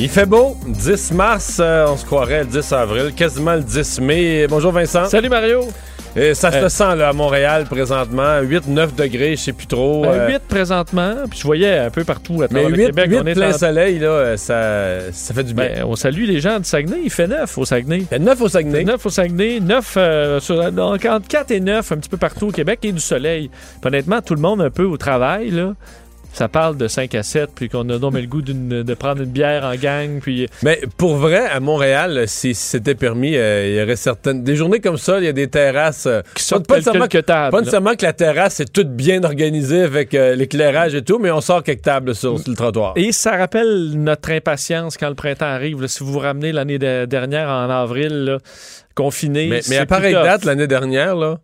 [0.00, 4.00] Il fait beau, 10 mars, euh, on se croirait le 10 avril, quasiment le 10
[4.00, 4.46] mai.
[4.48, 5.06] Bonjour Vincent.
[5.06, 5.62] Salut Mario.
[6.16, 10.02] Et ça se Euh, sent là, à Montréal présentement, 8-9 degrés, je sais plus trop.
[10.02, 12.86] Ben, euh, 8 présentement, puis je voyais un peu partout à mais travers 8, le
[12.86, 13.20] Québec.
[13.22, 15.66] on est plein en- soleil, là, euh, ça, ça fait du bien.
[15.66, 17.00] Ben, on salue les gens du Saguenay.
[17.04, 17.98] Il fait 9 au Saguenay.
[17.98, 18.84] Il fait 9 au Saguenay.
[18.84, 22.46] 9 au Saguenay, 9 euh, sur, donc, entre 4 et 9 un petit peu partout
[22.48, 23.48] au Québec et du soleil.
[23.80, 25.74] Puis honnêtement, tout le monde un peu au travail, là.
[26.38, 29.30] Ça parle de 5 à 7, puis qu'on a donc le goût de prendre une
[29.30, 33.82] bière en gang, puis Mais pour vrai, à Montréal, si c'était permis, euh, il y
[33.82, 34.44] aurait certaines.
[34.44, 36.06] Des journées comme ça, il y a des terrasses.
[36.06, 37.50] euh, qui sortent pas, nécessairement, quelques tables.
[37.50, 41.32] pas nécessairement que la terrasse est toute bien organisée avec euh, l'éclairage et tout, mais
[41.32, 42.92] on sort quelques tables sur, sur le trottoir.
[42.94, 45.82] Et ça rappelle notre impatience quand le printemps arrive.
[45.82, 45.88] là.
[45.88, 48.38] si vous vous ramenez l'année de- dernière en avril, là,
[48.94, 49.48] confiné.
[49.48, 51.40] Mais, mais à pareille date, l'année dernière, là,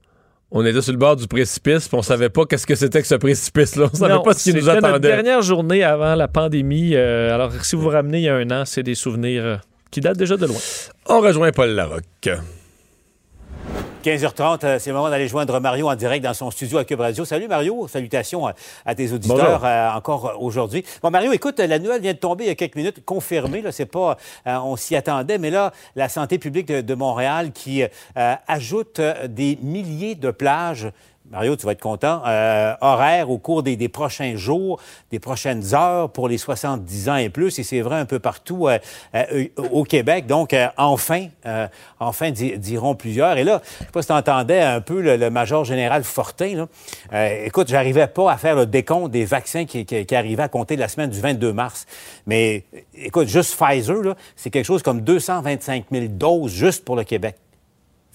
[0.56, 3.08] on était sur le bord du précipice, puis on savait pas qu'est-ce que c'était que
[3.08, 3.88] ce précipice-là.
[3.92, 5.08] On savait Non, pas ce qui nous c'était notre attendait.
[5.08, 6.92] dernière journée avant la pandémie.
[6.94, 9.56] euh, alors, si vous vous ramenez il y a un an, c'est des souvenirs euh,
[9.91, 10.56] qui datent déjà de loin.
[11.06, 12.30] On rejoint Paul Larocque.
[14.05, 17.00] 15h30, euh, c'est le moment d'aller joindre Mario en direct dans son studio à Cube
[17.00, 17.25] Radio.
[17.25, 18.53] Salut Mario, salutations à,
[18.84, 19.65] à tes auditeurs Bonjour.
[19.65, 20.84] euh, encore euh, aujourd'hui.
[21.03, 23.62] Bon Mario, écoute, la nouvelle vient de tomber il y a quelques minutes, confirmée.
[23.62, 27.53] Là, c'est pas, euh, on s'y attendait, mais là, la santé publique de, de Montréal
[27.53, 30.88] qui euh, ajoute euh, des milliers de plages.
[31.30, 32.22] Mario, tu vas être content.
[32.26, 34.78] Euh, horaires au cours des, des prochains jours,
[35.10, 37.58] des prochaines heures pour les 70 ans et plus.
[37.58, 38.78] Et c'est vrai un peu partout euh,
[39.14, 40.26] euh, au Québec.
[40.26, 41.28] Donc, euh, enfin,
[41.98, 43.38] enfin, di- diront plusieurs.
[43.38, 46.66] Et là, je sais pas si tu entendais un peu le, major général Fortin.
[47.10, 47.32] Là.
[47.44, 50.76] Écoute, j'arrivais pas à faire le décompte des vaccins qui, qui, qui arrivaient à compter
[50.76, 51.86] de la semaine du 22 mars.
[52.26, 52.64] Mais
[52.94, 57.36] écoute, juste Pfizer, c'est quelque chose comme 225 000 doses juste pour le Québec.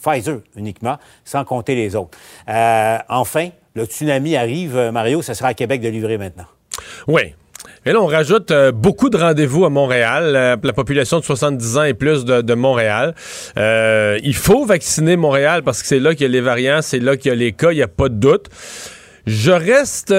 [0.02, 2.18] Pfizer uniquement, sans compter les autres.
[2.48, 6.46] Euh, enfin, le tsunami arrive, euh, Mario, ça sera à Québec de livrer maintenant.
[7.08, 7.34] Oui.
[7.86, 11.78] Et là, on rajoute euh, beaucoup de rendez-vous à Montréal, euh, la population de 70
[11.78, 13.16] ans et plus de, de Montréal.
[13.56, 17.16] Il faut vacciner Montréal parce que c'est là qu'il y a les variants, c'est là
[17.16, 18.50] qu'il y a les cas, il n'y a pas de doute.
[19.26, 20.14] Je reste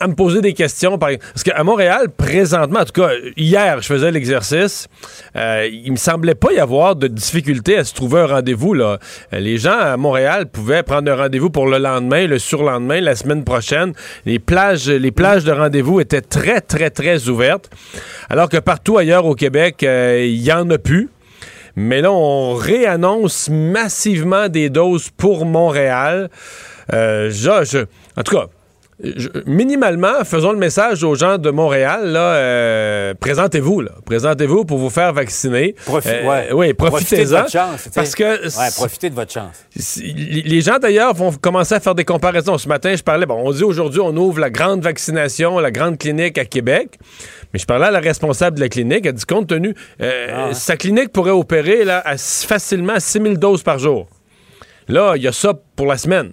[0.00, 0.98] à me poser des questions.
[0.98, 4.88] par- Parce qu'à Montréal, présentement, en tout cas, hier, je faisais l'exercice.
[5.36, 8.74] euh, il me semblait pas y avoir de difficulté à se trouver un rendez-vous.
[8.74, 8.98] Là.
[9.32, 13.14] Euh, Les gens à Montréal pouvaient prendre un rendez-vous pour le lendemain, le surlendemain, la
[13.14, 13.92] semaine prochaine.
[14.26, 17.70] Les plages, les plages de rendez-vous étaient très, très, très ouvertes.
[18.30, 21.08] Alors que partout ailleurs au Québec, euh, il y en a plus.
[21.76, 26.28] Mais là, on réannonce massivement des doses pour Montréal.
[26.92, 27.86] Euh, je- je-
[28.18, 28.46] en tout cas,
[29.02, 33.92] je- minimalement, faisons le message aux gens de Montréal, là, euh, présentez-vous, là.
[34.04, 35.74] Présentez-vous pour vous faire vacciner.
[35.86, 36.48] Profi- Euh, ouais.
[36.52, 37.38] Oui, Profitez de profitez-en.
[37.40, 37.76] votre chance.
[37.76, 37.90] tu sais.
[37.94, 38.24] Parce que
[38.58, 39.64] Ouais, profitez de votre chance.
[40.02, 42.58] les gens d'ailleurs vont commencer à faire des comparaisons.
[42.58, 45.98] Ce matin, je parlais, bon, on dit aujourd'hui on ouvre la grande vaccination, la grande
[45.98, 46.98] clinique à Québec.
[47.52, 50.54] Mais je parlais à la responsable de la clinique, elle dit compte tenu, euh, Ah.
[50.54, 54.08] sa clinique pourrait opérer là, à- facilement 6000 doses par jour.
[54.88, 56.32] Là, il y a ça pour la semaine.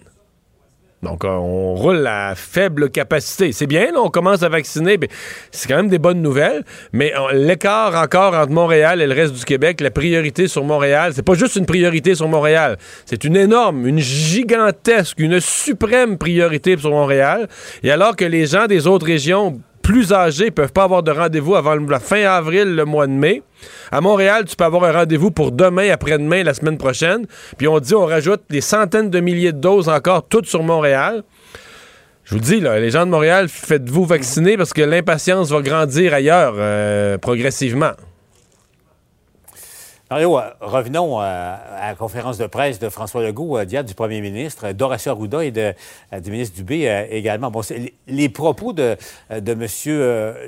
[1.03, 3.52] Donc, euh, on roule à faible capacité.
[3.52, 4.97] C'est bien, là, on commence à vacciner.
[4.97, 5.08] mais
[5.52, 6.63] C'est quand même des bonnes nouvelles.
[6.91, 11.12] Mais on- l'écart encore entre Montréal et le reste du Québec, la priorité sur Montréal,
[11.13, 12.77] c'est pas juste une priorité sur Montréal.
[13.06, 17.48] C'est une énorme, une gigantesque, une suprême priorité sur Montréal.
[17.83, 21.56] Et alors que les gens des autres régions plus âgés peuvent pas avoir de rendez-vous
[21.56, 23.42] avant la fin avril, le mois de mai.
[23.89, 27.25] À Montréal, tu peux avoir un rendez-vous pour demain, après-demain, la semaine prochaine.
[27.57, 31.24] Puis on dit, on rajoute des centaines de milliers de doses encore, toutes sur Montréal.
[32.25, 36.56] Je vous dis, les gens de Montréal, faites-vous vacciner parce que l'impatience va grandir ailleurs
[36.57, 37.94] euh, progressivement.
[40.09, 43.94] Mario, euh, revenons euh, à la conférence de presse de François Legault, euh, d'hier du
[43.94, 47.51] premier ministre, d'Horacio Arruda et du ministre Dubé également.
[47.51, 47.59] Bon,
[48.07, 48.95] les- propos de,
[49.30, 49.68] M.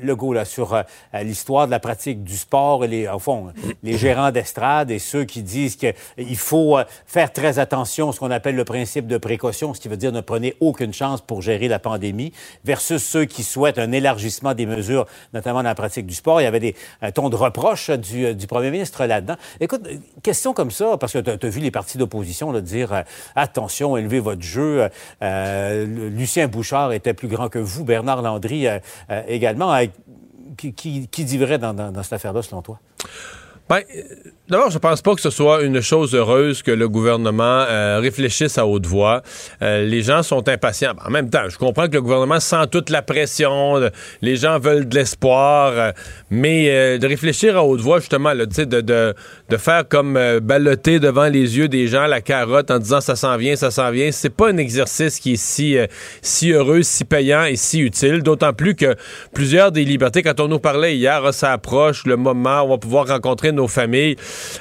[0.02, 0.82] Legault là, sur
[1.14, 3.48] l'histoire de la pratique du sport et les, au fond,
[3.84, 8.32] les gérants d'estrade et ceux qui disent qu'il faut faire très attention à ce qu'on
[8.32, 11.68] appelle le principe de précaution, ce qui veut dire ne prenez aucune chance pour gérer
[11.68, 12.32] la pandémie,
[12.64, 16.40] versus ceux qui souhaitent un élargissement des mesures, notamment dans la pratique du sport.
[16.42, 19.36] Il y avait des, un ton de reproche du premier ministre là-dedans.
[19.60, 23.02] Écoute, euh, question comme ça, parce que tu as, vu les partis d'opposition dire euh,
[23.36, 24.90] attention, élevez votre jeu.
[25.22, 28.68] Euh, Lucien Bouchard était plus grand que vous, Bernard Landry
[29.28, 29.78] également.
[30.58, 31.26] Qui, qui,
[31.58, 32.80] dans, dans, cette affaire-là, selon toi?
[33.72, 33.82] Euh,
[34.50, 38.58] D'abord, je pense pas que ce soit une chose heureuse que le gouvernement euh, réfléchisse
[38.58, 39.22] à haute voix.
[39.62, 40.94] Euh, les gens sont impatients.
[41.06, 43.78] En même temps, je comprends que le gouvernement sent toute la pression.
[43.78, 43.90] euh,
[44.24, 45.74] Les gens veulent de l'espoir.
[45.76, 45.92] euh,
[46.32, 49.14] mais euh, de réfléchir à haute voix, justement, là, de, de,
[49.50, 53.16] de faire comme euh, balloter devant les yeux des gens la carotte en disant ça
[53.16, 55.78] s'en vient, ça s'en vient, c'est pas un exercice qui est si,
[56.24, 58.24] si heureux, si payant et si utile.
[58.24, 58.96] D'autant plus que
[59.32, 62.70] plusieurs des libertés, quand on nous parlait hier, ah, ça approche le moment où on
[62.70, 64.16] va pouvoir rencontrer nos familles.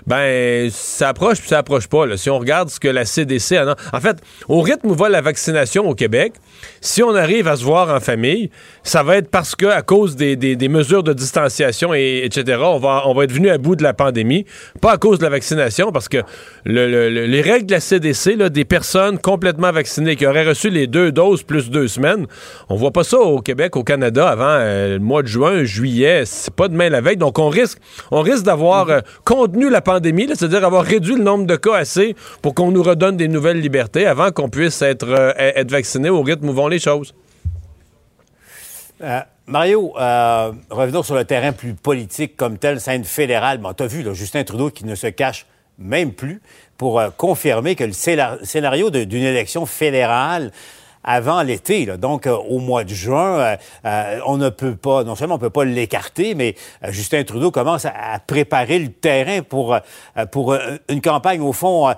[0.07, 2.07] Ben, ça approche puis ça approche pas.
[2.07, 2.17] Là.
[2.17, 3.77] Si on regarde ce que la CDC a...
[3.93, 4.17] En fait,
[4.49, 6.35] au rythme où va la vaccination au Québec,
[6.81, 8.51] si on arrive à se voir en famille,
[8.83, 12.79] ça va être parce que à cause des, des- mesures de distanciation et etc., on
[12.79, 14.45] va, on va être venu à bout de la pandémie,
[14.81, 16.19] pas à cause de la vaccination, parce que
[16.65, 20.47] le- le- le- les règles de la CDC, là, des personnes complètement vaccinées qui auraient
[20.47, 22.27] reçu les deux doses plus deux semaines,
[22.69, 26.25] on voit pas ça au Québec, au Canada avant euh, le mois de juin, juillet,
[26.27, 27.79] c'est pas demain la veille, donc on risque,
[28.11, 32.15] on risque d'avoir euh, contenu la pandémie, c'est-à-dire avoir réduit le nombre de cas assez
[32.43, 36.23] pour qu'on nous redonne des nouvelles libertés avant qu'on puisse être, euh, être vacciné au
[36.23, 37.15] rythme où vont les choses.
[39.03, 43.59] Euh, Mario, euh, revenons sur le terrain plus politique comme tel, scène fédérale.
[43.59, 45.47] Bon, tu as vu Justin Trudeau qui ne se cache
[45.79, 46.43] même plus
[46.77, 50.51] pour euh, confirmer que le scénar- scénario d'une élection fédérale
[51.11, 53.57] avant l'été, là, donc euh, au mois de juin, euh,
[53.87, 56.55] euh, on ne peut pas, non seulement on ne peut pas l'écarter, mais
[56.89, 60.55] Justin Trudeau commence à, à préparer le terrain pour, euh, pour
[60.89, 61.93] une campagne, au fond,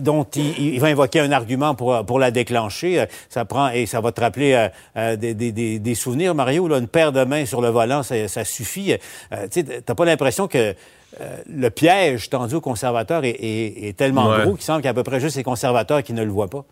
[0.00, 3.04] dont il, il va invoquer un argument pour, pour la déclencher.
[3.28, 6.86] Ça prend, et ça va te rappeler des, des- des- des souvenirs, Mario, là, une
[6.88, 8.92] paire de mains sur le volant, ça, ça suffit.
[9.32, 10.74] Euh, tu t'as pas l'impression que
[11.20, 14.42] euh, le piège tendu aux conservateurs est, est- est tellement Ouais.
[14.44, 16.30] gros qu'il semble qu'il y a à peu près juste les conservateurs qui ne le
[16.30, 16.64] voient pas.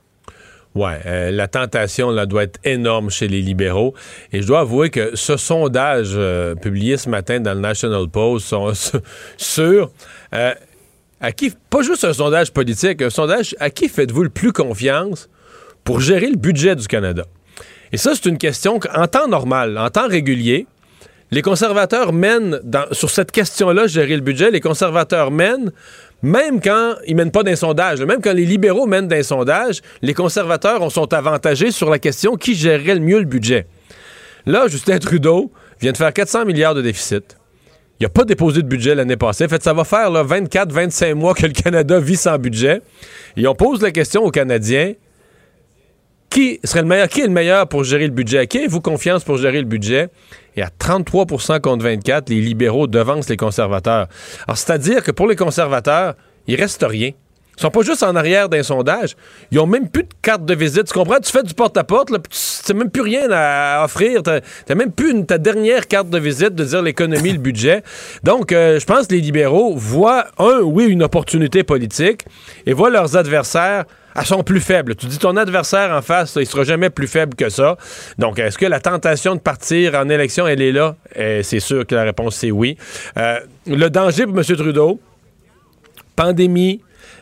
[0.74, 3.94] Ouais, euh, la tentation doit être énorme chez les libéraux.
[4.32, 8.54] Et je dois avouer que ce sondage euh, publié ce matin dans le National Post
[9.36, 9.90] sur
[10.34, 10.54] euh,
[11.70, 15.28] pas juste un sondage politique, un sondage à qui faites-vous le plus confiance
[15.84, 17.24] pour gérer le budget du Canada?
[17.92, 20.66] Et ça, c'est une question qu'en temps normal, en temps régulier,
[21.30, 22.60] les conservateurs mènent,
[22.92, 25.72] sur cette question-là, gérer le budget, les conservateurs mènent,
[26.24, 30.14] même quand ils mènent pas d'un sondage, même quand les libéraux mènent d'un sondage, les
[30.14, 33.66] conservateurs on sont avantagés sur la question qui gérerait le mieux le budget.
[34.46, 37.36] Là, Justin Trudeau vient de faire 400 milliards de déficit.
[38.00, 39.44] Il n'a pas déposé de budget l'année passée.
[39.44, 42.80] En fait, ça va faire 24-25 mois que le Canada vit sans budget.
[43.36, 44.94] Et on pose la question aux Canadiens
[46.30, 48.46] qui serait le meilleur, qui est le meilleur pour gérer le budget?
[48.46, 50.08] Qui avez-vous confiance pour gérer le budget?
[50.56, 54.08] Et à 33% contre 24, les libéraux devancent les conservateurs.
[54.46, 56.14] Alors, c'est-à-dire que pour les conservateurs,
[56.46, 57.10] il reste rien.
[57.56, 59.16] Ils sont pas juste en arrière d'un sondage.
[59.50, 60.84] Ils ont même plus de carte de visite.
[60.84, 61.20] Tu comprends?
[61.20, 64.22] Tu fais du porte-à-porte, puis tu n'as même plus rien à offrir.
[64.22, 64.30] Tu
[64.68, 67.82] n'as même plus ta dernière carte de visite de dire l'économie, le budget.
[68.22, 72.22] Donc, euh, je pense que les libéraux voient, un, oui, une opportunité politique
[72.66, 73.84] et voient leurs adversaires
[74.14, 74.94] à son plus faible.
[74.94, 77.76] Tu dis ton adversaire en face, là, il sera jamais plus faible que ça.
[78.18, 80.96] Donc, est-ce que la tentation de partir en élection, elle est là?
[81.18, 82.76] Euh, c'est sûr que la réponse, c'est oui.
[83.16, 84.44] Euh, le danger pour M.
[84.44, 85.00] Trudeau,
[86.14, 86.80] pandémie,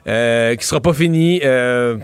[0.08, 1.96] euh, qui sera pas finie, euh,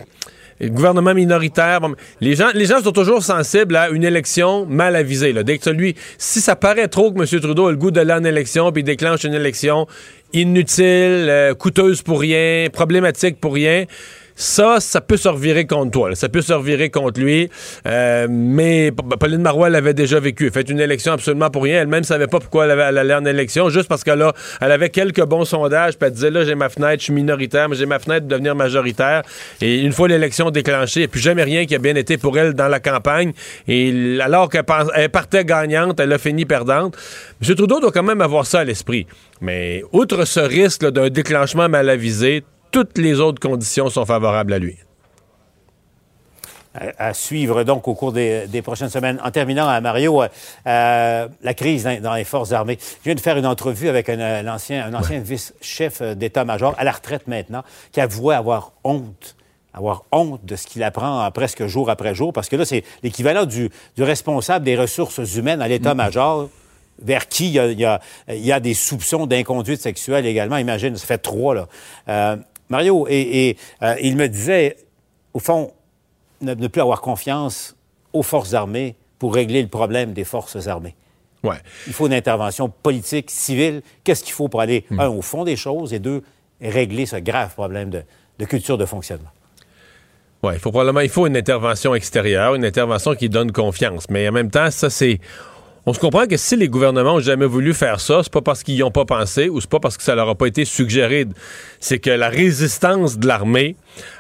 [0.63, 1.81] gouvernement minoritaire.
[2.21, 5.33] Les, gens, les gens sont toujours sensibles à une élection mal avisée.
[5.33, 5.43] Là.
[5.43, 7.41] Dès que celui, si ça paraît trop que M.
[7.41, 9.87] Trudeau a le goût d'aller en élection, puis déclenche une élection
[10.33, 13.85] inutile, euh, coûteuse pour rien, problématique pour rien,
[14.39, 16.15] ça, ça peut se revirer contre toi.
[16.15, 17.51] Ça peut se revirer contre lui.
[17.89, 20.47] Euh, mais Pauline Marois l'avait déjà vécu.
[20.47, 21.83] Elle fait une élection absolument pour rien.
[21.83, 24.25] Elle-même savait pas pourquoi elle, avait, elle allait en élection, juste parce qu'elle
[24.61, 25.99] elle avait quelques bons sondages.
[25.99, 28.31] Puis elle disait, là, j'ai ma fenêtre, je suis minoritaire, mais j'ai ma fenêtre de
[28.31, 29.23] devenir majoritaire.
[29.61, 32.55] Et une fois l'élection déclenchée, a plus jamais rien qui a bien été pour elle
[32.55, 33.33] dans la campagne.
[33.67, 34.65] Et alors qu'elle
[35.11, 36.97] partait gagnante, elle a fini perdante.
[37.43, 37.57] M.
[37.57, 39.09] Trudeau doit quand même avoir ça à l'esprit.
[39.41, 44.59] Mais outre ce risque d'un déclenchement mal avisé, toutes les autres conditions sont favorables à
[44.59, 44.77] lui.
[46.75, 49.19] à, à suivre donc au cours des, des prochaines semaines.
[49.25, 50.29] En terminant, à Mario, euh,
[50.67, 52.79] euh, la crise dans, dans les forces armées.
[52.81, 56.75] Je viens de faire une entrevue avec un, un ancien, un ancien vice-chef euh, d'état-major,
[56.79, 59.35] à la retraite maintenant, qui avouait avoir honte
[59.75, 62.83] avoir honte de ce qu'il apprend euh, presque jour après jour, parce que là, c'est
[63.05, 66.49] l'équivalent du, du responsable des ressources humaines à l'état-major,
[67.01, 70.27] vers qui il y a, il y a- il y a des soupçons d'inconduite sexuelle
[70.27, 70.57] également.
[70.57, 71.69] Imagine, ça fait trois, là.
[72.09, 72.37] Euh,
[72.69, 74.77] Mario, et, et, euh, il me disait,
[75.33, 75.73] au fond,
[76.41, 77.77] ne, ne plus avoir confiance
[78.13, 80.95] aux forces armées pour régler le problème des forces armées.
[81.43, 81.57] Ouais.
[81.87, 83.83] Il faut une intervention politique, civile.
[84.05, 86.23] Qu'est-ce qu'il faut pour aller, un, au fond des choses, et deux,
[86.61, 88.03] régler ce grave problème de,
[88.39, 89.31] de culture de fonctionnement?
[90.43, 94.09] Ouais, il faut probablement il faut une intervention extérieure, une intervention qui donne confiance.
[94.09, 95.19] Mais en même temps, ça c'est
[95.89, 98.63] on se comprend que si les gouvernements ont jamais voulu faire ça, c'est pas parce
[98.63, 100.67] qu'ils n'y ont pas pensé ou c'est pas parce que ça leur a pas été
[100.67, 101.25] suggéré.
[101.81, 103.75] C'est que la résistance de l'armée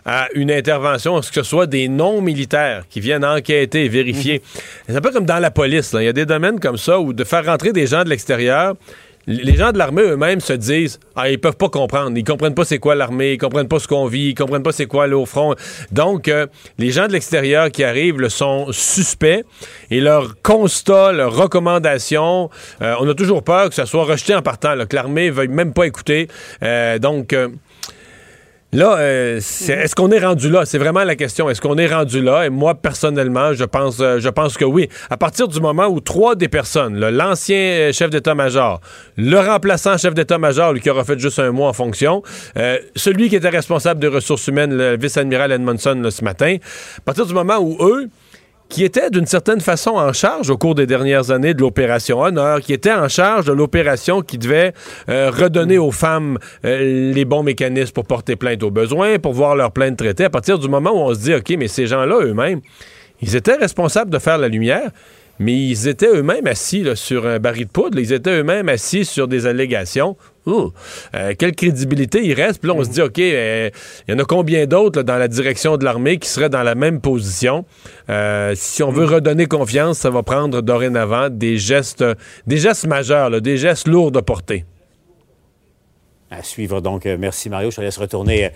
[0.06, 4.40] à une intervention, ce que ce soit des non-militaires qui viennent enquêter et vérifier.
[4.88, 5.94] C'est un peu comme dans la police.
[5.98, 8.74] Il y a des domaines comme ça où de faire rentrer des gens de l'extérieur,
[9.28, 12.64] les gens de l'armée eux-mêmes se disent ah ils peuvent pas comprendre, ils comprennent pas
[12.64, 15.26] c'est quoi l'armée, ils comprennent pas ce qu'on vit, ils comprennent pas c'est quoi aller
[15.26, 15.54] front.
[15.92, 16.46] Donc euh,
[16.78, 19.44] les gens de l'extérieur qui arrivent le sont suspects
[19.90, 22.48] et leurs constats, leurs recommandations,
[22.80, 25.48] euh, on a toujours peur que ça soit rejeté en partant, là, que l'armée veuille
[25.48, 26.28] même pas écouter.
[26.62, 27.48] Euh, donc euh,
[28.72, 30.66] Là, euh, est-ce qu'on est rendu là?
[30.66, 31.48] C'est vraiment la question.
[31.48, 32.44] Est-ce qu'on est rendu là?
[32.44, 34.90] Et moi, personnellement, je pense, euh, que oui.
[35.08, 38.82] À partir du moment où trois des personnes, l'ancien euh, chef d'état-major,
[39.16, 42.22] le remplaçant chef d'état-major, lui qui aura fait juste un mois en fonction,
[42.94, 46.56] celui qui était responsable des ressources humaines, le vice-admiral Edmondson, ce matin,
[46.98, 48.08] à partir du moment où eux,
[48.68, 52.60] qui étaient d'une certaine façon en charge au cours des dernières années de l'opération Honneur,
[52.60, 54.72] qui étaient en charge de l'opération qui devait
[55.08, 59.56] euh, redonner aux femmes euh, les bons mécanismes pour porter plainte aux besoins, pour voir
[59.56, 60.24] leur plainte traitée.
[60.24, 62.60] À partir du moment où on se dit, OK, mais ces gens-là eux-mêmes,
[63.22, 64.90] ils étaient responsables de faire la lumière,
[65.38, 69.28] mais ils étaient eux-mêmes assis sur un baril de poudre, ils étaient eux-mêmes assis sur
[69.28, 70.16] des allégations.
[71.14, 72.60] Euh, quelle crédibilité il reste?
[72.60, 73.70] Puis là, on se dit, OK, euh,
[74.06, 76.74] il y en a combien d'autres dans la direction de l'armée qui seraient dans la
[76.74, 77.64] même position?
[78.08, 82.04] Euh, si on veut redonner confiance, ça va prendre dorénavant des gestes,
[82.46, 84.64] des gestes majeurs, là, des gestes lourds de portée.
[86.30, 87.06] À suivre donc.
[87.06, 87.70] Merci Mario.
[87.70, 88.50] Je te laisse retourner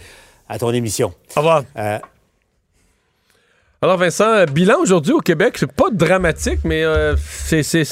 [0.48, 1.14] à ton émission.
[1.36, 1.64] Au revoir.
[3.84, 7.84] Alors Vincent, euh, bilan aujourd'hui au Québec, c'est pas dramatique, mais euh, c'est,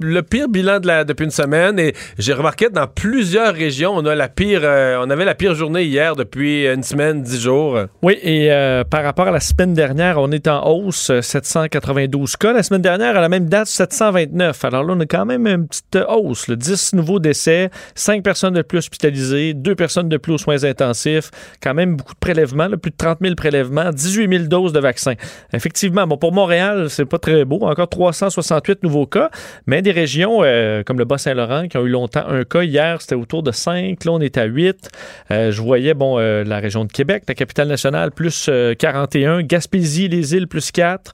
[0.00, 1.78] le pire bilan de la, depuis une semaine.
[1.78, 5.34] Et j'ai remarqué que dans plusieurs régions, on a la pire, euh, on avait la
[5.34, 7.78] pire journée hier depuis une semaine, dix jours.
[8.00, 8.48] Oui, et
[8.88, 12.54] par rapport à la semaine dernière, on est en hausse, euh, 792 cas.
[12.54, 14.64] La semaine dernière, à la même date, 729.
[14.64, 16.48] Alors là, on a quand même une petite hausse.
[16.48, 16.56] là.
[16.56, 21.30] 10 nouveaux décès, 5 personnes de plus hospitalisées, 2 personnes de plus aux soins intensifs.
[21.62, 25.16] Quand même beaucoup de prélèvements, plus de 30 000 prélèvements, 18 000 doses de vaccins.
[25.52, 27.60] Effectivement, bon, pour Montréal, c'est pas très beau.
[27.62, 29.30] Encore 368 nouveaux cas,
[29.66, 32.62] mais des régions euh, comme le Bas-Saint-Laurent qui ont eu longtemps un cas.
[32.62, 34.04] Hier, c'était autour de 5.
[34.04, 34.88] Là, on est à 8.
[35.30, 39.42] Euh, je voyais, bon, euh, la région de Québec, la capitale nationale, plus euh, 41.
[39.42, 41.12] Gaspésie, les îles, plus 4.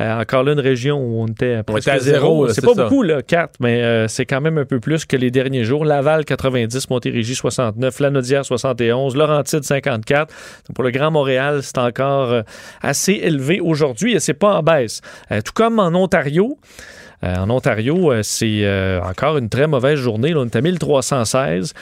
[0.00, 2.74] Euh, encore là, une région où on était à presque était à zéro, C'est pas
[2.74, 2.82] ça.
[2.84, 5.84] beaucoup, là, 4, mais c'est quand même un peu plus que les derniers jours.
[5.84, 6.90] Laval, 90.
[6.90, 8.00] Montérégie, 69.
[8.00, 9.16] Lanaudière, 71.
[9.16, 10.28] Laurentide, 54.
[10.68, 12.42] Donc, pour le Grand Montréal, c'est encore
[12.82, 15.00] assez élevé aujourd'hui et c'est pas en baisse.
[15.30, 16.58] Euh, tout comme en Ontario.
[17.24, 18.68] Euh, en Ontario, euh, c'est
[19.02, 20.32] encore une très mauvaise journée.
[20.32, 21.72] Là, on est à 1316.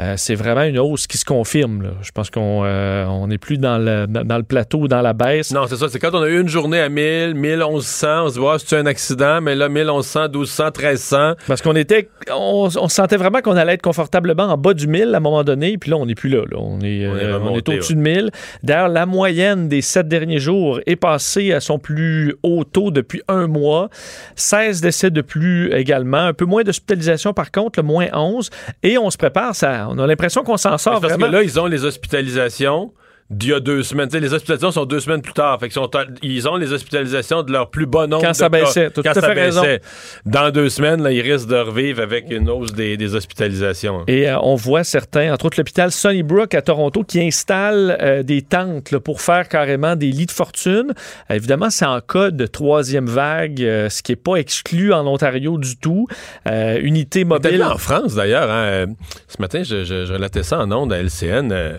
[0.00, 1.82] Euh, c'est vraiment une hausse qui se confirme.
[1.82, 1.90] là.
[2.02, 5.12] Je pense qu'on euh, on n'est plus dans le, dans le plateau ou dans la
[5.12, 5.52] baisse.
[5.52, 5.88] Non, c'est ça.
[5.88, 8.76] C'est quand on a eu une journée à 1000, 1100, on se dit, ouais, c'est
[8.76, 11.32] un accident, mais là, 1100, 1200, 1300.
[11.48, 15.14] Parce qu'on était, on, on sentait vraiment qu'on allait être confortablement en bas du 1000
[15.14, 16.44] à un moment donné, puis là, on n'est plus là.
[16.48, 16.58] là.
[16.58, 18.30] On est, On est euh, est au-dessus de 1000.
[18.62, 23.22] D'ailleurs, la moyenne des sept derniers jours est passée à son plus haut taux depuis
[23.26, 23.88] un mois.
[24.36, 26.18] 16 décès de plus également.
[26.18, 28.50] Un peu moins d'hospitalisation, par contre, le moins 11.
[28.84, 31.26] Et on se prépare, ça, on a l'impression qu'on s'en sort Parce vraiment.
[31.26, 32.92] que là, ils ont les hospitalisations
[33.30, 34.08] d'il y a deux semaines.
[34.12, 35.60] Les hospitalisations sont deux semaines plus tard.
[35.60, 35.90] Fait sont,
[36.22, 38.90] ils ont les hospitalisations de leur plus bon nombre Quand de ça baissait.
[38.94, 39.60] Quand tout ça fait raison.
[39.60, 39.82] baissait.
[40.24, 44.04] Dans deux semaines, là, ils risquent de revivre avec une hausse des, des hospitalisations.
[44.06, 48.40] Et euh, on voit certains, entre autres l'hôpital Sunnybrook à Toronto, qui installe euh, des
[48.40, 50.94] tentes là, pour faire carrément des lits de fortune.
[51.30, 55.58] Euh, évidemment, c'est en cas de troisième vague, ce qui n'est pas exclu en Ontario
[55.58, 56.06] du tout.
[56.46, 57.62] Unité mobile.
[57.62, 58.86] en France, d'ailleurs, hein,
[59.26, 61.78] ce matin, je, je, je relatais ça en ondes à LCN,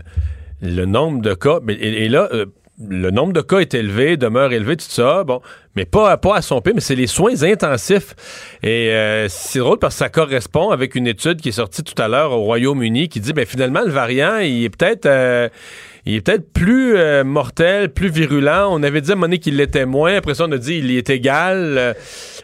[0.61, 2.45] le nombre de cas, et, et là, euh,
[2.87, 5.41] le nombre de cas est élevé, demeure élevé, tout ça, bon,
[5.75, 8.15] mais pas, pas à son pied, mais c'est les soins intensifs.
[8.63, 12.01] Et euh, c'est drôle parce que ça correspond avec une étude qui est sortie tout
[12.01, 15.05] à l'heure au Royaume-Uni qui dit, ben finalement, le variant, il est peut-être...
[15.05, 15.49] euh,
[16.05, 18.69] il est peut-être plus euh, mortel, plus virulent.
[18.71, 20.15] On avait dit à un moment donné qu'il l'était moins.
[20.15, 21.95] Après ça, on a dit il est égal.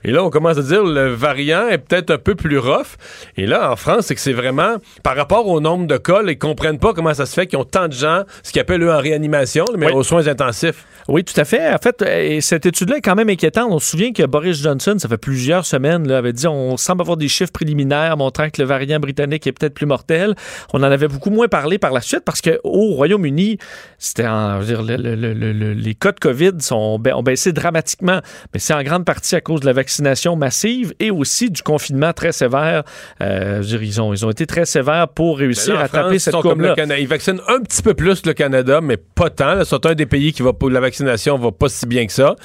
[0.06, 2.96] Et là, on commence à dire le variant est peut-être un peu plus rough.
[3.38, 6.32] Et là, en France, c'est que c'est vraiment par rapport au nombre de cas, là,
[6.32, 8.84] ils comprennent pas comment ça se fait qu'ils ont tant de gens, ce qu'ils appellent
[8.84, 9.94] eux en réanimation, mais Oui.
[9.94, 10.86] aux soins intensifs.
[11.08, 11.74] Oui, tout à fait.
[11.74, 13.68] En fait, euh, et cette étude-là est quand même inquiétante.
[13.72, 17.02] On se souvient que Boris Johnson, ça fait plusieurs semaines, là, avait dit on semble
[17.02, 20.36] avoir des chiffres préliminaires montrant que le variant britannique est peut-être plus mortel.
[20.74, 22.60] On en avait beaucoup moins parlé par la suite parce qu'au
[22.94, 23.58] Royaume-Uni,
[23.98, 27.00] c'était en, je veux dire, le- le- le- le- le- les cas de COVID sont,
[27.04, 28.22] ont baissé dramatiquement.
[28.54, 29.95] Mais c'est en grande partie à cause de la vaccination
[30.36, 32.84] massive et aussi du confinement très sévère.
[33.22, 36.14] Euh, je ils, ont, ils ont été très sévères pour réussir là, à taper France,
[36.14, 36.76] ils cette sont courbe-là.
[37.00, 39.56] Ils vaccinent un petit peu plus le Canada, mais pas tant.
[39.56, 39.66] là.
[39.66, 42.36] C'est un des pays qui va pour la vaccination va pas si bien que ça.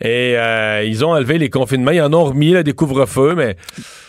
[0.00, 1.90] Et euh, ils ont enlevé les confinements.
[1.90, 3.56] Ils en ont remis là, des couvre-feux, mais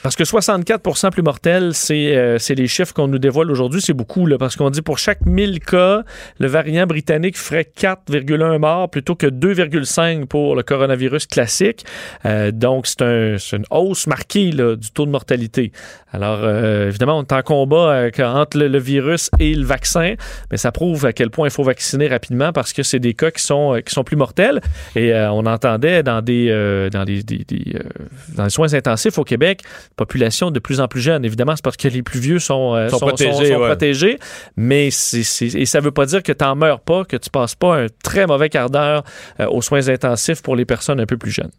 [0.04, 3.82] Parce que 64% plus mortels, c'est euh, les chiffres qu'on nous dévoile aujourd'hui.
[3.82, 6.04] C'est beaucoup, là, parce qu'on dit pour chaque 1000 cas,
[6.40, 11.86] le variant britannique ferait 4,1 morts plutôt que 2,5 pour le coronavirus classique.
[12.26, 15.72] Euh, donc, c'est un, c'est une hausse marquée là, du taux de mortalité.
[16.12, 20.16] Alors, euh, évidemment, on est en combat euh, entre le, le virus et le vaccin,
[20.52, 23.32] mais ça prouve à quel point il faut vacciner rapidement parce que c'est des cas
[23.32, 24.62] qui sont, euh, qui sont plus mortels.
[24.96, 26.50] Et euh, on entendait dans des,
[26.92, 27.80] dans les, des- des,
[28.36, 29.62] dans les soins intensifs au Québec,
[29.96, 31.24] population de plus en plus jeune.
[31.26, 33.68] Évidemment, c'est parce que les plus vieux sont, Sont protégés, sont ouais.
[33.68, 34.20] protégés.
[34.58, 37.84] Mais et ça veut pas dire que tu n'en meurs pas, que tu passes pas
[37.84, 39.04] un très mauvais quart d'heure
[39.50, 41.52] aux soins intensifs pour les personnes un peu plus jeunes.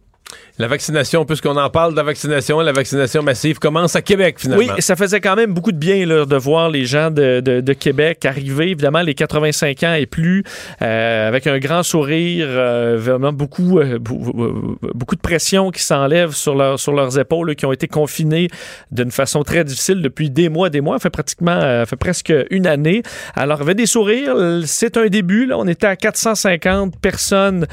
[0.58, 4.64] La vaccination, puisqu'on en parle de la vaccination, la vaccination massive commence à Québec finalement.
[4.74, 8.24] Oui, ça faisait quand même beaucoup de bien là, de voir les gens de, Québec
[8.24, 10.44] arriver, évidemment, les 85 ans et plus,
[10.80, 16.54] euh, avec un grand sourire, euh, vraiment beaucoup, euh, beaucoup de pression qui s'enlève sur,
[16.54, 18.48] leur, sur leurs épaules, qui ont été confinés
[18.90, 23.02] d'une façon très difficile depuis des mois, des mois, fait pratiquement, fait presque une année.
[23.34, 27.66] Alors, avait des sourires, c'est un début, on était à 450 personnes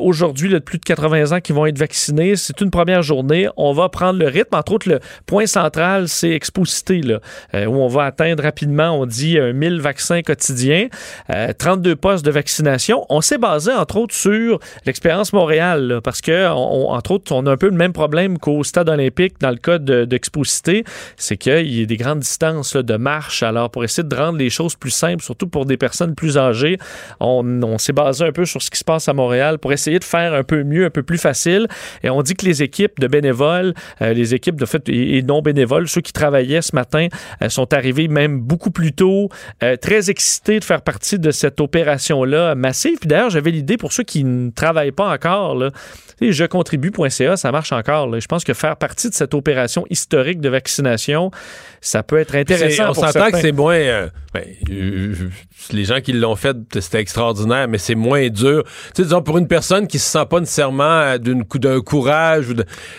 [0.00, 1.97] aujourd'hui de plus de 80 ans qui vont être vaccinées.
[2.36, 3.48] C'est une première journée.
[3.56, 4.54] On va prendre le rythme.
[4.56, 7.18] Entre autres, le point central, c'est Exposité, là,
[7.54, 10.88] euh, où on va atteindre rapidement, on dit, euh, 1000 vaccins quotidiens,
[11.30, 13.04] euh, 32 postes de vaccination.
[13.08, 17.44] On s'est basé, entre autres, sur l'expérience Montréal, parce que, on- on- entre autres, on
[17.46, 20.84] a un peu le même problème qu'au stade olympique dans le cas de- d'Exposité,
[21.16, 23.42] c'est qu'il y a des grandes distances de marche.
[23.42, 26.78] Alors, pour essayer de rendre les choses plus simples, surtout pour des personnes plus âgées,
[27.20, 30.04] on s'est basé un peu sur ce qui se passe à Montréal pour essayer de
[30.04, 31.66] faire un peu mieux, un peu plus facile.
[32.02, 35.22] Et on dit que les équipes de bénévoles, euh, les équipes de fait et, et
[35.22, 37.08] non bénévoles, ceux qui travaillaient ce matin,
[37.42, 39.28] euh, sont arrivés même beaucoup plus tôt,
[39.62, 42.98] euh, très excités de faire partie de cette opération-là massive.
[43.00, 45.70] Puis d'ailleurs, j'avais l'idée pour ceux qui ne travaillent pas encore, là,
[46.20, 48.08] tu sais, jecontribue.ca, ça marche encore.
[48.08, 48.18] là.
[48.18, 51.30] Je pense que faire partie de cette opération historique de vaccination,
[51.80, 53.78] ça peut être intéressant on s'entend que c'est moins.
[54.34, 54.44] ben,
[55.72, 58.64] les gens qui l'ont fait, c'était extraordinaire, mais c'est moins dur.
[58.64, 61.14] Tu sais, disons, pour une personne qui se sent pas nécessairement
[61.48, 62.46] cou- d'un courage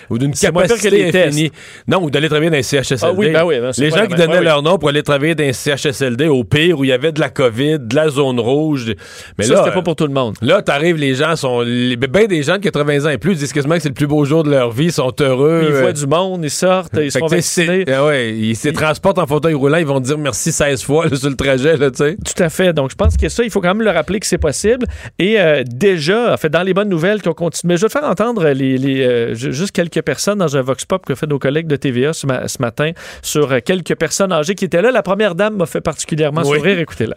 [0.10, 1.52] ou d'une capacité les infinie.
[1.88, 3.04] Non, ou d'aller travailler dans les CHSLD.
[3.04, 5.36] Ah oui, ben oui, ben les gens qui donnaient ouais, leur nom pour aller travailler
[5.36, 8.40] dans les CHSLD, au pire, où il y avait de la COVID, de la zone
[8.40, 8.94] rouge.
[9.38, 10.36] Mais ça, là, c'était pas pour tout le monde.
[10.42, 11.64] Là, t'arrives, les gens sont.
[11.64, 14.24] Ben des gens de 80 ans et plus disent quasiment que c'est le plus beau
[14.26, 15.66] jour de leur vie, ils sont heureux.
[15.68, 17.86] Ils euh, voient du monde, ils sortent, ils sont sais, vaccinés.
[17.88, 21.16] ah ouais, ils se transportent en fauteuil roulant, ils vont dire merci 16 fois là,
[21.16, 22.18] sur le trajet, tu sais.
[22.18, 22.74] Tout à fait.
[22.74, 24.86] Donc, je pense que ça, il faut quand même le rappeler que c'est possible.
[25.18, 27.70] Et euh, déjà, en fait, dans les bonnes nouvelles qu'on continue.
[27.70, 30.62] Mais je vais te faire entendre les, les, euh, ju- juste quelques personnes dans un
[30.62, 33.96] Vox Pop que fait nos collègues de TVA ce, ma- ce matin sur euh, quelques
[33.96, 34.92] personnes âgées qui étaient là.
[34.92, 36.58] La première dame m'a fait particulièrement Oui.
[36.58, 36.80] sourire.
[36.80, 37.16] Écoutez-la.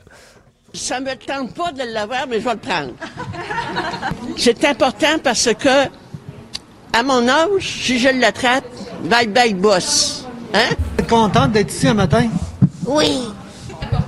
[0.75, 2.93] Ça me tente pas de l'avoir, mais je vais le prendre.
[4.37, 5.69] C'est important parce que,
[6.93, 8.65] à mon âge, si je l'attrape,
[9.05, 10.27] bye bye boss.
[10.55, 10.75] Hein?
[11.09, 12.27] contente d'être ici un matin?
[12.87, 13.19] Oui.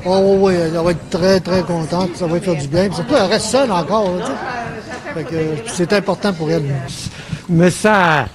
[0.07, 2.11] Oh oui, oui, elle va être très, très contente.
[2.17, 2.91] Ça va lui faire du bien.
[2.93, 4.11] Surtout, elle reste seule encore.
[5.17, 6.65] euh, c'est important pour elle.
[7.49, 8.27] Mais ça,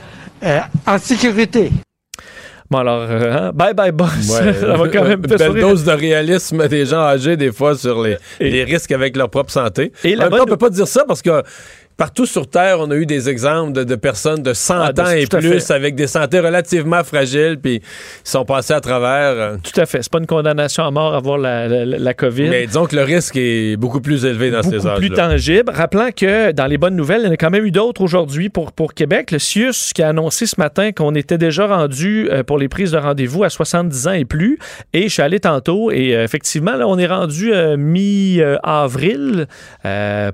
[0.43, 1.71] euh, en sécurité.
[2.69, 4.09] Bon, alors, euh, hein, bye bye boss.
[4.29, 5.67] Ouais, ça va quand même une belle sourire.
[5.69, 9.29] dose de réalisme des gens âgés, des fois, sur les, Et- les risques avec leur
[9.29, 9.91] propre santé.
[10.03, 11.41] Et en même temps, on peut pas dire ça parce que
[11.99, 15.01] partout sur Terre, on a eu des exemples de, de personnes de 100 Ah, de-
[15.01, 17.81] ans et à plus avec des santé relativement fragiles, puis ils
[18.23, 19.33] sont passés à travers.
[19.37, 20.01] euh, Tout à fait.
[20.01, 22.49] C'est pas une condamnation à mort avoir la, la, la COVID.
[22.49, 25.29] Mais disons que le risque est beaucoup plus élevé dans ces beaucoup plus âges-là.
[25.29, 25.71] tangible.
[25.75, 28.49] Rappelant que dans les bonnes nouvelles, il y en a quand même eu d'autres aujourd'hui
[28.49, 29.31] pour, pour Québec.
[29.31, 32.91] Le CIUS qui a annoncé ce matin qu'on était déjà rendu euh, pour les prises
[32.93, 34.57] de rendez-vous à 70 ans et plus.
[34.93, 39.47] Et je suis allé tantôt et euh, effectivement, là, on est rendu mi-avril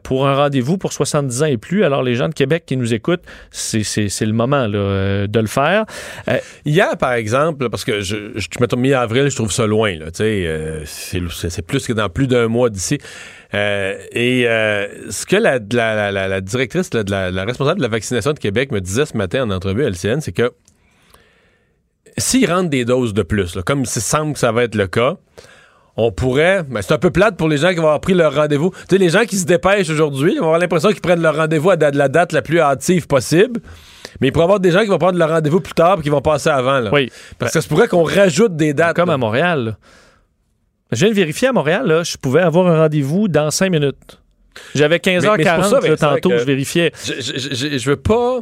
[0.04, 1.84] pour un rendez-vous pour 70 ans et plus.
[1.84, 3.84] Alors, les gens de Québec qui nous écoutent, c'est
[4.22, 5.86] le moment là, euh, de le faire.
[6.28, 9.98] Euh, Hier, par exemple, parce que je, je, mettons mi-avril, je trouve ça loin.
[10.20, 12.98] Euh, c'est plus que dans plus d'un mois d'ici.
[13.54, 14.44] Euh, et
[15.10, 19.06] ce que la, la, la- directrice, la, responsable de la vaccination de Québec me disait
[19.06, 20.52] ce matin en entrevue à LCN, c'est que
[22.18, 25.18] s'ils rentrent des doses de plus, comme il semble que ça va être le cas,
[25.98, 26.64] on pourrait.
[26.64, 28.72] ben, c'est un peu plate pour les gens qui vont avoir pris leur rendez-vous.
[28.72, 31.36] Tu sais, les gens qui se dépêchent aujourd'hui, ils vont avoir l'impression qu'ils prennent leur
[31.38, 33.62] rendez-vous à la date la plus hâtive possible.
[34.22, 36.02] Mais il pourrait y avoir des gens qui vont prendre leur rendez-vous plus tard et
[36.02, 36.80] qui vont passer avant.
[36.80, 36.90] Là.
[36.94, 38.96] oui, Parce que ça se pourrait qu'on rajoute des dates.
[38.96, 39.16] comme là.
[39.16, 39.66] à Montréal.
[39.66, 39.78] là.
[40.92, 44.22] Je viens de vérifier à Montréal, là, je pouvais avoir un rendez-vous dans 5 minutes.
[44.74, 46.92] J'avais Mais- mais c'est pour 15h40 ça, là, Vincent, tantôt, que- je vérifiais.
[47.04, 48.40] Je, je- je- je veux pas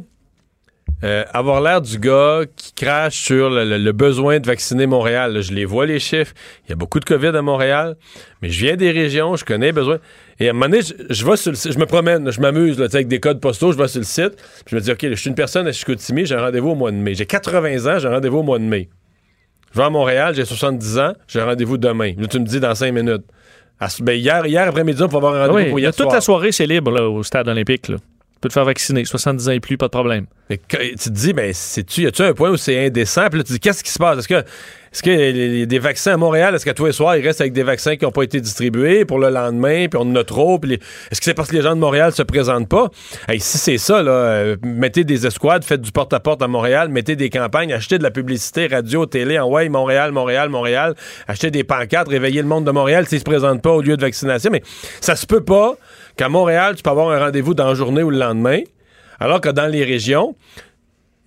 [1.04, 5.34] euh, avoir l'air du gars qui crache sur le, le- le besoin de vacciner Montréal.
[5.34, 5.42] là.
[5.42, 6.34] Je les vois, les chiffres.
[6.66, 7.96] Il y a beaucoup de COVID à Montréal.
[8.42, 10.00] Mais je viens des régions, je connais les besoins.
[10.40, 12.40] Et à un moment donné, je, je vais sur le site, je me promène, je
[12.40, 14.36] m'amuse avec des codes postaux, je vais sur le site.
[14.66, 16.76] Puis je me dis, OK, je suis une personne à Chicoutimi, j'ai un rendez-vous au
[16.76, 17.16] mois de mai.
[17.16, 18.90] J'ai 80 ans, j'ai un rendez-vous au mois de mai.
[19.74, 22.14] Je vais à Montréal, j'ai 70 ans, j'ai un rendez-vous demain.
[22.18, 23.24] Là, tu me dis dans 5 minutes.
[23.80, 25.86] À ben, hier, hier après-midi, on peut avoir un Ah rendez-vous oui, pour il y
[25.86, 26.14] a hier toute soir.
[26.16, 27.88] la soirée, c'est libre là, au stade olympique.
[27.90, 27.98] Là.
[28.44, 30.26] Tu peux te faire vacciner, 70 ans et plus, pas de problème.
[30.50, 33.30] Tu te dis, ben, c'est-tu, y a-tu un point où c'est indécent?
[33.30, 34.20] Puis là, tu dis, qu'est-ce qui se passe?
[34.20, 34.34] Est-ce que,
[34.94, 36.54] est-ce y a des vaccins à Montréal?
[36.54, 39.06] Est-ce qu'à tous les soirs, ils restent avec des vaccins qui n'ont pas été distribués
[39.06, 39.88] pour le lendemain?
[39.88, 40.60] Puis on en a trop?
[40.60, 42.90] Puis est-ce que c'est parce que les gens de Montréal se présentent pas?
[43.30, 47.30] Si c'est ça, là, euh, mettez des escouades, faites du porte-à-porte à Montréal, mettez des
[47.30, 50.96] campagnes, achetez de la publicité, radio, télé, en ouais, Montréal, Montréal, Montréal,
[51.30, 54.02] achetez des pancartes, réveillez le monde de Montréal s'ils se présentent pas au lieu de
[54.02, 54.52] vaccination.
[54.52, 54.62] Mais
[55.00, 55.76] ça se peut pas
[56.18, 58.60] qu'à Montréal, tu peux avoir un rendez-vous dans la journée ou le lendemain,
[59.20, 60.36] alors que dans les régions,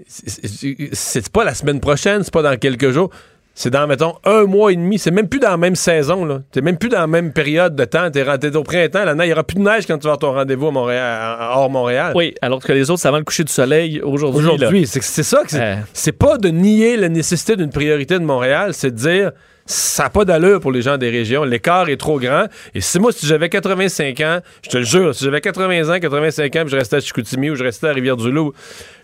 [0.08, 3.10] c'est- pas la semaine prochaine, c'est pas dans quelques jours.
[3.58, 4.98] C'est dans, mettons, un mois et demi.
[4.98, 6.42] C'est même plus dans la même saison, là.
[6.52, 8.10] T'es même plus dans la même période de temps.
[8.10, 9.24] T'es rentré au printemps, la neige.
[9.24, 11.70] Il n'y aura plus de neige quand tu vas avoir ton rendez-vous à Montréal, hors
[11.70, 12.12] Montréal.
[12.14, 14.42] Oui, alors que les autres, c'est avant le coucher du soleil aujourd'hui.
[14.44, 14.52] là.
[14.52, 15.62] Aujourd'hui, c'est c'est ça que c'est.
[15.62, 15.76] Euh.
[15.94, 19.32] C'est pas de nier la nécessité d'une priorité de Montréal, c'est de dire
[19.66, 21.42] ça n'a pas d'allure pour les gens des régions.
[21.44, 22.46] L'écart est trop grand.
[22.74, 25.98] Et si moi, si j'avais 85 ans, je te le jure, si j'avais 80 ans,
[25.98, 28.52] 85 ans, puis je restais à Chicoutimi ou je restais à Rivière-du-Loup,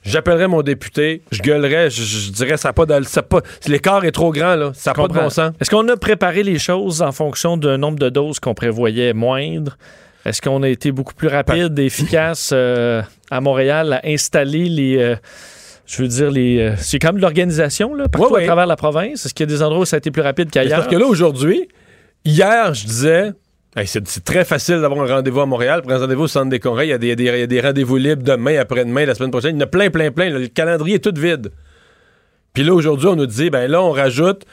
[0.05, 3.09] j'appellerais mon député, je gueulerais, je, je dirais ça n'a pas d'allure.
[3.67, 4.71] L'écart est trop grand, là.
[4.75, 5.53] Ça n'a pas de bon sens.
[5.61, 9.77] Est-ce qu'on a préparé les choses en fonction d'un nombre de doses qu'on prévoyait moindre?
[10.25, 14.97] Est-ce qu'on a été beaucoup plus rapide et efficace euh, à Montréal à installer les.
[14.99, 15.17] euh,
[15.95, 16.59] je veux dire, les.
[16.59, 18.43] euh, c'est quand même de l'organisation, là, partout Ouais, ouais.
[18.45, 19.27] à travers la province.
[19.27, 20.79] Est-ce qu'il y a des endroits où ça a été plus rapide qu'ailleurs?
[20.81, 21.69] parce que là, aujourd'hui,
[22.25, 23.33] hier, je disais,
[23.77, 25.83] hey, c'est très facile d'avoir un rendez-vous à Montréal.
[25.87, 26.87] Prends rendez-vous au centre des congrès.
[26.87, 27.15] Il y a des,
[27.47, 29.57] des- rendez-vous libres demain, après-demain, la semaine prochaine.
[29.57, 30.31] Il y en a plein, plein, plein.
[30.31, 31.51] le calendrier est tout vide.
[32.55, 34.45] Puis là, aujourd'hui, on nous dit, ben là, on rajoute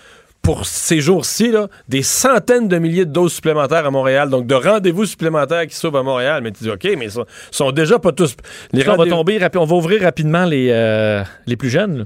[0.42, 1.54] pour ces jours-ci,
[1.88, 4.30] des centaines de milliers de doses supplémentaires à Montréal.
[4.30, 6.42] Donc, de rendez-vous supplémentaires qui s'ouvrent à Montréal.
[6.42, 8.36] Mais tu dis, OK, mais ils sont, sont déjà pas tous.
[8.72, 12.06] Les qu'on va tomber on va ouvrir rapidement les, euh, les plus jeunes.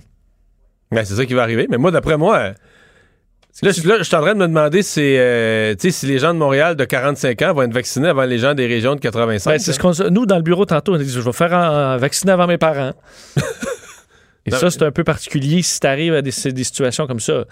[0.92, 1.68] Ben, c'est ça qui va arriver.
[1.70, 2.54] Mais moi, d'après moi, euh,
[3.62, 6.34] là, je là, je suis en train de me demander si, euh, si les gens
[6.34, 9.52] de Montréal de 45 ans vont être vaccinés avant les gens des régions de 85.
[9.52, 11.98] Ben, c'est ce nous dans le bureau tantôt on a dit je vais faire en-
[11.98, 12.94] vacciner avant mes parents.
[14.46, 17.22] Et Non, ça c'est un peu particulier si tu arrives à des, des situations comme
[17.22, 17.46] ça.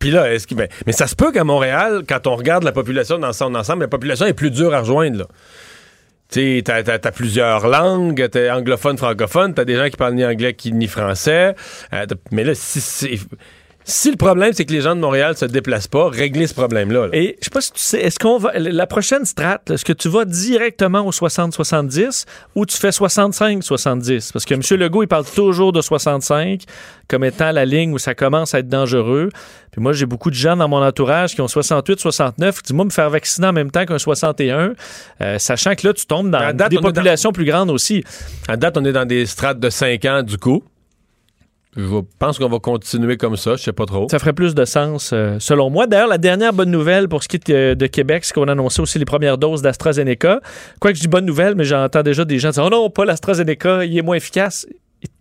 [0.00, 2.72] Puis là, est-ce que, ben, mais ça se peut qu'à Montréal, quand on regarde la
[2.72, 5.18] population dans son ensemble, la population est plus dure à rejoindre.
[5.18, 5.26] Là.
[6.32, 10.56] Tu t'as, t'as- plusieurs langues, t'es anglophone, francophone, t'as des gens qui parlent ni anglais
[10.72, 11.54] ni français.
[11.92, 13.20] Euh, mais là, si, si,
[13.84, 17.06] si le problème, c'est que les gens de Montréal se déplacent pas, régler ce problème-là.
[17.06, 17.16] là.
[17.16, 18.52] Et je sais pas si tu sais, est-ce qu'on va.
[18.58, 24.32] La prochaine strat, là, est-ce que tu vas directement au 60-70 ou tu fais 65-70?
[24.32, 24.60] Parce que M.
[24.78, 26.62] Legault, il parle toujours de 65
[27.08, 29.30] comme étant la ligne où ça commence à être dangereux.
[29.72, 32.84] Puis moi, j'ai beaucoup de gens dans mon entourage qui ont 68-69 qui disent, moi,
[32.84, 34.74] me faire vacciner en même temps qu'un 61,
[35.20, 38.04] euh, sachant que là, tu tombes dans date, des dans- populations plus grandes aussi.
[38.46, 40.62] À date, on est dans des strates de 5 ans, du coup.
[41.76, 44.08] Je pense qu'on va continuer comme ça, je sais pas trop.
[44.10, 45.86] Ça ferait plus de sens, euh, selon moi.
[45.86, 48.52] D'ailleurs, la dernière bonne nouvelle pour ce qui est de, de Québec, c'est qu'on a
[48.52, 50.40] annoncé aussi les premières doses d'AstraZeneca.
[50.80, 53.84] Quoique je dis bonne nouvelle, mais j'entends déjà des gens dire Oh non, pas l'AstraZeneca,
[53.84, 54.66] il est moins efficace.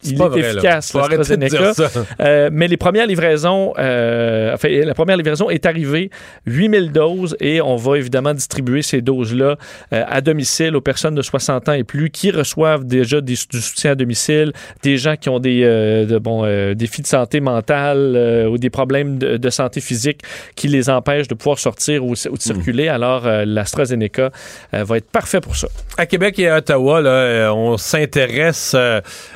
[0.03, 0.49] Il est là.
[0.51, 1.73] efficace, l'AstraZeneca.
[2.21, 6.09] Euh, mais les premières livraisons, euh, enfin, la première livraison est arrivée,
[6.45, 9.57] 8000 doses, et on va évidemment distribuer ces doses-là
[9.93, 13.61] euh, à domicile aux personnes de 60 ans et plus qui reçoivent déjà des- du
[13.61, 14.51] soutien à domicile,
[14.83, 18.69] des gens qui ont des euh, de, bon, euh, défis de santé mentale ou des
[18.69, 20.21] problèmes de, de santé physique
[20.55, 22.87] qui les empêchent de pouvoir sortir ou, ou de circuler.
[22.89, 24.31] Alors, euh, l'AstraZeneca
[24.73, 25.67] va être parfait pour ça.
[25.97, 28.75] À Québec et à Ottawa, là, on s'intéresse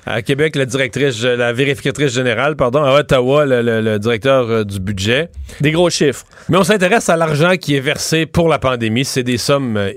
[0.06, 4.64] à Québec, la directrice, la vérificatrice générale, pardon, à Ottawa, le, le- le directeur euh,
[4.64, 5.30] du budget.
[5.62, 6.26] Des gros chiffres.
[6.50, 9.06] Mais on s'intéresse à l'argent qui est versé pour la pandémie.
[9.06, 9.92] C'est des sommes euh,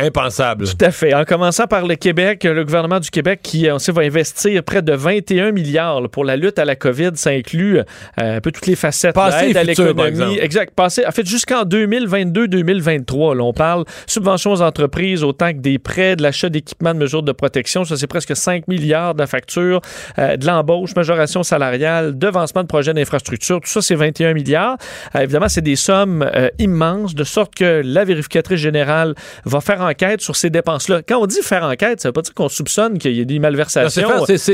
[0.00, 0.66] Impensable.
[0.66, 1.14] Tout à fait.
[1.14, 4.82] En commençant par le Québec, le gouvernement du Québec qui, on sait, va investir près
[4.82, 7.10] de 21 milliards pour la lutte à la COVID.
[7.14, 7.84] Ça inclut euh,
[8.18, 9.14] un peu toutes les facettes.
[9.14, 10.38] Passé à l'économie.
[10.38, 10.74] Exact.
[10.74, 13.36] Passé, en fait, jusqu'en 2022-2023.
[13.36, 17.22] là, On parle subventions aux entreprises, autant que des prêts, de l'achat d'équipements de mesures
[17.22, 17.84] de protection.
[17.84, 19.80] Ça, c'est presque 5 milliards de la facture,
[20.18, 23.60] euh, de l'embauche, majoration salariale, devancement de projets d'infrastructure.
[23.60, 24.76] Tout ça, c'est 21 milliards.
[25.14, 29.82] Euh, évidemment, c'est des sommes euh, immenses, de sorte que la vérificatrice générale va faire
[29.90, 31.02] enquête sur ces dépenses-là.
[31.06, 33.38] Quand on dit faire enquête, ça veut pas dire qu'on soupçonne qu'il y ait des
[33.38, 34.08] malversations.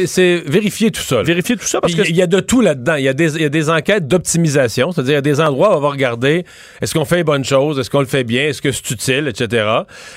[0.07, 1.16] c'est- vérifier tout ça.
[1.16, 1.22] là.
[1.22, 2.94] Vérifier tout ça parce Puis que Il y a de tout là-dedans.
[2.96, 5.40] Il y, a des- il y a des enquêtes d'optimisation, c'est-à-dire il y a des
[5.40, 6.44] endroits où on va regarder
[6.81, 9.29] est-ce qu'on fait les bonnes choses, est-ce qu'on le fait bien, est-ce que c'est utile,
[9.29, 9.66] etc.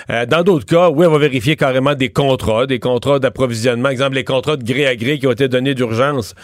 [0.09, 3.89] Euh, dans d'autres cas, oui, on va vérifier carrément des contrats, des contrats d'approvisionnement.
[3.89, 6.35] Exemple, les contrats de gré à gré qui ont été donnés d'urgence.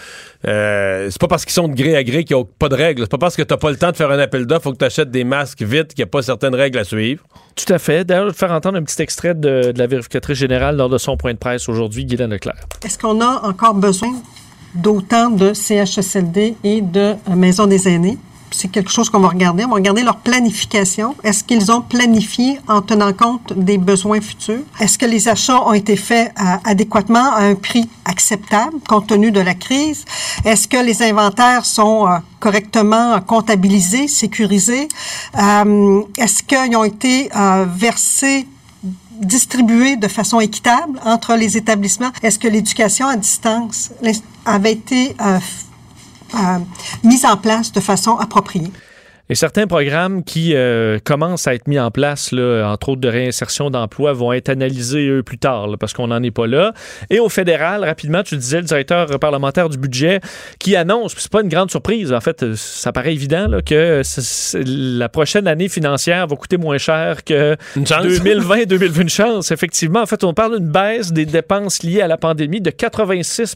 [0.48, 3.04] Euh, c'est pas parce qu'ils sont de gré à gré qu'ils n'ont pas de règles.
[3.04, 4.78] C'est pas parce que t'as pas le temps de faire un appel d'offres, faut que
[4.78, 7.24] tu achètes des masques vite, qu'il n'y a pas certaines règles à suivre.
[7.56, 8.06] Tout à fait.
[8.06, 10.98] D'ailleurs, je vais faire entendre un petit extrait de, de la vérificatrice générale lors de
[10.98, 12.68] son point de presse aujourd'hui, Guylaine Leclerc.
[12.84, 14.14] Est-ce qu'on a encore besoin
[14.76, 18.18] d'autant de CHSLD et de euh, maisons des aînés?
[18.58, 19.66] C'est quelque chose qu'on va regarder.
[19.66, 21.16] On va regarder leur planification.
[21.24, 24.62] Est-ce qu'ils ont planifié en tenant compte des besoins futurs?
[24.80, 29.42] Est-ce que les achats ont été faits adéquatement à un prix acceptable compte tenu de
[29.42, 30.06] la crise?
[30.46, 34.88] Est-ce que les inventaires sont euh, correctement comptabilisés, sécurisés?
[35.38, 38.48] Euh, Est-ce qu'ils ont été euh, versés
[39.20, 42.12] distribués de façon équitable entre les établissements?
[42.24, 43.92] Est-ce que l'éducation à distance
[44.46, 45.16] avait été
[46.36, 46.60] euh,
[47.04, 48.72] mise en place de façon appropriée?
[49.30, 53.08] Et certains programmes qui euh, commencent à être mis en place, là, entre autres de
[53.08, 56.74] réinsertion d'emploi, vont être analysés eux plus tard, là, parce qu'on n'en est pas là.
[57.10, 60.20] Et au fédéral, rapidement, tu le disais, le directeur parlementaire du budget
[60.60, 64.22] qui annonce, c'est pas une grande surprise, en fait, ça paraît évident là, que c-
[64.22, 68.06] c- la prochaine année financière va coûter moins cher que Une chance.
[68.06, 69.02] 2020-2020.
[69.02, 70.02] Une chance, effectivement.
[70.02, 73.56] En fait, on parle d'une baisse des dépenses liées à la pandémie de 86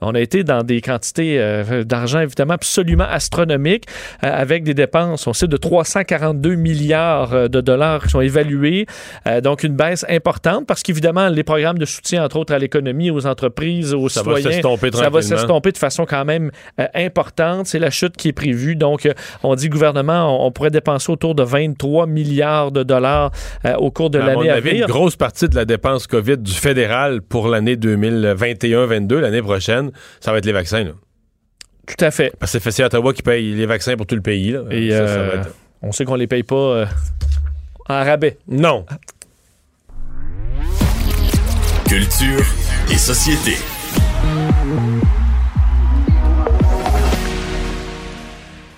[0.00, 3.84] On a été dans des quantités euh, d'argent, évidemment, absolument astronomiques,
[4.24, 8.86] euh, avec des dépenses, on sait, de 342 milliards euh, de dollars qui sont évalués.
[9.26, 13.10] Euh, donc, une baisse importante parce qu'évidemment, les programmes de soutien, entre autres, à l'économie,
[13.10, 16.86] aux entreprises, aux Ça va citoyens, s'estomper ça va s'estomper de façon quand même euh,
[16.94, 17.66] importante.
[17.66, 18.76] C'est la chute qui est prévue.
[18.76, 19.08] Donc,
[19.42, 23.30] on dit gouvernement, on, on pourrait dépenser autour de 23 milliards de dollars
[23.64, 24.86] euh, au cours de À l'année à venir.
[24.86, 30.32] une grosse partie de la dépense COVID du fédéral pour l'année 2021-22, l'année prochaine, ça
[30.32, 30.84] va être les vaccins.
[30.84, 30.92] là.
[31.96, 32.32] Tout à fait.
[32.38, 34.52] Parce que c'est Ottawa qui paye les vaccins pour tout le pays.
[34.52, 34.60] Là.
[34.70, 36.86] Et Ça, ça euh, va être- on sait qu'on les paye pas euh,
[37.88, 38.38] en rabais.
[38.48, 38.84] Non.
[41.88, 42.44] Culture
[42.90, 43.56] et société.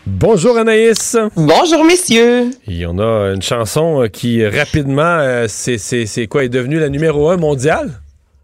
[0.07, 1.17] Bonjour Anaïs.
[1.37, 2.51] Bonjour, messieurs.
[2.69, 7.31] Et on a une chanson euh, qui rapidement, euh, c'est quoi, est devenue la numéro
[7.31, 7.91] un mondiale?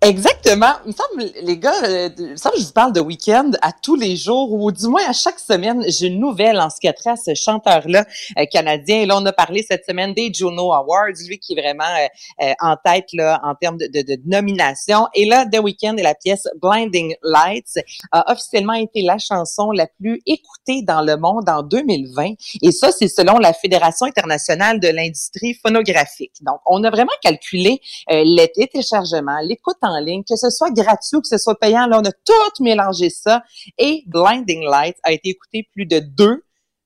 [0.01, 0.75] Exactement.
[0.85, 3.51] Il me semble, les gars, euh, il me semble que je vous parle de week-end
[3.63, 6.79] à tous les jours, ou du moins à chaque semaine, j'ai une nouvelle en ce
[6.79, 8.07] qui a trait à ce chanteur-là
[8.39, 9.01] euh, canadien.
[9.01, 12.45] Et là, on a parlé cette semaine des Juno Awards, lui qui est vraiment euh,
[12.45, 15.09] euh, en tête là en termes de, de, de nomination.
[15.15, 17.81] Et là, The Weeknd et la pièce Blinding Lights
[18.13, 22.35] a officiellement été la chanson la plus écoutée dans le monde en 2020.
[22.63, 26.35] Et ça, c'est selon la Fédération internationale de l'industrie phonographique.
[26.43, 27.81] Donc, on a vraiment calculé
[28.13, 31.87] euh, les téléchargements, l'écoute en ligne, que ce soit gratuit ou que ce soit payant.
[31.87, 33.43] Là, on a tout mélangé ça.
[33.79, 36.01] Et Blinding Lights a été écouté plus de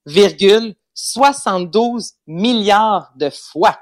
[0.06, 3.78] 2,72 milliards de fois.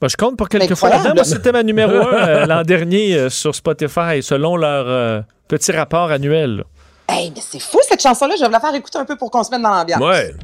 [0.00, 0.90] Ben, je compte pour quelques fois
[1.24, 6.64] c'était ma numéro un l'an dernier euh, sur Spotify, selon leur euh, petit rapport annuel.
[7.08, 8.34] Hey, mais c'est fou cette chanson-là.
[8.36, 10.00] Je vais vous la faire écouter un peu pour qu'on se mette dans l'ambiance.
[10.00, 10.34] Ouais.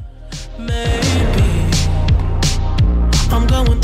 [3.33, 3.81] I'm going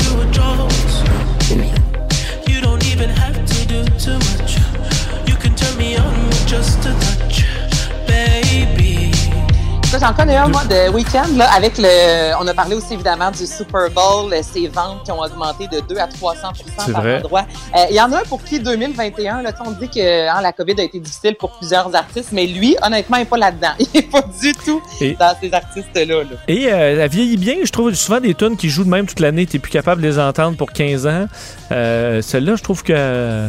[10.00, 12.32] j'en connais un, moi, de week-end, là, avec le.
[12.40, 15.80] On a parlé aussi, évidemment, du Super Bowl, euh, ces ventes qui ont augmenté de
[15.86, 17.18] 2 à 300 C'est par vrai.
[17.18, 17.44] endroit.
[17.76, 20.40] Euh, Il y en a un pour qui 2021, là, tu on dit que hein,
[20.42, 23.72] la COVID a été difficile pour plusieurs artistes, mais lui, honnêtement, il n'est pas là-dedans.
[23.78, 26.04] Il n'est pas du tout Et- dans ces artistes-là.
[26.24, 26.24] là.
[26.48, 27.56] Et euh, elle vieillit bien.
[27.64, 29.46] Je trouve souvent des tunes qui jouent de même toute l'année.
[29.46, 31.26] T'es plus capable de les entendre pour 15 ans.
[31.72, 33.46] Euh, Celle-là, je trouve que.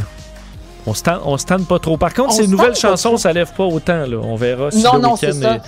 [0.87, 1.97] On se tente- on se tente pas trop.
[1.97, 4.05] Par contre, On ces nouvelles chansons, ça lève pas autant.
[4.07, 4.17] Là.
[4.17, 5.59] On verra si Non, le non, c'est week-end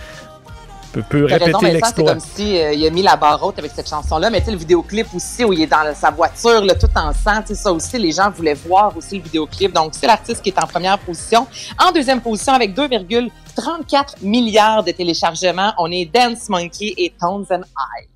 [0.91, 2.11] peut, peut répéter Vincent, c'est l'exploit.
[2.11, 4.51] comme si euh, il a mis la barre haute avec cette chanson-là, mais tu sais,
[4.51, 7.55] le vidéoclip aussi, où il est dans sa voiture, là, tout en sang, tu sais,
[7.55, 9.73] ça aussi, les gens voulaient voir aussi le vidéoclip.
[9.73, 11.47] Donc, c'est l'artiste qui est en première position.
[11.83, 17.61] En deuxième position, avec 2,34 milliards de téléchargements, on est Dance Monkey et Tones and
[17.77, 18.07] I.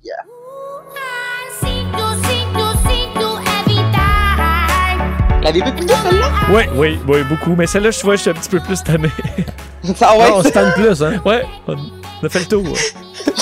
[5.48, 6.30] L'avez-vous écouté, celle-là?
[6.50, 7.54] Oui, oui, oui, beaucoup.
[7.56, 9.08] Mais celle-là, je vois, je suis un petit peu plus tanné.
[10.02, 11.22] Ah ouais, Ah, on se tente plus, hein?
[11.24, 11.76] Ouais, on
[12.26, 12.76] a fait le tour.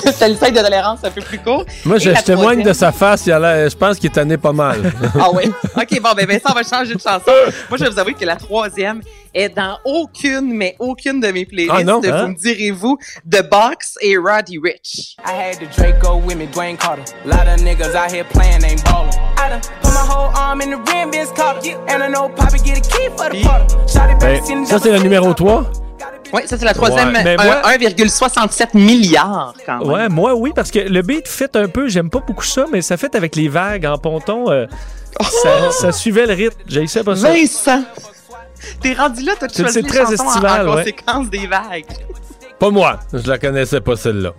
[0.12, 1.65] c'est le seuil de tolérance un peu plus court.
[1.85, 3.27] Moi, je, témoigne de sa face.
[3.27, 4.93] il a l'air- je pense qu'il est tanné pas mal.
[5.19, 5.45] Ah oui?
[5.77, 7.33] OK, bon, ben, ben ça, on va changer de chanson.
[7.71, 9.01] Moi, je vais vous avouer que la troisième
[9.33, 11.75] est dans aucune, mais aucune de mes playlists.
[11.75, 12.29] Ah non, vous hein?
[12.29, 12.99] me direz-vous,
[13.31, 15.17] The Box et Roddy Rich.
[15.25, 17.05] I had the Draco with me, Dwayne Carter.
[17.25, 19.11] Lot of niggas out here playing, ain't ballin'.
[19.39, 21.77] I done put my whole arm in the rim, Vince Carter.
[21.89, 23.37] And I know Poppy get a key for the
[24.21, 25.86] Ben, ça, c'est le numéro 3.
[26.33, 27.12] Oui, ça, c'est la troisième.
[27.12, 29.89] Ouais, mais un- moi- 1,67 milliards, quand même.
[29.91, 32.83] Ouais, moi, oui, parce que le beat fait un peu, j'aime pas beaucoup ça, mais
[32.83, 34.51] ça fait avec les vagues en ponton.
[34.51, 34.67] euh,
[35.21, 36.59] ça, ça suivait le rythme.
[36.67, 37.31] J'ai ça pas ça.
[37.33, 37.83] Vincent!
[38.81, 40.79] T'es rendu là, t'as C'est- choisi c'est les très chansons en- estival, en, ouais.
[40.83, 41.85] conséquence des vagues?
[42.59, 42.99] Pas moi.
[43.12, 44.33] Je la connaissais pas, celle-là.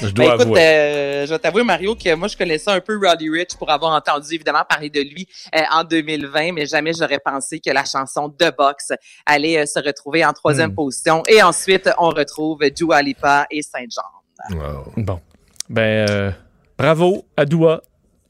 [0.00, 0.60] Je Ben, dois écoute, avouer.
[0.60, 3.92] euh, je vais t'avouer, Mario, que moi, je connaissais un peu Roddy Rich pour avoir
[3.92, 8.28] entendu, évidemment, parler de lui euh, en 2020, mais jamais j'aurais pensé que la chanson
[8.30, 8.92] The Box
[9.26, 10.74] allait euh, se retrouver en troisième Hmm.
[10.74, 11.22] position.
[11.28, 14.56] Et ensuite, on retrouve Dua Lipa et Saint-Jean.
[14.96, 15.20] Bon.
[15.68, 16.30] Ben, euh,
[16.76, 17.80] bravo à Doua.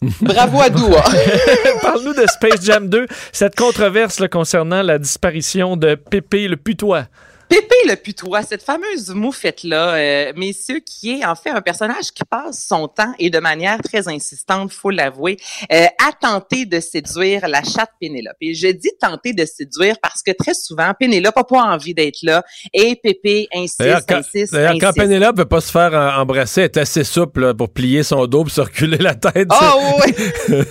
[0.21, 1.05] Bravo à Doua.
[1.83, 7.05] Parle-nous de Space Jam 2, cette controverse là, concernant la disparition de Pépé le putois.
[7.53, 12.25] Pépé le putois, cette fameuse moufette-là, euh, messieurs, qui est en fait un personnage qui
[12.25, 15.37] passe son temps et de manière très insistante, faut l'avouer,
[15.71, 18.37] euh, à tenter de séduire la chatte Pénélope.
[18.41, 22.21] Et je dis tenter de séduire parce que très souvent, Pénélope n'a pas envie d'être
[22.23, 24.95] là et Pépé insiste, quand, insiste, d'ailleurs, quand.
[24.95, 28.27] Pénélope veut pas se faire euh, embrasser, elle est assez souple là, pour plier son
[28.27, 29.49] dos et se reculer la tête.
[29.51, 30.15] Oh oui!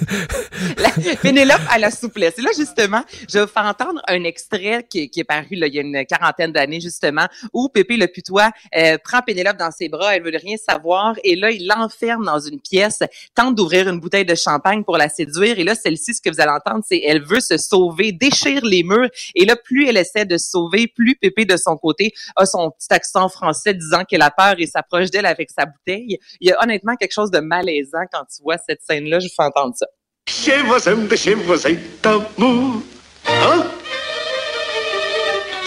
[0.77, 2.39] La- Pénélope à la souplesse.
[2.39, 5.67] Et là, justement, je vais vous faire entendre un extrait qui, qui est paru là,
[5.67, 9.71] il y a une quarantaine d'années, justement, où Pépé le putois euh, prend Pénélope dans
[9.71, 12.99] ses bras, elle veut rien savoir, et là, il l'enferme dans une pièce,
[13.35, 16.39] tente d'ouvrir une bouteille de champagne pour la séduire, et là, celle-ci, ce que vous
[16.39, 20.25] allez entendre, c'est elle veut se sauver, déchire les murs, et là, plus elle essaie
[20.25, 24.21] de se sauver, plus Pépé, de son côté, a son petit accent français disant qu'elle
[24.21, 26.17] a peur et s'approche d'elle avec sa bouteille.
[26.39, 29.33] Il y a honnêtement quelque chose de malaisant quand tu vois cette scène-là, je vous
[29.35, 29.87] fais entendre ça.
[30.27, 31.35] Chez de chez.
[33.25, 33.80] Huh?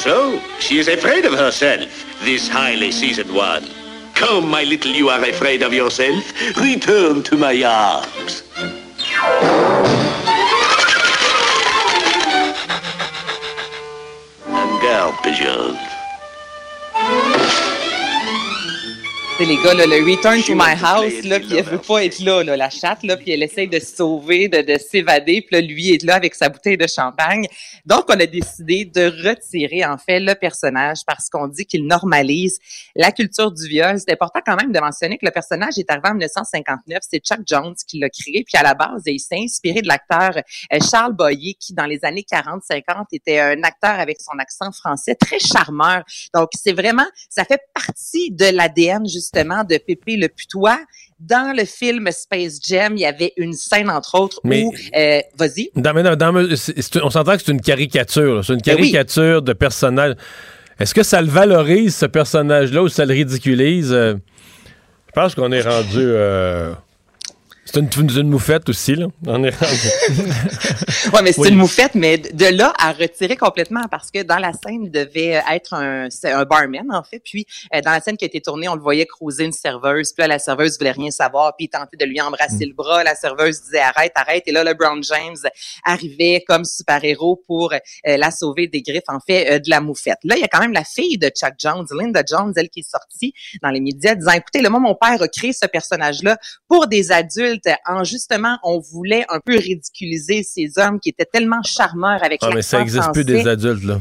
[0.04, 1.88] So, she is afraid of herself,
[2.20, 3.66] this highly seasoned one.
[4.14, 6.22] Come, my little, you are afraid of yourself.
[6.58, 8.42] Return to my arms.
[14.46, 15.78] Un girl pigeon.
[19.36, 22.20] C'est les gars, là, le Return to my house, là, puis elle veut pas être
[22.20, 25.56] là, là, la chatte, là, puis elle essaye de se sauver, de, de s'évader, puis
[25.56, 27.48] là, lui est là avec sa bouteille de champagne.
[27.84, 32.60] Donc, on a décidé de retirer, en fait, le personnage parce qu'on dit qu'il normalise
[32.94, 33.98] la culture du viol.
[33.98, 37.00] C'est important quand même de mentionner que le personnage est arrivé en 1959.
[37.02, 40.30] C'est Chuck Jones qui l'a créé, puis à la base, il s'est inspiré de l'acteur
[40.36, 45.16] euh, Charles Boyer, qui, dans les années 40-50, était un acteur avec son accent français
[45.16, 46.04] très charmeur.
[46.32, 50.78] Donc, c'est vraiment, ça fait partie de l'ADN, justement, de Pépé le putois.
[51.20, 54.74] Dans le film Space Jam, il y avait une scène, entre autres, Mais- où...
[54.96, 55.70] euh, Vas-y.
[55.76, 58.44] On s'entend que c'est une caricature.
[58.44, 58.90] C'est une Ben oui.
[58.92, 60.14] caricature de personnage.
[60.78, 63.92] Est-ce que ça le valorise, ce personnage-là, ou ça le ridiculise?
[63.92, 64.14] Euh,
[65.06, 65.98] je pense qu'on est rendu...
[66.00, 66.72] euh,
[67.66, 69.06] C'est une, une- moufette aussi, là.
[69.26, 69.54] On est.
[71.12, 71.48] Ouais, mais c'est Oui.
[71.50, 75.40] une moufette, mais de là à retirer complètement parce que dans la scène, il devait
[75.52, 77.20] être un, un barman, en fait.
[77.24, 80.12] Puis, euh, dans la scène qui a été tournée, on le voyait cruiser une serveuse.
[80.12, 81.54] Puis là, la serveuse voulait rien savoir.
[81.56, 83.04] Puis, il tentait de lui embrasser le bras.
[83.04, 84.42] La serveuse disait arrête, arrête.
[84.46, 85.36] Et là, LeBron James
[85.84, 90.18] arrivait comme super-héros pour euh, la sauver des griffes, en fait, euh, de la moufette.
[90.24, 92.80] Là, il y a quand même la fille de Chuck Jones, Linda Jones, elle qui
[92.80, 96.38] est sortie dans les médias disant, écoutez, le moi, mon père a créé ce personnage-là
[96.68, 97.53] pour des adultes
[97.86, 102.50] en justement, on voulait un peu ridiculiser ces hommes qui étaient tellement charmeurs avec Ah,
[102.54, 104.00] mais ça n'existe plus des adultes, là.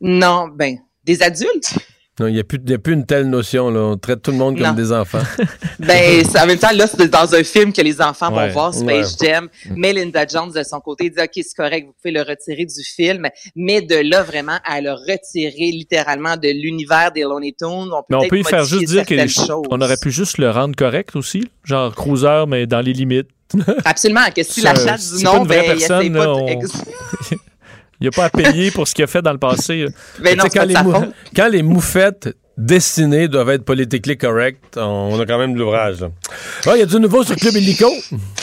[0.00, 1.74] Non, ben, des adultes?
[2.22, 3.80] Non, il n'y a, plus- il y a plus une telle notion, là.
[3.80, 4.72] On traite tout le monde comme Non.
[4.74, 5.18] des enfants.
[5.80, 8.72] Ben, en même temps, là, c'est dans un film que les enfants Ouais, vont voir,
[8.74, 9.26] Space ouais.
[9.28, 9.48] Jam.
[9.74, 12.84] Mais Linda Jones, de son côté, dit, OK, c'est correct, vous pouvez le retirer du
[12.84, 13.28] film.
[13.56, 18.04] Mais de là, vraiment, à le retirer littéralement de l'univers des Looney Tunes, on peut
[18.10, 19.66] Mais on peut y faire juste dire qu'on choses.
[19.70, 23.28] aurait pu juste le rendre correct aussi, genre cruiser, mais dans les limites.
[23.84, 26.30] Absolument, que si la chatte dit non, ben, il personne, pas de...
[26.30, 26.46] on-
[28.02, 29.86] Il n'y a pas à payer pour ce qu'il a fait dans le passé.
[30.20, 34.76] Mais non, c'est pas quand, les mou- quand les moufettes dessinées doivent être politiquement correctes,
[34.76, 36.04] on a quand même de l'ouvrage.
[36.66, 37.90] Il y a du nouveau sur Club Illico?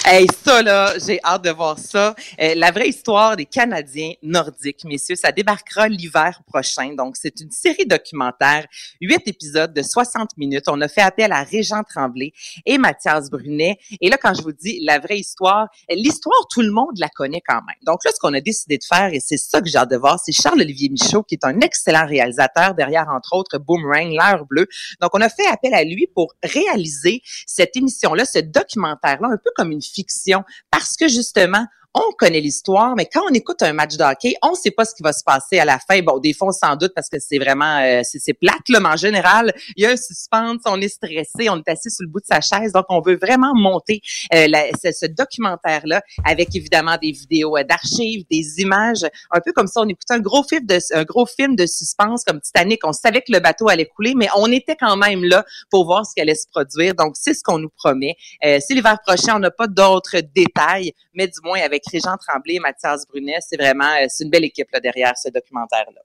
[0.06, 2.16] Hey, ça, là, j'ai hâte de voir ça.
[2.42, 6.94] Euh, la vraie histoire des Canadiens nordiques, messieurs, ça débarquera l'hiver prochain.
[6.98, 8.66] Donc, c'est une série documentaire,
[9.02, 10.64] huit épisodes de 60 minutes.
[10.68, 12.32] On a fait appel à Régent Tremblay
[12.66, 13.78] et Mathias Brunet.
[14.02, 17.42] Et là, quand je vous dis la vraie histoire, l'histoire, tout le monde la connaît
[17.46, 17.78] quand même.
[17.86, 19.98] Donc là, ce qu'on a décidé de faire, et c'est ça que j'ai hâte de
[19.98, 24.68] voir, c'est Charles-Olivier Michaud, qui est un excellent réalisateur derrière, entre autres, Boomerang, L'heure bleue.
[25.02, 29.52] Donc, on a fait appel à lui pour réaliser cette émission-là, ce documentaire-là, un peu
[29.56, 33.96] comme une fiction, parce que justement, on connaît l'histoire, mais quand on écoute un match
[33.96, 34.04] de
[34.44, 36.02] on ne sait pas ce qui va se passer à la fin.
[36.02, 38.96] Bon, des fois, s'en doute parce que c'est vraiment, euh, c'est plate, là, mais en
[38.96, 42.20] général, il y a un suspense, on est stressé, on est assis sur le bout
[42.20, 44.02] de sa chaise, donc on veut vraiment monter
[44.34, 44.48] euh,
[44.84, 49.82] ce, ce documentaire-là avec évidemment des vidéos euh, d'archives, des images, un peu comme ça,
[49.82, 52.86] on écoutait un gros film de, un gros film de suspense comme Titanic.
[52.86, 56.06] On savait que le bateau allait couler, mais on était quand même là pour voir
[56.06, 56.96] ce qui allait se produire.
[56.96, 58.16] Donc, c'est ce qu'on nous promet.
[58.46, 62.56] Euh, c'est l'hiver prochain, on n'a pas d'autres détails, mais du moins avec Régent Tremblay
[62.56, 66.02] et Mathias Brunet, c'est vraiment, euh, c'est une belle équipe là, derrière ce documentaire-là.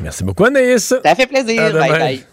[0.00, 0.94] Merci beaucoup, Anaïs.
[1.02, 1.72] Ça fait plaisir.
[1.72, 2.26] Bye bye.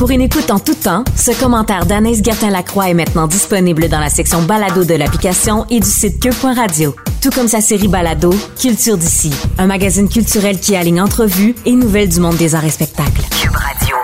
[0.00, 4.08] Pour une écoute en tout temps, ce commentaire d'Anaïs Gertin-Lacroix est maintenant disponible dans la
[4.08, 6.96] section balado de l'application et du site cube.radio.
[7.20, 12.08] Tout comme sa série balado, Culture d'ici, un magazine culturel qui aligne entrevues et nouvelles
[12.08, 13.20] du monde des arts et spectacles.
[13.42, 13.96] Cube Radio.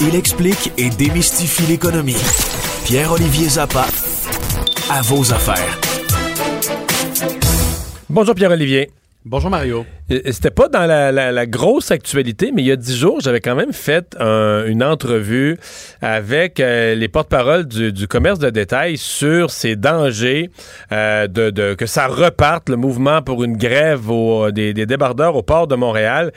[0.00, 2.16] Il explique et démystifie l'économie.
[2.84, 3.86] Pierre-Olivier Zappa,
[4.90, 5.78] à vos affaires.
[8.08, 8.90] Bonjour Pierre-Olivier.
[9.24, 9.84] Bonjour Mario.
[10.12, 13.18] Euh, C'était pas dans la, la- la grosse actualité, mais il y a dix jours,
[13.20, 15.58] j'avais quand même fait un- une entrevue
[16.00, 20.50] avec euh, les porte-paroles du, du commerce de détail sur ces dangers
[20.92, 25.34] euh, de, de- que ça reparte, le mouvement pour une grève au- des, des débardeurs
[25.34, 26.32] au port de Montréal.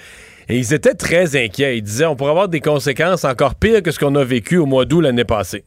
[0.51, 1.77] Et ils étaient très inquiets.
[1.77, 4.65] Ils disaient on pourrait avoir des conséquences encore pires que ce qu'on a vécu au
[4.65, 5.63] mois d'août l'année passée.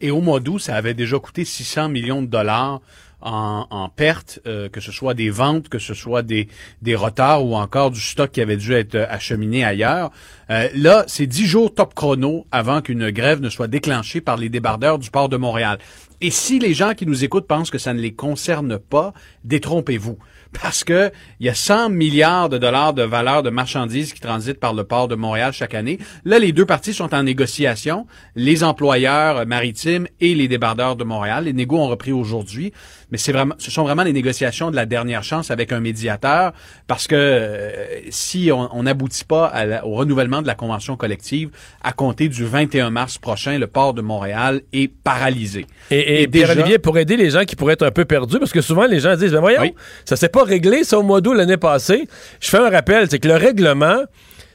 [0.00, 2.80] Et au mois d'août, ça avait déjà coûté 600 millions de dollars
[3.20, 6.48] en, en pertes, euh, que ce soit des ventes, que ce soit des,
[6.82, 10.10] des retards ou encore du stock qui avait dû être euh, acheminé ailleurs.
[10.50, 14.48] Euh, là, c'est dix jours top chrono avant qu'une grève ne soit déclenchée par les
[14.48, 15.78] débardeurs du port de Montréal.
[16.20, 19.12] Et si les gens qui nous écoutent pensent que ça ne les concerne pas,
[19.44, 20.18] détrompez-vous.
[20.62, 24.60] Parce que il y a 100 milliards de dollars de valeur de marchandises qui transitent
[24.60, 25.98] par le port de Montréal chaque année.
[26.24, 31.44] Là, les deux parties sont en négociation, les employeurs maritimes et les débardeurs de Montréal.
[31.44, 32.72] Les négos ont repris aujourd'hui,
[33.10, 36.52] mais c'est vraiment, ce sont vraiment les négociations de la dernière chance avec un médiateur,
[36.86, 37.70] parce que euh,
[38.10, 41.50] si on n'aboutit pas à la- au renouvellement de la convention collective,
[41.82, 45.66] à compter du 21 mars prochain, le port de Montréal est paralysé.
[45.90, 48.38] Et, et Et déjà- Pierre-Olivier, pour aider les gens qui pourraient être un peu perdus,
[48.38, 49.60] parce que souvent les gens disent, ben voyons,
[50.04, 52.08] ça s'est pas réglé ça au mois d'août l'année passée.
[52.40, 54.02] Je fais un rappel, c'est que le règlement,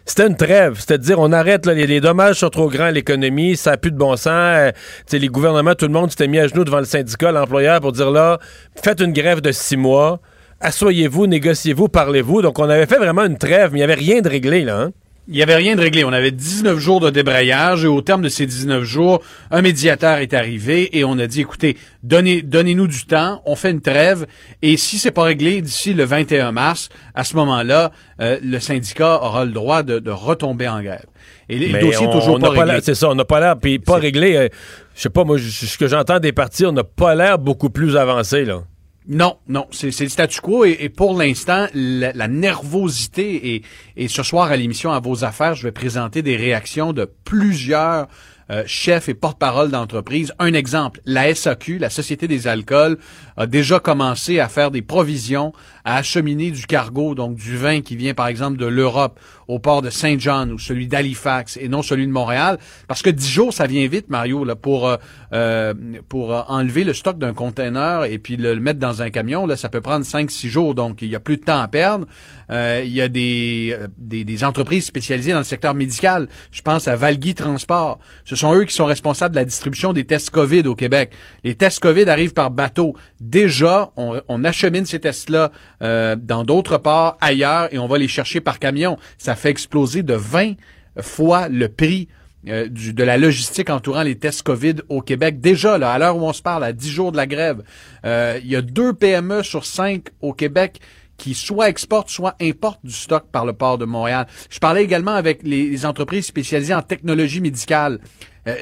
[0.05, 0.79] c'était une trêve.
[0.79, 3.91] C'était de dire, on arrête, les, dommages sont trop grands à l'économie, ça n'a plus
[3.91, 4.29] de bon sens.
[4.29, 4.71] Euh,
[5.11, 8.11] les gouvernements, tout le monde s'était mis à genoux devant le syndicat, l'employeur, pour dire,
[8.11, 8.39] là,
[8.81, 10.19] faites une grève de six mois,
[10.59, 12.41] assoyez-vous, négociez-vous, parlez-vous.
[12.41, 14.79] Donc, on avait fait vraiment une trêve, mais il n'y avait rien de réglé, là.
[14.81, 14.91] hein?
[15.27, 16.03] Il n'y avait rien de réglé.
[16.03, 20.17] On avait 19 jours de débrayage et au terme de ces 19 jours, un médiateur
[20.17, 24.25] est arrivé et on a dit, écoutez, donnez, donnez-nous du temps, on fait une trêve
[24.61, 29.21] et si c'est pas réglé d'ici le 21 mars, à ce moment-là, euh, le syndicat
[29.21, 31.05] aura le droit de, de retomber en grève.
[31.49, 32.79] Et le dossier est toujours on pas réglé.
[32.81, 34.35] C'est ça, on n'a pas l'air, puis pas réglé.
[34.35, 34.47] euh,
[34.95, 37.95] je sais pas, moi, ce que j'entends des partis, on n'a pas l'air beaucoup plus
[37.95, 38.63] avancé, là.
[39.07, 43.63] Non, non, c'est le statu quo et, pour l'instant, la, la nervosité et,
[43.97, 48.07] et ce soir à l'émission à vos affaires, je vais présenter des réactions de plusieurs
[48.51, 50.33] euh, chefs et porte-parole d'entreprise.
[50.37, 52.97] Un exemple, la SAQ, la Société des alcools,
[53.37, 55.53] a déjà commencé à faire des provisions,
[55.83, 59.81] à acheminer du cargo, donc du vin qui vient par exemple de l'Europe au port
[59.81, 62.57] de Saint John ou celui d'Halifax et non celui de Montréal,
[62.87, 64.97] parce que dix jours ça vient vite, Mario, là, pour euh,
[65.33, 65.73] euh,
[66.09, 69.55] pour euh, enlever le stock d'un container et puis le, mettre dans un camion, là,
[69.55, 72.05] ça peut prendre 5-6 jours, donc il y a plus de temps à perdre.
[72.51, 76.27] Euh, il y a des, euh, des, des entreprises spécialisées dans le secteur médical.
[76.51, 77.99] Je pense à Valgui Transport.
[78.25, 81.11] Ce sont eux qui sont responsables de la distribution des tests COVID au Québec.
[81.43, 82.95] Les tests COVID arrivent par bateau.
[83.31, 88.09] Déjà, on, on achemine ces tests-là euh, dans d'autres ports ailleurs et on va les
[88.09, 88.97] chercher par camion.
[89.17, 90.55] Ça fait exploser de 20
[90.99, 92.09] fois le prix
[92.49, 95.39] euh, de la logistique entourant les tests COVID au Québec.
[95.39, 97.63] Déjà, là, à l'heure où on se parle, à 10 jours de la grève,
[98.05, 100.81] euh, il y a deux PME sur cinq au Québec
[101.15, 104.27] qui soit exportent, soit importent du stock par le port de Montréal.
[104.49, 107.99] Je parlais également avec les, entreprises spécialisées en technologie médicale.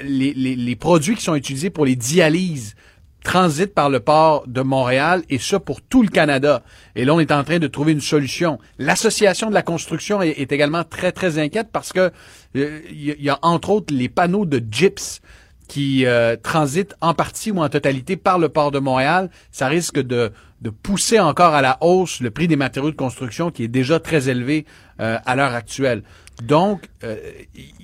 [0.04, 2.76] Les, les- les produits qui sont utilisés pour les dialyses
[3.24, 6.64] transitent par le port de Montréal et ça pour tout le Canada.
[6.96, 8.60] Et là, on est en train de trouver une solution.
[8.78, 12.12] L'association de la construction est, également très, très inquiète parce que
[12.56, 15.22] euh, il y, a- entre autres les panneaux de gyps
[15.68, 20.00] qui euh, transitent en partie ou en totalité par le port de Montréal, ça risque
[20.00, 23.68] de, de pousser encore à la hausse le prix des matériaux de construction qui est
[23.68, 24.66] déjà très élevé
[25.00, 26.02] euh, à l'heure actuelle.
[26.44, 27.18] Donc, euh,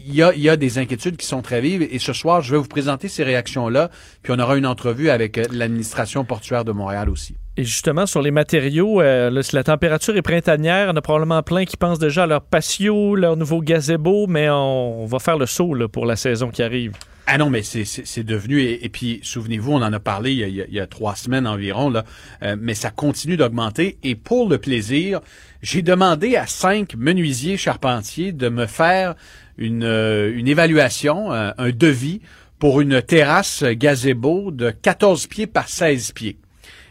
[0.06, 2.51] il y, a, y a des inquiétudes qui sont très vives et ce soir, je
[2.51, 3.89] vais vous présenter ces réactions-là,
[4.24, 7.36] puis on aura une entrevue avec euh, l'administration portuaire de Montréal aussi.
[7.58, 11.78] Et justement, sur les matériaux, euh, la température est printanière, on a probablement plein qui
[11.78, 15.74] pensent déjà à leur patio, leur nouveau gazebo, mais on, on va faire le saut
[15.74, 16.93] là, pour la saison qui arrive.
[17.28, 20.43] Ah non, mais c'est- devenu, et, et puis souvenez-vous, on en a parlé il y
[20.43, 22.03] a, il y a- il y a trois semaines environ, là,
[22.43, 23.97] euh, mais ça continue d'augmenter.
[24.03, 25.22] Et pour le plaisir,
[25.66, 29.16] j'ai demandé à cinq menuisiers charpentiers de me faire
[29.57, 32.22] une, euh, une évaluation, euh, un devis
[32.59, 36.38] pour une terrasse gazebo de 14 pieds par 16 pieds.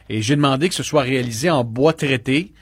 [0.09, 2.53] Et j'ai demandé que ce soit réalisé en bois traité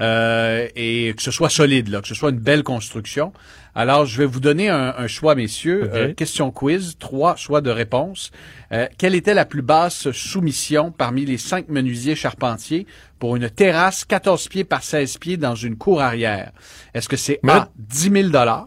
[0.00, 3.34] euh, et que ce soit solide, que ce soit une belle construction.
[3.78, 5.88] Alors, je vais vous donner un, un choix, messieurs.
[5.94, 8.32] Euh, question quiz, trois choix de réponse.
[8.72, 12.88] Euh, quelle était la plus basse soumission parmi les cinq menuisiers charpentiers
[13.20, 16.50] pour une terrasse 14 pieds par 16 pieds dans une cour arrière?
[16.92, 18.66] Est-ce que c'est Mais A, 10 000 dollars?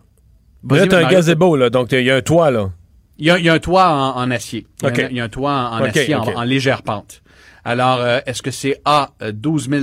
[0.69, 2.69] Là, t'as un gazebo, là, donc il y a un toit, là.
[3.17, 4.65] Il y y a un toit en, en acier.
[4.81, 4.99] Il y, a OK.
[4.99, 7.21] un, il y a un toit en, acier en- légère pente.
[7.65, 9.81] Alors, euh, est-ce que c'est A, euh, 12 000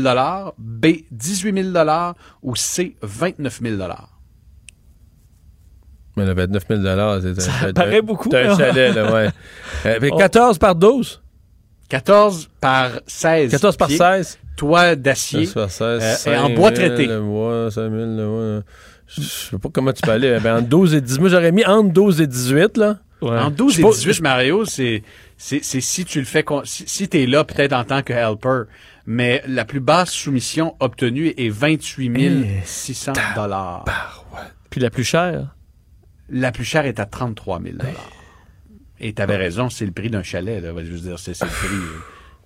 [0.56, 1.84] B, 18 000
[2.42, 3.76] ou C, 29 000
[6.18, 6.80] Mais le 29 000
[7.22, 8.56] c'est Ça paraît beaucoup, T'as un là.
[8.58, 9.28] chalet, là, ouais.
[9.86, 10.16] Euh, fait Oh.
[10.16, 11.20] 14 par 12?
[11.88, 14.38] 14 par 16 14 par pieds, 16?
[14.56, 15.46] Toit d'acier.
[15.46, 17.06] 14 par 16, euh, et en bois 5 000 traité.
[17.06, 18.62] le mois, 5 000 le mois.
[19.06, 20.38] Je sais pas comment tu peux aller.
[20.42, 21.20] Ben, entre 12 et 18.
[21.20, 22.98] Moi, j'aurais mis entre 12 et 18, là.
[23.22, 25.02] En 12 Je et sais pas- 18, Mario, c'est
[25.36, 28.02] c'est c'est si tu le fais con- si, si tu es là peut-être en tant
[28.02, 28.64] que helper,
[29.06, 32.10] mais la plus basse soumission obtenue est 28
[32.64, 33.84] 600 dollars.
[34.70, 35.54] Puis la plus chère?
[36.28, 37.76] La plus chère est à 33 000
[39.00, 40.62] Et tu avais raison, c'est le prix d'un chalet.
[40.62, 40.72] Là.
[40.76, 41.66] Je veux dire, c'est le prix.
[41.68, 42.00] euh,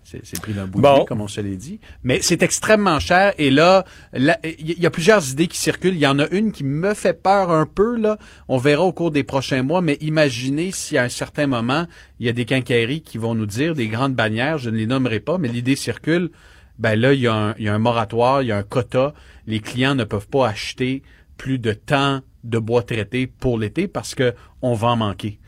[0.05, 1.05] C'est le prix d'un bout Bon.
[1.05, 1.81] comme on se l'est dit.
[2.05, 3.33] Mais c'est extrêmement cher.
[3.39, 5.95] Et là, là, il y a plusieurs idées qui circulent.
[5.95, 7.97] Il y en a une qui me fait peur un peu.
[7.97, 8.19] Là,
[8.49, 9.81] On verra au cours des prochains mois.
[9.81, 11.87] Mais imaginez si à un certain moment,
[12.21, 14.87] il y a des quincailleries qui vont nous dire, des grandes bannières, je ne les
[14.87, 16.31] nommerai pas, mais l'idée circule.
[16.79, 18.63] Ben là, il y, a un, il y a un moratoire, il y a un
[18.63, 19.15] quota.
[19.47, 21.03] Les clients ne peuvent pas acheter
[21.37, 25.39] plus de temps de bois traité pour l'été parce que on va en manquer.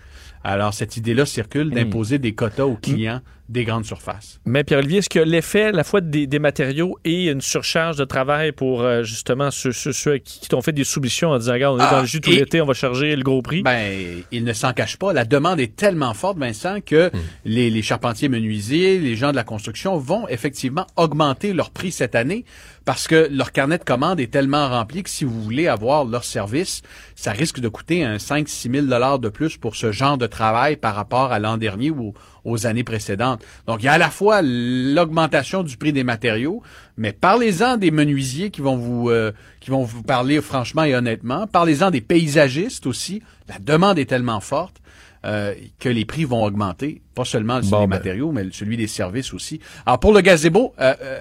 [0.43, 4.41] Alors, cette idée-là circule d'imposer des quotas aux clients des grandes surfaces.
[4.47, 8.05] Mais Pierre-Olivier, est-ce que l'effet à la fois des, des matériaux et une surcharge de
[8.05, 11.53] travail pour euh, justement ceux, ceux- ceux qui, qui t'ont fait des soumissions en disant,
[11.53, 13.63] regarde, on est Ah, dans le jus tout l'été, on va charger le gros prix?
[13.63, 15.13] Ben, il ne s'en cache pas.
[15.13, 17.11] La demande est tellement forte, Vincent, que
[17.45, 22.15] les, les charpentiers menuisiers, les gens de la construction vont effectivement augmenter leur prix cette
[22.15, 22.45] année
[22.87, 26.25] parce que leur carnet de commandes est tellement rempli que si vous voulez avoir leur
[26.25, 26.83] service,
[27.15, 30.77] ça risque de coûter un 5-6 000 dollars de plus pour ce genre de travail
[30.77, 32.13] par rapport à l'an dernier ou
[32.45, 33.43] aux années précédentes.
[33.67, 36.63] Donc, il y a à la fois l'augmentation du prix des matériaux,
[36.97, 41.47] mais parlez-en des menuisiers qui vont vous euh, qui vont vous parler franchement et honnêtement.
[41.47, 43.23] Parlez-en des paysagistes aussi.
[43.49, 44.81] La demande est tellement forte
[45.25, 47.97] euh, que les prix vont augmenter, pas seulement celui Bon, des ben.
[47.97, 49.59] matériaux, mais celui des services aussi.
[49.87, 51.21] Alors pour le gazebo, euh, euh,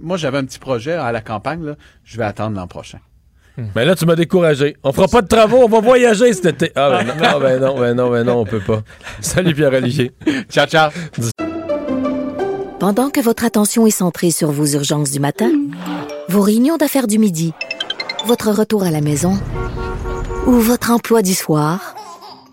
[0.00, 1.62] moi j'avais un petit projet à la campagne.
[1.62, 1.76] Là.
[2.02, 2.98] Je vais attendre l'an prochain.
[3.74, 4.76] Mais là, tu m'as découragé.
[4.82, 6.72] On fera pas de travaux, on va voyager cet été.
[6.74, 8.82] Ah, ben non, ben non, ben non, ben non, on peut pas.
[9.20, 10.12] Salut Pierre-Olivier.
[10.50, 10.90] ciao, ciao.
[12.80, 15.50] Pendant que votre attention est centrée sur vos urgences du matin,
[16.28, 17.52] vos réunions d'affaires du midi,
[18.26, 19.38] votre retour à la maison
[20.46, 21.94] ou votre emploi du soir,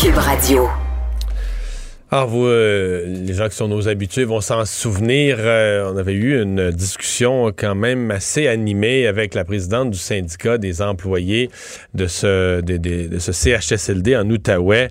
[0.00, 0.68] Cube Radio.
[2.10, 5.36] Alors, vous, euh, les gens qui sont nos habitués vont s'en souvenir.
[5.40, 10.56] euh, on avait eu une discussion quand même assez animée avec la présidente du syndicat
[10.58, 11.50] des employés
[11.94, 12.62] de ce,
[13.18, 14.88] CHSLD en Outaouais,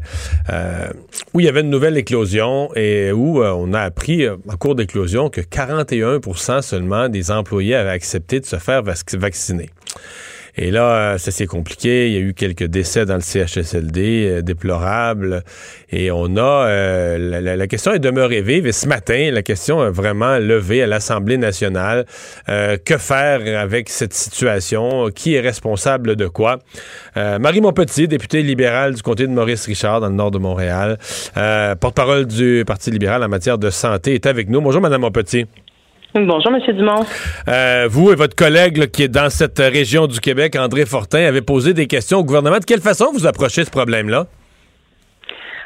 [0.51, 0.87] euh,
[1.33, 5.29] où il y avait une nouvelle éclosion et où on a appris en cours d'éclosion
[5.29, 9.69] que 41% seulement des employés avaient accepté de se faire vac- vacciner.
[10.57, 12.07] Et là, euh, ça s'est compliqué.
[12.07, 15.43] Il y a eu quelques décès dans le CHSLD, euh, déplorables.
[15.91, 16.67] Et on a...
[16.67, 18.65] euh, la, question est demeurée vive.
[18.65, 22.05] Et ce matin, la question est vraiment levée à l'Assemblée nationale.
[22.47, 25.09] Que faire avec cette situation?
[25.09, 26.59] Qui est responsable de quoi?
[27.15, 30.97] Marie Monpetit, députée libérale du comté de Maurice-Richard, dans le nord de Montréal,
[31.79, 34.61] porte-parole du Parti libéral en matière de santé, est avec nous.
[34.61, 35.45] Bonjour, Madame Monpetit.
[36.17, 36.61] Bonjour, M.
[36.77, 37.03] Dumont.
[37.49, 41.25] Euh, vous et votre collègue là, qui est dans cette région du Québec, André Fortin,
[41.25, 42.57] avez posé des questions au gouvernement.
[42.57, 44.25] De quelle façon vous approchez ce problème-là?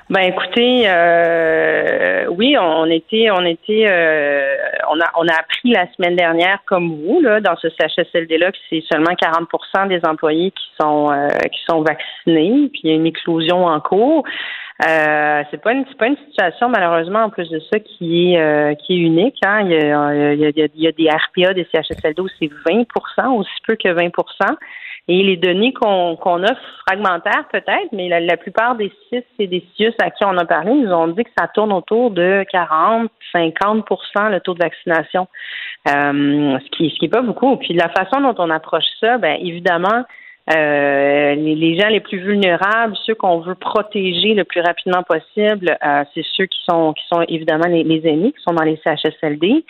[0.10, 4.56] Ben écoutez, euh, oui, on était, on était, euh,
[4.90, 8.52] on a, on a appris la semaine dernière, comme vous, là, dans ce CHSLD là,
[8.52, 12.94] que c'est seulement 40% des employés qui sont, euh, qui sont vaccinés, puis il y
[12.94, 14.24] a une éclosion en cours.
[14.88, 18.40] Euh, c'est pas une, c'est pas une situation malheureusement en plus de ça qui est,
[18.40, 19.38] euh, qui est unique.
[19.44, 19.62] Hein.
[19.66, 22.50] Il, y a, il, y a, il y a des RPA, des CHSLD où c'est
[22.66, 24.12] 20% aussi peu que 20%
[25.10, 26.56] et les données qu'on qu'on a
[26.86, 30.46] fragmentaires peut-être, mais la, la plupart des CIS et des CIUS à qui on a
[30.46, 35.28] parlé nous ont dit que ça tourne autour de 40, 50% le taux de vaccination,
[35.90, 37.58] euh, ce qui ce qui est pas beaucoup.
[37.58, 40.06] Puis la façon dont on approche ça, ben évidemment.
[40.52, 45.78] Euh, les, les gens les plus vulnérables, ceux qu'on veut protéger le plus rapidement possible,
[45.86, 48.80] euh, c'est ceux qui sont qui sont évidemment les, les aînés, qui sont dans les
[48.84, 49.64] CHSLD.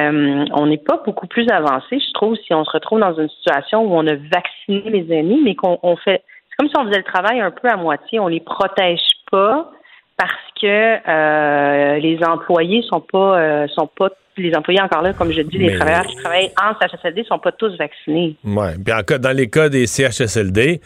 [0.00, 3.28] Euh, on n'est pas beaucoup plus avancé, je trouve, si on se retrouve dans une
[3.28, 6.22] situation où on a vacciné les aînés, mais qu'on on fait.
[6.48, 8.18] C'est comme si on faisait le travail un peu à moitié.
[8.18, 9.70] On les protège pas
[10.16, 10.66] parce que
[11.08, 15.58] euh, les employés sont pas euh, sont pas les employés encore là, comme je dis,
[15.58, 18.36] les Mais- travailleurs qui travaillent en CHSLD sont pas tous vaccinés.
[18.44, 18.74] Ouais.
[18.82, 20.80] Puis en dans les cas des CHSLD,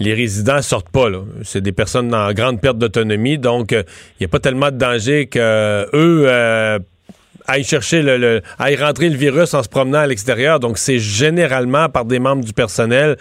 [0.00, 1.08] les résidents sortent pas.
[1.08, 1.20] là.
[1.42, 3.82] C'est des personnes en grande perte d'autonomie, donc euh,
[4.18, 6.80] il n'y a pas tellement de danger que euh, eux
[7.50, 10.60] aillent chercher le, rentrer le virus en se promenant à l'extérieur.
[10.60, 13.16] Donc c'est généralement par des membres du personnel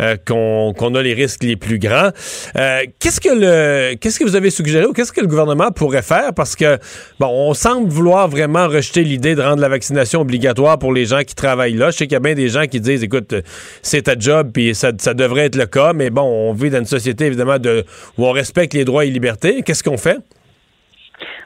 [0.00, 2.10] euh, qu'on a les risques les plus grands.
[2.56, 6.02] Euh, qu'est-ce que le qu'est-ce que vous avez suggéré ou qu'est-ce que le gouvernement pourrait
[6.02, 6.32] faire?
[6.34, 6.78] Parce que
[7.20, 11.22] bon, on semble vouloir vraiment rejeter l'idée de rendre la vaccination obligatoire pour les gens
[11.22, 11.90] qui travaillent là.
[11.90, 13.34] Je sais qu'il y a bien des gens qui disent écoute,
[13.82, 16.78] c'est ta job puis ça, ça devrait être le cas, mais bon, on vit dans
[16.78, 17.84] une société évidemment de
[18.18, 19.62] où on respecte les droits et libertés.
[19.62, 20.18] Qu'est-ce qu'on fait?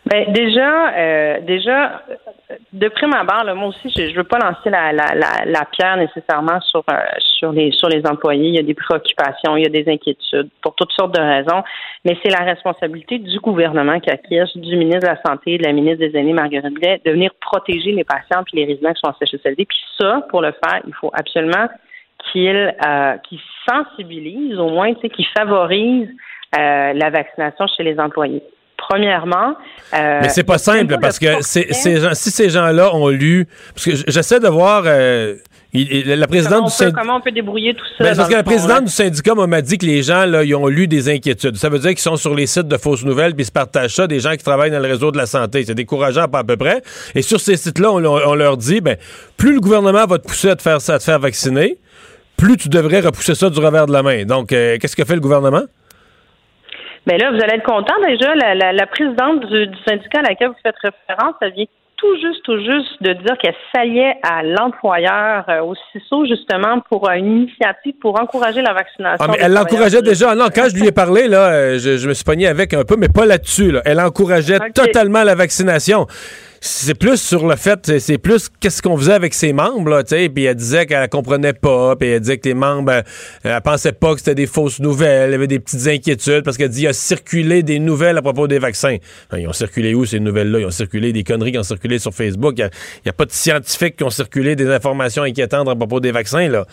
[0.06, 2.02] Ben déjà, euh, déjà,
[2.72, 5.64] de prime abord, là, moi aussi, je, je veux pas lancer la, la, la, la
[5.66, 6.94] pierre nécessairement sur euh,
[7.38, 8.48] sur les sur les employés.
[8.48, 11.62] Il y a des préoccupations, il y a des inquiétudes pour toutes sortes de raisons,
[12.04, 15.72] mais c'est la responsabilité du gouvernement qui acquiesce, du ministre de la Santé, de la
[15.72, 19.10] ministre des Aînés, Marguerite Blais, de venir protéger les patients puis les résidents qui sont
[19.10, 19.66] en CHSLD.
[19.66, 21.68] Puis ça, pour le faire, il faut absolument
[22.32, 26.08] qu'il euh, qu'il sensibilise, au moins, tu sais, qu'il favorise
[26.58, 28.42] euh, la vaccination chez les employés.
[28.78, 29.54] Premièrement,
[29.94, 32.94] euh, Mais c'est pas simple le parce que portrait- c'est- ces gens- si ces gens-là
[32.94, 35.34] ont lu, parce que j'essaie de voir euh,
[35.74, 37.00] il- la présidente comment on, du peut, syndicat.
[37.00, 38.04] comment on peut débrouiller tout ça?
[38.04, 40.68] Ben, parce que la présidente du syndicat m'a dit que les gens, là, ils ont
[40.68, 41.56] lu des inquiétudes.
[41.56, 43.94] Ça veut dire qu'ils sont sur les sites de fausses nouvelles puis ils se partagent
[43.96, 45.64] ça, des gens qui travaillent dans le réseau de la santé.
[45.66, 46.80] C'est décourageant pas à peu près.
[47.14, 48.96] Et sur ces sites-là, on, on leur dit, ben,
[49.36, 51.76] plus le gouvernement va te pousser à te faire ça, à te faire vacciner,
[52.36, 54.24] plus tu devrais repousser ça du revers de la main.
[54.24, 55.62] Donc, euh, qu'est-ce que fait le gouvernement?
[57.08, 58.34] Mais là, vous allez être content déjà.
[58.34, 61.64] La, la, la présidente du, du syndicat à laquelle vous faites référence, elle vient
[61.96, 67.08] tout juste, tout juste de dire qu'elle s'alliait à l'employeur euh, au CISO, justement, pour
[67.08, 69.24] euh, une initiative pour encourager la vaccination.
[69.26, 70.34] Ah, mais elle l'encourageait déjà.
[70.36, 72.84] Non, quand je lui ai parlé, là, euh, je, je me suis pogné avec un
[72.84, 73.72] peu, mais pas là-dessus.
[73.72, 73.82] là.
[73.84, 76.06] Elle encourageait totalement la vaccination.
[76.60, 80.16] C'est plus sur le fait, c'est- plus qu'est-ce qu'on faisait avec ses membres, là, tu
[80.16, 80.28] sais.
[80.28, 83.02] Puis elle disait qu'elle comprenait pas, puis elle disait que les membres, euh,
[83.44, 86.70] elle pensait pas que c'était des fausses nouvelles, elle avait des petites inquiétudes parce qu'elle
[86.70, 88.96] dit il y a circulé des nouvelles à propos des vaccins.
[89.30, 90.58] Ben, ils ont circulé où ces nouvelles-là?
[90.60, 92.54] Ils ont circulé des conneries qui ont circulé sur Facebook.
[92.58, 92.68] Il
[93.04, 96.48] n'y a, pas de scientifiques qui ont circulé des informations inquiétantes à propos des vaccins
[96.48, 96.66] là.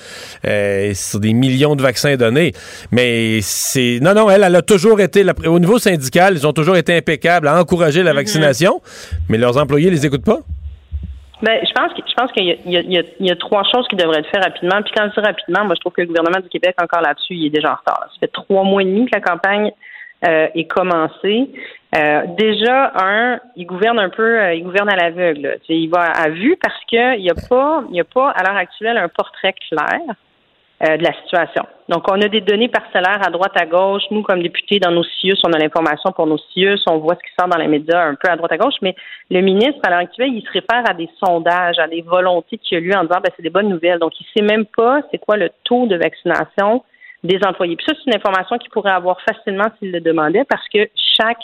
[0.48, 2.54] Euh, sur des millions de vaccins donnés.
[2.92, 6.54] Mais c'est non, non, elle, elle a toujours été la- au niveau syndical, ils ont
[6.54, 8.82] toujours été impeccables à encourager la vaccination,
[9.30, 10.40] mais leurs employés les écoutent pas?
[11.42, 14.44] Ben, je pense que je pense qu'il y, a- trois choses qui devraient être faites
[14.44, 14.82] rapidement.
[14.82, 17.36] Puis quand je dis rapidement, moi je trouve que le gouvernement du Québec encore là-dessus,
[17.36, 18.00] il est déjà en retard.
[18.14, 19.72] Ça fait trois mois et demi que la campagne
[20.26, 21.50] euh, est commencée.
[21.96, 25.60] Euh, déjà, un, il gouverne un peu, euh, il gouverne à l'aveugle.
[25.70, 28.58] Il va à vue parce que il n'y a pas, il a pas à l'heure
[28.58, 30.00] actuelle un portrait clair
[30.82, 31.64] de la situation.
[31.88, 34.04] Donc, on a des données parcellaires à droite, à gauche.
[34.12, 37.20] Nous, comme députés, dans nos CIUS, on a l'information pour nos CIUS, on voit ce
[37.20, 38.96] qui sort dans les médias un peu à droite, à gauche, mais
[39.30, 42.78] le ministre, à l'heure actuelle, il se réfère à des sondages, à des volontés qu'il
[42.78, 44.00] a lues en disant, ben, c'est des bonnes nouvelles.
[44.00, 46.84] Donc, il sait même pas c'est quoi le taux de vaccination
[47.24, 47.76] des employés.
[47.76, 51.42] Puis ça, c'est une information qu'il pourrait avoir facilement s'il le demandait parce que chaque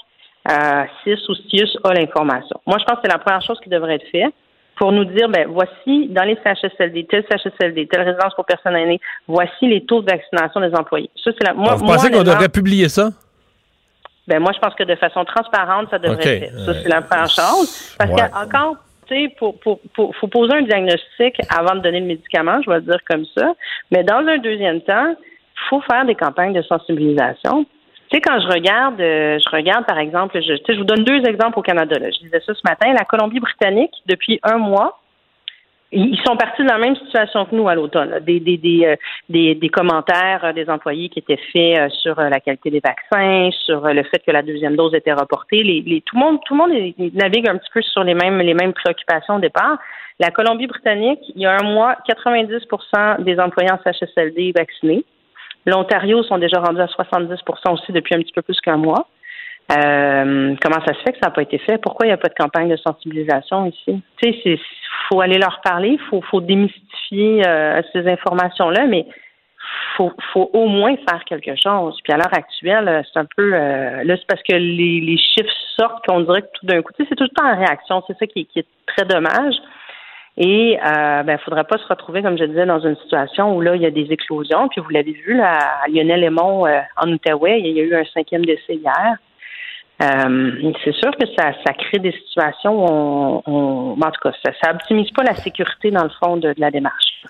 [0.49, 2.59] euh, CIS ou CIUS a l'information.
[2.65, 4.33] Moi, je pense que c'est la première chose qui devrait être faite
[4.77, 8.99] pour nous dire, ben voici dans les CHSLD, tel CHSLD, telle résidence pour personnes aînées,
[9.27, 11.09] voici les taux de vaccination des employés.
[11.23, 13.09] Ça, c'est la, moi, Alors, vous moi, pensez qu'on devrait publier ça?
[14.27, 16.59] ben moi, je pense que de façon transparente, ça devrait être.
[16.65, 17.95] Ça, c'est la première chose.
[17.97, 18.15] Parce Ouais.
[18.21, 18.75] que encore,
[19.07, 22.69] tu sais, pour, pour, pour- faut poser un diagnostic avant de donner le médicament, je
[22.69, 23.53] vais le dire comme ça.
[23.91, 27.65] Mais dans un deuxième temps, il faut faire des campagnes de sensibilisation.
[28.11, 31.23] Tu sais, quand je regarde, euh, je regarde par exemple, je, je vous donne deux
[31.25, 31.97] exemples au Canada.
[31.97, 32.09] là.
[32.11, 34.99] Je disais ça ce matin, la Colombie-Britannique, depuis un mois,
[35.93, 38.19] ils sont partis de la même situation que nous à l'automne.
[38.21, 38.95] Des, des, des, euh,
[39.29, 43.87] des, des commentaires euh, des employés qui étaient faits sur la qualité des vaccins, sur
[43.87, 45.63] le fait que la deuxième dose était reportée.
[45.63, 48.39] Les, les, tout le monde, tout le monde navigue un petit peu sur les mêmes,
[48.39, 49.77] les mêmes préoccupations au départ.
[50.19, 55.05] La Colombie-Britannique, il y a un mois, 90% des employés en CHSLD vaccinés.
[55.65, 59.07] L'Ontario sont déjà rendus à 70% aussi depuis un petit peu plus qu'un mois.
[59.71, 61.77] Euh, comment ça se fait que ça n'a pas été fait?
[61.77, 64.01] Pourquoi il n'y a pas de campagne de sensibilisation ici?
[64.21, 64.59] Tu sais, il
[65.07, 69.05] faut aller leur parler, il faut, démystifier euh, ces informations-là, mais
[69.95, 71.97] faut, faut au moins faire quelque chose.
[72.03, 76.05] Puis à l'heure actuelle, euh, c'est un peu là, c'est parce que les, chiffres sortent
[76.05, 78.03] qu'on dirait que tout d'un coup, tu sais, c'est tout le temps en réaction.
[78.07, 79.55] C'est ça qui est très dommage.
[80.37, 83.75] Et euh, ben, faudrait pas se retrouver, comme je disais, dans une situation où là,
[83.75, 84.69] il y a des éclosions.
[84.69, 87.95] Puis vous l'avez vu là, à Lionel Aymon euh, en Outaouais, il y a eu
[87.95, 89.15] un cinquième décès hier.
[90.01, 94.51] Euh, c'est sûr que ça, crée des situations où on, on- en tout cas, ça,
[94.63, 97.23] ça optimise pas la sécurité dans le fond de, de la démarche.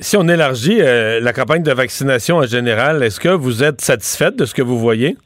[0.00, 4.36] Si on élargit euh, la campagne de vaccination en général, est-ce que vous êtes satisfaite
[4.36, 5.16] de ce que vous voyez?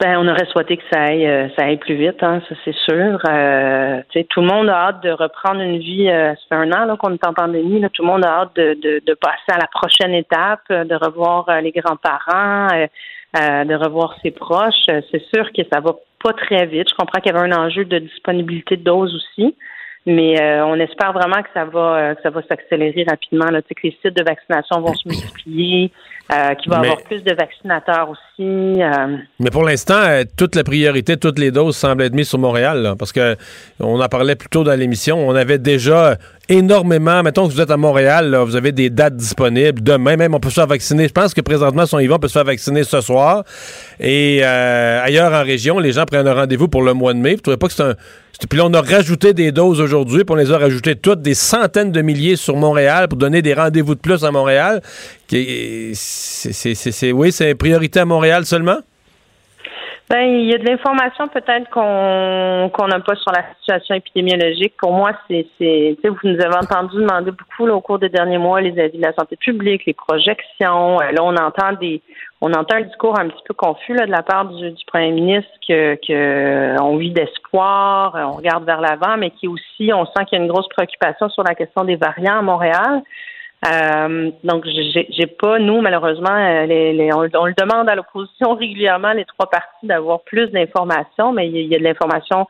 [0.00, 2.74] Ben, on aurait souhaité que ça aille, euh, ça aille plus vite, hein, ça c'est
[2.74, 3.20] sûr.
[3.28, 6.08] Euh, tout le monde a hâte de reprendre une vie.
[6.08, 7.78] euh, ça fait un an qu'on est en pandémie.
[7.78, 10.84] Là, tout le monde a hâte de, de, de passer à la prochaine étape, euh,
[10.84, 14.86] de revoir les grands-parents, euh, de revoir ses proches.
[14.86, 16.88] C'est sûr que ça va pas très vite.
[16.88, 19.54] Je comprends qu'il y avait un enjeu de disponibilité de doses aussi.
[20.04, 23.44] Mais euh, on espère vraiment que ça va euh, que ça va s'accélérer rapidement.
[23.46, 23.62] Là.
[23.62, 25.92] Tu sais, que les sites de vaccination vont se multiplier,
[26.32, 28.82] euh, qu'il va y Mais- avoir plus de vaccinateurs aussi.
[28.82, 32.40] euh, Mais pour l'instant, euh, toute la priorité, toutes les doses semblent être mises sur
[32.40, 33.36] Montréal, là, parce que
[33.78, 35.18] on en parlait plus tôt dans l'émission.
[35.28, 36.16] On avait déjà
[36.48, 37.22] énormément.
[37.22, 39.80] Mettons que vous êtes à Montréal, là, vous avez des dates disponibles.
[39.84, 41.06] Demain même, on peut se faire vacciner.
[41.06, 43.44] Je pense que présentement, si on y va, on peut se faire vacciner ce soir.
[44.00, 47.36] Et euh, ailleurs en région, les gens prennent un rendez-vous pour le mois de mai.
[47.36, 47.94] Vous trouvez pas que c'est un.
[48.48, 51.34] Puis là, on a rajouté des doses aujourd'hui, puis on les a rajoutées toutes, des
[51.34, 54.80] centaines de milliers sur Montréal pour donner des rendez-vous de plus à Montréal.
[55.28, 58.78] C'est- oui, c'est une priorité à Montréal seulement?
[60.10, 64.74] Ben, il y a de l'information peut-être qu'on qu'on n'a pas sur la situation épidémiologique.
[64.78, 65.46] Pour moi, c'est,
[66.04, 69.14] vous nous avez entendu demander beaucoup au cours des derniers mois les avis de la
[69.14, 71.00] santé publique, les projections.
[71.00, 72.02] Euh, Là, on entend des,
[72.44, 75.94] on entend un discours un petit peu confus de la part du, premier ministre que,
[76.04, 80.38] que on vit d'espoir, euh, on regarde vers l'avant, mais qui aussi, on sent qu'il
[80.38, 83.02] y a une grosse préoccupation sur la question des variants à Montréal.
[83.64, 89.48] Euh, donc, j'ai pas, nous, malheureusement, euh, on, le demande à l'opposition régulièrement, les trois
[89.48, 92.48] partis, d'avoir plus d'informations, mais il y, a- de l'information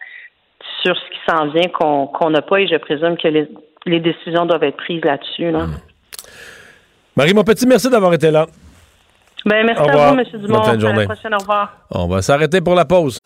[0.82, 4.64] sur ce qui s'en vient qu'on n'a pas et je présume que les, décisions doivent
[4.64, 5.51] être prises là-dessus.
[5.51, 5.66] Là.
[7.14, 8.47] Marie Monpetit, merci d'avoir été là.
[9.45, 10.24] Ben, merci Au à vous, M.
[10.40, 10.55] Dumont.
[10.59, 11.01] Bonne fin de À journée.
[11.01, 11.34] la prochaine.
[11.34, 11.72] Au revoir.
[11.90, 13.18] On va s'arrêter pour la pause.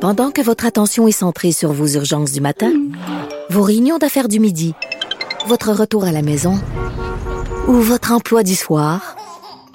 [0.00, 2.70] Pendant que votre attention est centrée sur vos urgences du matin,
[3.50, 4.74] vos réunions d'affaires du midi,
[5.46, 6.54] votre retour à la maison
[7.66, 9.16] ou votre emploi du soir,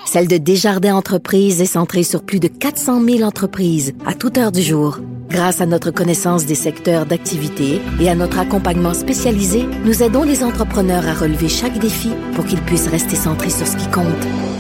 [0.06, 4.52] celle de Desjardins Entreprises est centrée sur plus de 400 000 entreprises à toute heure
[4.52, 4.99] du jour.
[5.30, 10.43] Grâce à notre connaissance des secteurs d'activité et à notre accompagnement spécialisé, nous aidons les
[10.43, 14.06] entrepreneurs à relever chaque défi pour qu'ils puissent rester centrés sur ce qui compte,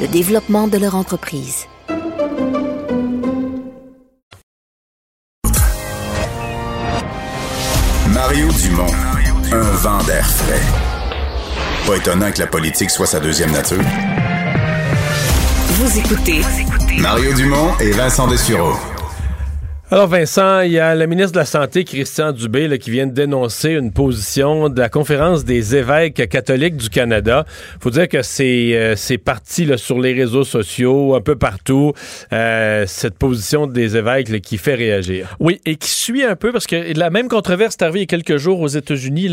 [0.01, 1.65] le développement de leur entreprise.
[8.13, 8.93] Mario Dumont,
[9.51, 10.61] un vent d'air frais.
[11.85, 13.81] Pas étonnant que la politique soit sa deuxième nature.
[15.73, 16.41] Vous écoutez
[16.99, 18.73] Mario Dumont et Vincent Dessureau.
[19.93, 23.07] Alors Vincent, il y a le ministre de la Santé, Christian Dubé, là, qui vient
[23.07, 27.43] de dénoncer une position de la conférence des évêques catholiques du Canada.
[27.81, 31.91] faut dire que c'est euh, parti là, sur les réseaux sociaux, un peu partout,
[32.31, 35.35] euh, cette position des évêques là, qui fait réagir.
[35.41, 38.03] Oui, et qui suit un peu, parce que la même controverse est arrivée il y
[38.03, 39.27] a quelques jours aux États-Unis.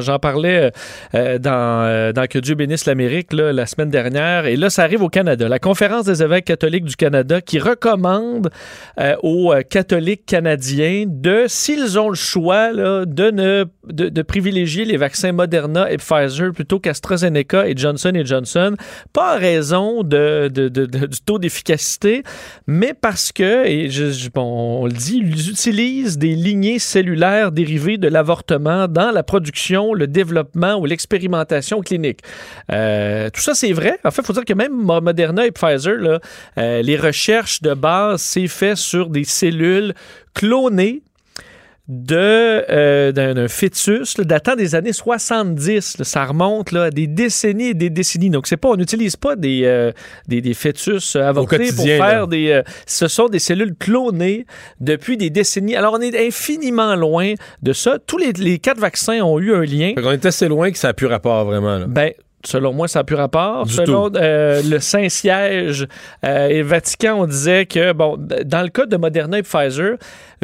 [0.00, 0.72] J'en parlais
[1.14, 4.46] euh, dans, euh, dans Que Dieu bénisse l'Amérique la semaine dernière.
[4.46, 5.48] Et là, ça arrive au Canada.
[5.48, 8.50] La Conférence des évêques catholiques du Canada qui recommande
[8.98, 15.32] euh, aux catholiques canadiens de, s'ils ont le choix, de, ne, de, privilégier les vaccins
[15.32, 18.76] Moderna et Pfizer plutôt qu'AstraZeneca et Johnson Johnson,
[19.12, 22.22] pas en raison de, du taux d'efficacité,
[22.66, 23.88] mais parce que, et
[24.36, 30.06] on le dit, ils utilisent des lignées cellulaires dérivées de l'avortement dans la production, le
[30.06, 32.20] développement ou l'expérimentation clinique.
[32.72, 33.98] Euh, tout ça, c'est vrai.
[34.04, 36.20] En fait, il faut dire que même Mo- Moderna et Pfizer,
[36.58, 39.49] euh, les recherches de base, c'est fait sur des cellules
[40.34, 41.02] clonées
[41.90, 45.98] de euh, d'un fœtus là, datant des années 70.
[45.98, 46.04] là.
[46.04, 48.30] ça remonte là, à des décennies et des décennies.
[48.30, 49.90] Donc, c'est pas, on n'utilise pas des, euh,
[50.28, 52.26] des, des fœtus euh, avortés pour faire là.
[52.26, 52.50] des.
[52.50, 54.46] euh, ce sont des cellules clonées
[54.78, 55.74] depuis des décennies.
[55.74, 57.98] Alors, on est infiniment loin de ça.
[58.06, 59.92] Tous les, les quatre vaccins ont eu un lien.
[59.96, 61.80] On est assez loin que ça n'a plus rapport vraiment.
[61.88, 62.12] Ben,
[62.44, 63.66] selon moi, ça n'a plus rapport.
[63.66, 65.86] Du selon euh, le Saint-Siège
[66.24, 69.96] euh, et le Vatican, on disait que, bon, dans le cas de Moderna et Pfizer,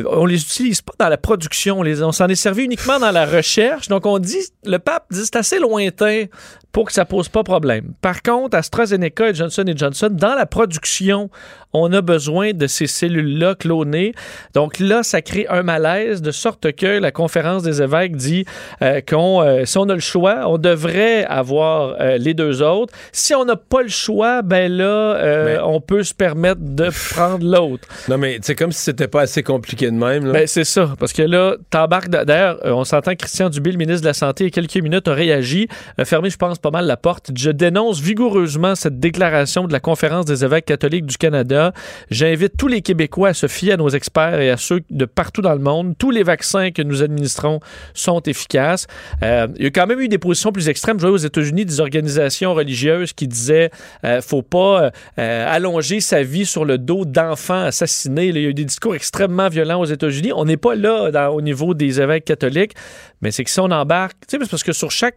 [0.05, 1.81] on les utilise pas dans la production.
[1.81, 3.89] On, s'en est servi uniquement dans la recherche.
[3.89, 6.27] Donc, on dit, le pape dit c'est assez lointain
[6.73, 7.95] pour que ça pose pas problème.
[8.03, 11.31] Par contre, AstraZeneca et Johnson Johnson, dans la production,
[11.73, 14.13] on a besoin de ces cellules-là clonées.
[14.55, 18.45] Donc là, ça crée un malaise de sorte que la conférence des évêques dit
[18.83, 22.93] euh, qu'on, euh, si on a le choix, on devrait avoir euh, les deux autres.
[23.11, 27.89] Si on n'a pas le choix, ben là, on peut se permettre de prendre l'autre.
[28.09, 29.86] Non, mais c'est comme si c'était pas assez compliqué
[30.33, 30.95] Ben, c'est ça.
[30.99, 32.09] Parce que là, t'embarques.
[32.09, 34.83] D'ailleurs, euh, on s'entend Christian Dubé, le ministre de la Santé, il y a quelques
[34.83, 35.69] minutes, a réagi,
[35.99, 37.31] a fermé, je pense, pas mal la porte.
[37.35, 41.73] Je dénonce vigoureusement cette déclaration de la Conférence des évêques catholiques du Canada.
[42.11, 45.43] J'invite tous les Québécois à se fier à nos experts et à ceux de partout
[45.43, 45.95] dans le monde.
[45.99, 47.61] Tous les vaccins que nous administrons
[47.95, 48.87] sont efficaces.
[49.23, 50.99] Euh, il y a quand même eu des positions plus extrêmes.
[50.99, 53.71] Je vois aux États-Unis des organisations religieuses qui disaient
[54.05, 58.27] euh, faut pas euh, allonger sa vie sur le dos d'enfants assassinés.
[58.27, 60.33] Il y a eu des discours extrêmement violents aux États-Unis.
[60.35, 62.73] On n'est pas là dans- au niveau des évêques catholiques,
[63.21, 65.17] mais c'est que si on embarque, tu sais, parce que sur chaque,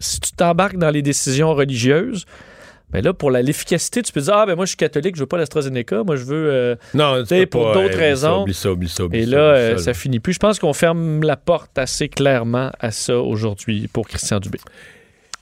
[0.00, 2.24] si tu t'embarques dans les décisions religieuses,
[2.90, 5.26] ben là, pour l'efficacité, tu peux dire Ah, ben moi, je suis catholique, je veux
[5.26, 6.48] pas l'AstraZeneca, moi, je veux.
[6.50, 8.42] euh, non, tu sais, pour d'autres euh, raisons.
[8.42, 9.94] Oublie ça, oublie ça, oublie Et ça, là, oublie euh, ça, là.
[9.94, 10.34] finit plus.
[10.34, 14.58] Je pense qu'on ferme la porte assez clairement à ça aujourd'hui pour Christian Dubé.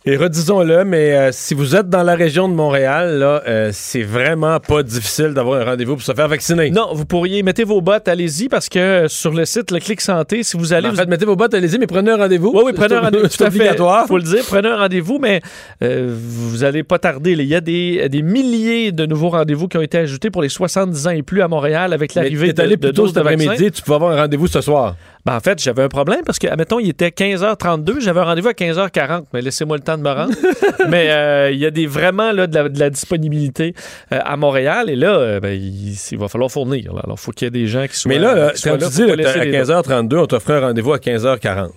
[0.04, 4.02] Et redisons-le, mais euh, si vous êtes dans la région de Montréal, là, euh, c'est
[4.02, 6.70] vraiment pas difficile d'avoir un rendez-vous pour se faire vacciner.
[6.70, 10.00] Non, vous pourriez mettez vos bottes, allez-y, parce que euh, sur le site, le Clic
[10.00, 10.88] Santé, si vous allez.
[10.88, 12.50] En vous- fait, mettez vos bottes, allez-y, mais prenez un rendez-vous.
[12.52, 13.26] Oui, oui, prenez un rendez-vous.
[13.30, 13.56] C'est Tout à fait.
[13.58, 14.06] obligatoire.
[14.08, 15.40] faut le dire, prenez un rendez-vous, mais
[15.80, 17.32] vous allez pas tarder.
[17.32, 20.48] Il y a des, des milliers de nouveaux rendez-vous qui ont été ajoutés pour les
[20.48, 24.10] 70 ans et plus à Montréal avec l'arrivée de, de de après-midi, tu pouvais avoir
[24.18, 24.96] un rendez-vous ce soir.
[25.24, 28.48] Ben, en fait, j'avais un problème parce que, admettons, il était 15h32, j'avais un rendez-vous
[28.48, 30.34] à 15h40, mais laissez-moi le temps de me rendre.
[30.88, 33.74] mais euh, il y a des, vraiment là, de, la, de la disponibilité
[34.12, 36.92] euh, à Montréal et là, euh, ben, il, il va falloir fournir.
[36.92, 37.02] là.
[37.04, 38.88] Alors, il faut qu'il y ait des gens qui soient Mais là, là, quand tu
[38.88, 39.90] dis à les autres.
[39.90, 41.70] 15h32, on t'offre un rendez-vous à 15h40.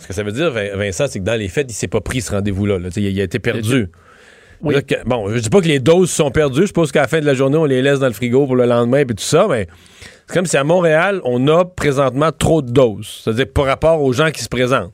[0.00, 2.00] Ce que ça veut dire, Vin- Vincent, c'est que dans les fêtes, il s'est pas
[2.00, 2.78] pris ce rendez-vous-là.
[2.80, 2.88] là.
[2.96, 3.88] Il, il a été perdu.
[4.62, 4.74] Oui.
[4.74, 6.62] Là, bon, je dis pas que les doses sont perdues.
[6.62, 8.56] Je suppose qu'à la fin de la journée, on les laisse dans le frigo pour
[8.56, 9.68] le lendemain et tout ça, mais
[10.30, 13.22] c'est comme si à Montréal, on a présentement trop de doses.
[13.24, 14.92] C'est-à-dire par rapport aux gens qui se présentent.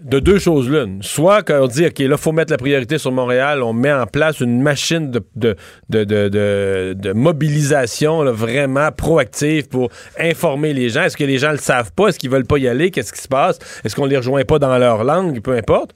[0.00, 1.02] De deux choses l'une.
[1.02, 4.06] Soit qu'on dit, OK, là, il faut mettre la priorité sur Montréal, on met en
[4.06, 5.56] place une machine de,
[7.12, 11.02] mobilisation vraiment proactive pour informer les gens.
[11.02, 12.06] Est-ce que les gens le savent pas?
[12.06, 12.92] Est-ce qu'ils veulent pas y aller?
[12.92, 13.58] Qu'est-ce qui se passe?
[13.82, 15.40] Est-ce qu'on les rejoint pas dans leur langue?
[15.40, 15.90] Peu importe.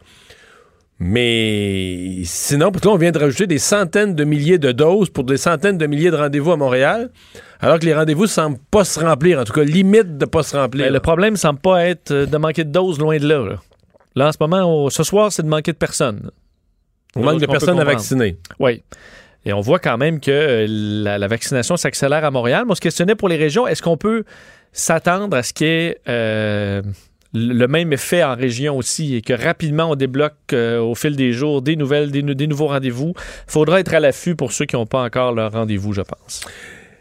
[1.01, 5.11] Mais sinon, parce que là, on vient de rajouter des centaines de milliers de doses
[5.11, 7.11] pour des centaines de milliers de rendez-vous à Montréal,
[7.61, 9.39] alors que les rendez-vous semblent pas se remplir.
[9.41, 10.87] En tout cas, limite de pas se remplir.
[10.87, 13.45] Ben, le problème semble pas être euh, de manquer de doses loin de là.
[13.45, 13.57] Là,
[14.17, 16.31] Là, en ce moment, on- ce soir, c'est de manquer de personnes.
[17.17, 18.37] On manque de personnes à vacciner.
[18.61, 18.83] Oui.
[19.45, 22.63] Et on voit quand même que euh, la, la vaccination s'accélère à Montréal.
[22.67, 24.25] Mais on se questionnait pour les régions, est-ce qu'on peut
[24.73, 26.83] s'attendre à ce qu'il y ait euh,
[27.35, 31.33] le même effet en région aussi et que rapidement on débloque euh, au fil des
[31.33, 33.13] jours des nouvelles, des, des nouveaux rendez-vous?
[33.47, 36.47] faudra être à l'affût pour ceux qui n'ont pas encore leur rendez-vous, je pense.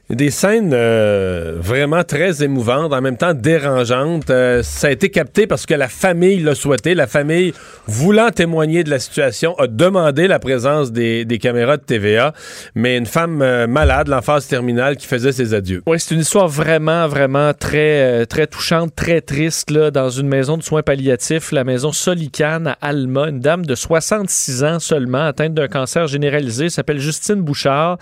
[0.09, 4.29] Des scènes euh, vraiment très émouvantes, en même temps dérangeantes.
[4.29, 6.93] Euh, ça a été capté parce que la famille l'a souhaité.
[6.93, 7.53] La famille,
[7.87, 12.33] voulant témoigner de la situation, a demandé la présence des, caméras de TVA.
[12.75, 15.81] Mais une femme euh, malade, l'emphase terminale, qui faisait ses adieux.
[15.87, 20.27] Oui, c'est une histoire vraiment, vraiment très, euh, très touchante, très triste, là, dans une
[20.27, 23.29] maison de soins palliatifs, la maison Solicane à Alma.
[23.29, 27.99] Une dame de 66 ans seulement, atteinte d'un cancer généralisé, s'appelle Justine Bouchard.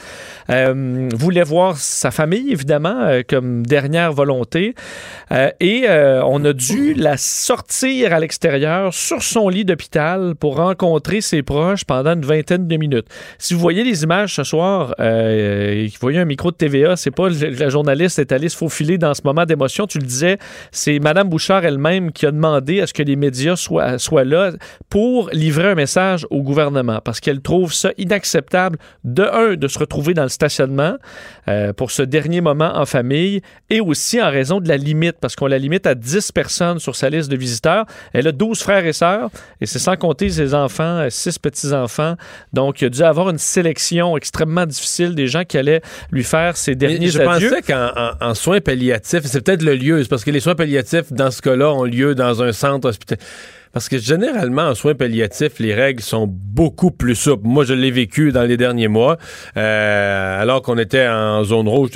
[0.49, 4.76] Voulait voir sa famille, évidemment, euh, comme dernière volonté.
[5.32, 10.58] Euh, et euh, on a dû la sortir à l'extérieur sur son lit d'hôpital pour
[10.58, 13.08] rencontrer ses proches pendant une vingtaine de minutes.
[13.38, 17.30] Si vous voyez les images ce soir, vous voyez un micro de TVA, c'est pas
[17.30, 19.88] la journaliste est allée se faufiler dans ce moment d'émotion.
[19.88, 20.38] Tu le disais,
[20.72, 24.52] c'est Mme Bouchard elle-même qui a demandé à ce que les médias soient, là
[24.89, 29.80] pour livrer un message au gouvernement parce qu'elle trouve ça inacceptable, de un, de se
[29.80, 30.96] retrouver dans le stationnement
[31.82, 35.48] pour ce dernier moment en famille et aussi en raison de la limite, parce qu'on
[35.48, 37.86] la limite à 10 personnes sur sa liste de visiteurs.
[38.14, 42.18] Elle a 12 frères et sœurs et c'est sans compter ses enfants, 6 petits-enfants.
[42.54, 46.56] Donc, il a dû avoir une sélection extrêmement difficile des gens qui allaient lui faire
[46.56, 47.50] ses derniers je adieux.
[47.50, 51.12] pensais qu'en en- en soins palliatifs, c'est peut-être le lieu, parce que les soins palliatifs,
[51.12, 53.24] dans ce cas-là, ont lieu dans un centre hospitalier.
[53.74, 57.48] Parce que généralement, en soins palliatifs, les règles sont beaucoup plus souples.
[57.48, 59.18] Moi, je l'ai vécu dans les derniers mois,
[59.58, 61.92] euh, alors qu'on était en zone rouge.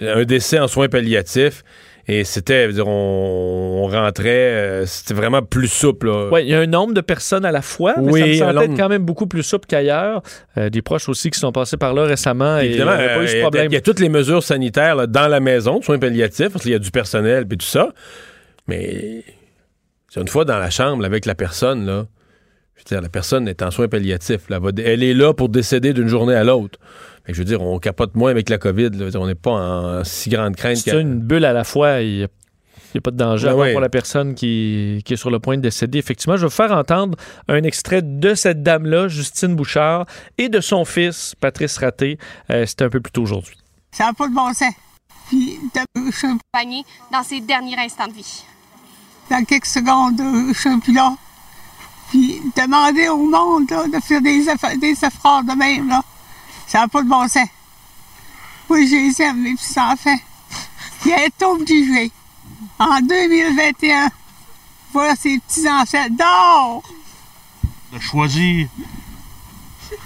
[0.00, 1.62] Un décès en soins palliatifs,
[2.08, 6.10] et c'était, on, on rentrait, euh, c'était vraiment plus souple.
[6.32, 8.60] Oui, il y a un nombre de personnes à la fois, mais Oui, ça me
[8.62, 10.22] être quand même beaucoup plus souple qu'ailleurs.
[10.58, 13.36] Euh, des proches aussi qui sont passés par là récemment Évidemment, pas eu ce il
[13.36, 13.66] y a- problème.
[13.70, 16.64] il y, a toutes les mesures sanitaires là, dans la maison, de soins palliatifs, parce
[16.64, 17.90] qu'il y a du personnel et tout ça.
[18.66, 19.22] Mais
[20.20, 22.06] une fois dans la chambre avec la personne, là.
[22.74, 24.48] Je veux dire, la personne est en soins palliatifs.
[24.48, 26.78] là, elle est là pour décéder d'une journée à l'autre.
[27.24, 28.90] Fait que Je veux dire, on capote moins avec la COVID.
[28.90, 29.06] là.
[29.14, 30.78] On n'est pas en si grande crainte.
[30.78, 32.00] C'est une bulle à la fois.
[32.00, 32.28] Il n'y a,
[32.92, 35.38] il y a pas de danger Ben pour la personne qui, qui est sur le
[35.38, 35.98] point de décéder.
[35.98, 40.06] Effectivement, je vais vous faire entendre un extrait de cette dame-là, Justine Bouchard,
[40.38, 42.18] et de son fils, Patrice Raté.
[42.50, 43.54] Euh, C'était un peu plus tôt aujourd'hui.
[43.92, 44.72] Ça n'a pas de bon sens.
[45.28, 46.26] Puis, de- je suis
[47.12, 48.42] dans ses derniers instants de vie.
[49.30, 51.14] Dans quelques secondes, euh, je suis plus là.
[52.10, 54.44] Puis, demander au monde là, de faire des,
[54.76, 56.02] des efforts de même, là,
[56.66, 57.48] ça n'a pas de bon sens.
[58.68, 60.18] Oui, je les aime, mes petits-enfants.
[61.06, 62.10] Ils est obligé.
[62.78, 64.10] En 2021,
[64.92, 66.06] voilà ses petits-enfants.
[66.10, 66.82] Dors!
[67.92, 68.68] de choisir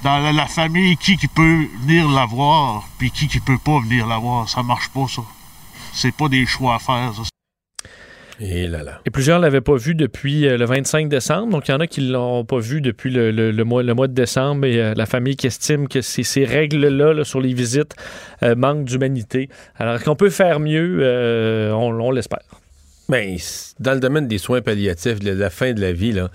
[0.02, 3.80] dans la, la famille qui, qui peut venir la voir, puis qui qui peut pas
[3.80, 4.48] venir la voir.
[4.48, 5.22] Ça marche pas, ça.
[5.92, 7.22] C'est pas des choix à faire, ça.
[8.40, 9.00] Et là là.
[9.06, 11.52] Et plusieurs ne l'avaient pas vu depuis euh, le 25 décembre.
[11.52, 13.82] Donc, il y en a qui ne l'ont pas vu depuis le, le- le mois,
[13.82, 14.66] le mois de décembre.
[14.66, 17.94] Et euh, la famille qui estime que ces, ces règles-là là, sur les visites
[18.42, 19.48] euh, manquent d'humanité.
[19.78, 22.40] Alors, qu'on peut faire mieux, euh, on, on l'espère.
[23.08, 26.28] Ben, c- dans le domaine des soins palliatifs, de la fin de la vie, là.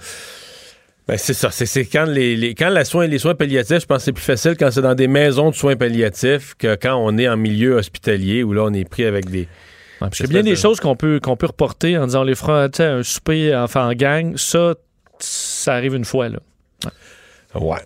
[1.07, 1.51] Ben, c'est ça.
[1.51, 4.11] C'est, c'est quand les, les- quand la soin, les soins palliatifs, je pense que c'est
[4.13, 7.37] plus facile quand c'est dans des maisons de soins palliatifs que quand on est en
[7.37, 9.47] milieu hospitalier où là, on est pris avec des.
[10.01, 12.77] Y a bien des choses qu'on peut, qu'on peut reporter en disant les fera, tu
[12.77, 14.35] sais, un souper enfin en gang.
[14.37, 14.75] Ça,
[15.19, 16.29] ça arrive une fois.
[16.29, 16.39] Là.
[17.55, 17.79] Ouais.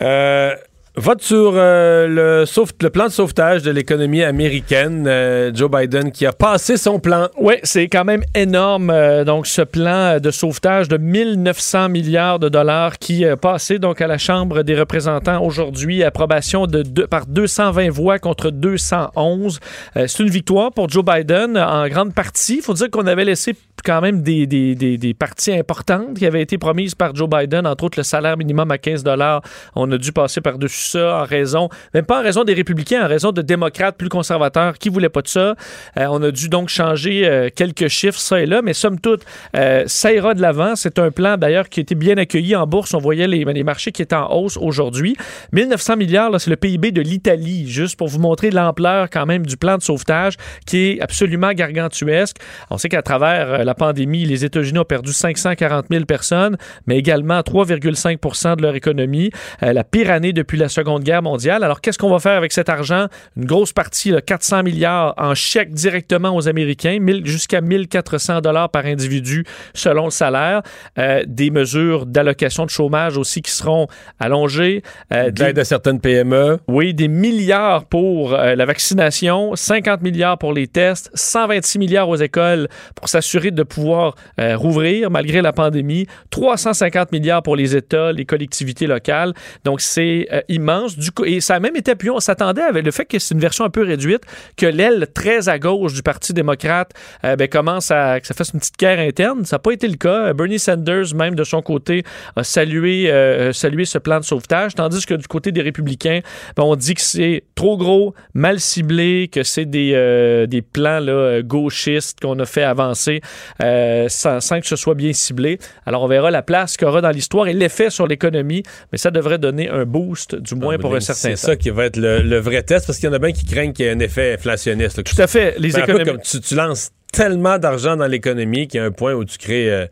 [0.00, 0.54] Euh,
[1.00, 2.44] vote sur euh, le,
[2.82, 5.06] le plan de sauvetage de l'économie américaine.
[5.08, 7.28] Euh, Joe Biden qui a passé son plan.
[7.38, 8.90] Oui, c'est quand même énorme.
[8.90, 14.00] euh, donc, ce plan de sauvetage de 1900 milliards de dollars qui est passé donc
[14.00, 16.04] à la Chambre des représentants aujourd'hui.
[16.04, 19.58] Approbation de deux- par 220 voix contre 211.
[19.96, 22.56] Euh, c'est une victoire pour Joe Biden en grande partie.
[22.58, 26.42] Il faut dire qu'on avait laissé quand même des, des, des, parties importantes qui avaient
[26.42, 29.42] été promises par Joe Biden, entre autres le salaire minimum à 15 dollars.
[29.74, 33.08] On a dû passer par-dessus ça en raison, même pas en raison des républicains, en
[33.08, 35.54] raison de démocrates plus conservateurs qui voulaient pas de ça.
[35.96, 39.22] Euh, on a dû donc changer euh, quelques chiffres, ça et là, mais somme toute,
[39.56, 40.76] euh, ça ira de l'avant.
[40.76, 42.94] C'est un plan d'ailleurs qui a été bien accueilli en bourse.
[42.94, 45.16] On voyait les, les marchés qui étaient en hausse aujourd'hui.
[45.52, 49.56] 1900 milliards, c'est le PIB de l'Italie, juste pour vous montrer l'ampleur quand même du
[49.56, 52.36] plan de sauvetage qui est absolument gargantuesque.
[52.70, 56.56] On sait qu'à travers la pandémie, les États-Unis ont perdu 540 000 personnes,
[56.86, 59.30] mais également 3,5 de leur économie.
[59.62, 61.62] Euh, la pire année depuis la Seconde Guerre mondiale.
[61.62, 63.06] Alors, qu'est-ce qu'on va faire avec cet argent?
[63.36, 68.70] Une grosse partie, là, 400 milliards en chèques directement aux Américains, 1000 jusqu'à 1400 dollars
[68.70, 70.62] par individu selon le salaire.
[70.98, 73.86] Euh, des mesures d'allocation de chômage aussi qui seront
[74.18, 74.82] allongées.
[75.12, 76.58] Euh, De l'aide à certaines PME.
[76.66, 82.66] Oui, des milliards pour la vaccination, 50 milliards pour les tests, 126 milliards aux écoles
[82.96, 88.24] pour s'assurer de pouvoir euh, rouvrir malgré la pandémie, 350 milliards pour les États, les
[88.24, 89.34] collectivités locales.
[89.64, 90.96] Donc, c'est euh, immense.
[90.96, 92.10] Du coup, et ça a même été appuyé.
[92.10, 94.22] On s'attendait avec le fait que c'est une version un peu réduite,
[94.56, 96.92] que l'aile très à gauche du Parti démocrate
[97.24, 99.44] euh, ben, commence à que ça fasse une petite guerre interne.
[99.44, 100.32] Ça n'a pas été le cas.
[100.32, 102.04] Bernie Sanders, même de son côté,
[102.36, 103.10] a salué,
[103.52, 106.20] salué ce plan de sauvetage, tandis que du côté des républicains,
[106.56, 111.42] ben, on dit que c'est trop gros, mal ciblé, que c'est des, des plans là,
[111.42, 113.20] gauchistes qu'on a fait avancer.
[113.62, 115.58] Euh, sans, sans que ce soit bien ciblé.
[115.86, 119.38] Alors, on verra la place qu'aura dans l'histoire et l'effet sur l'économie, mais ça devrait
[119.38, 121.52] donner un boost, du moins pour un certain C'est temps.
[121.52, 123.44] ça qui va être le, le vrai test, parce qu'il y en a bien qui
[123.44, 124.96] craignent qu'il y ait un effet inflationniste.
[124.98, 125.02] là.
[125.02, 125.54] Tout à fait.
[125.58, 128.90] Les Ben, économies- comme tu, tu lances tellement d'argent dans l'économie qu'il y a un
[128.90, 129.86] point où tu crées, euh,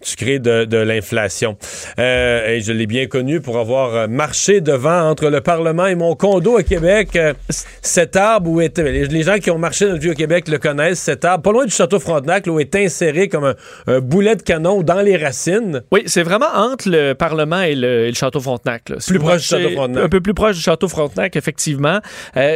[0.00, 1.56] tu crées de, de l'inflation.
[1.98, 5.94] Euh, et je l'ai bien connu pour avoir euh, marché devant entre le Parlement et
[5.94, 7.16] mon condo à Québec.
[7.16, 7.32] euh,
[7.82, 9.06] cet arbre où était...
[9.06, 11.00] Les, gens qui ont marché dans le Vieux-Québec le connaissent.
[11.00, 13.54] Cet arbre, pas loin du château Frontenac, là, où est inséré comme un,
[13.86, 15.82] un boulet de canon dans les racines.
[15.90, 18.88] Oui, c'est vraiment entre le Parlement et le, et le Château Frontenac.
[18.88, 18.96] là.
[18.98, 20.04] Si Plus proche du Château Frontenac.
[20.04, 22.00] Un peu plus proche du Château Frontenac, effectivement.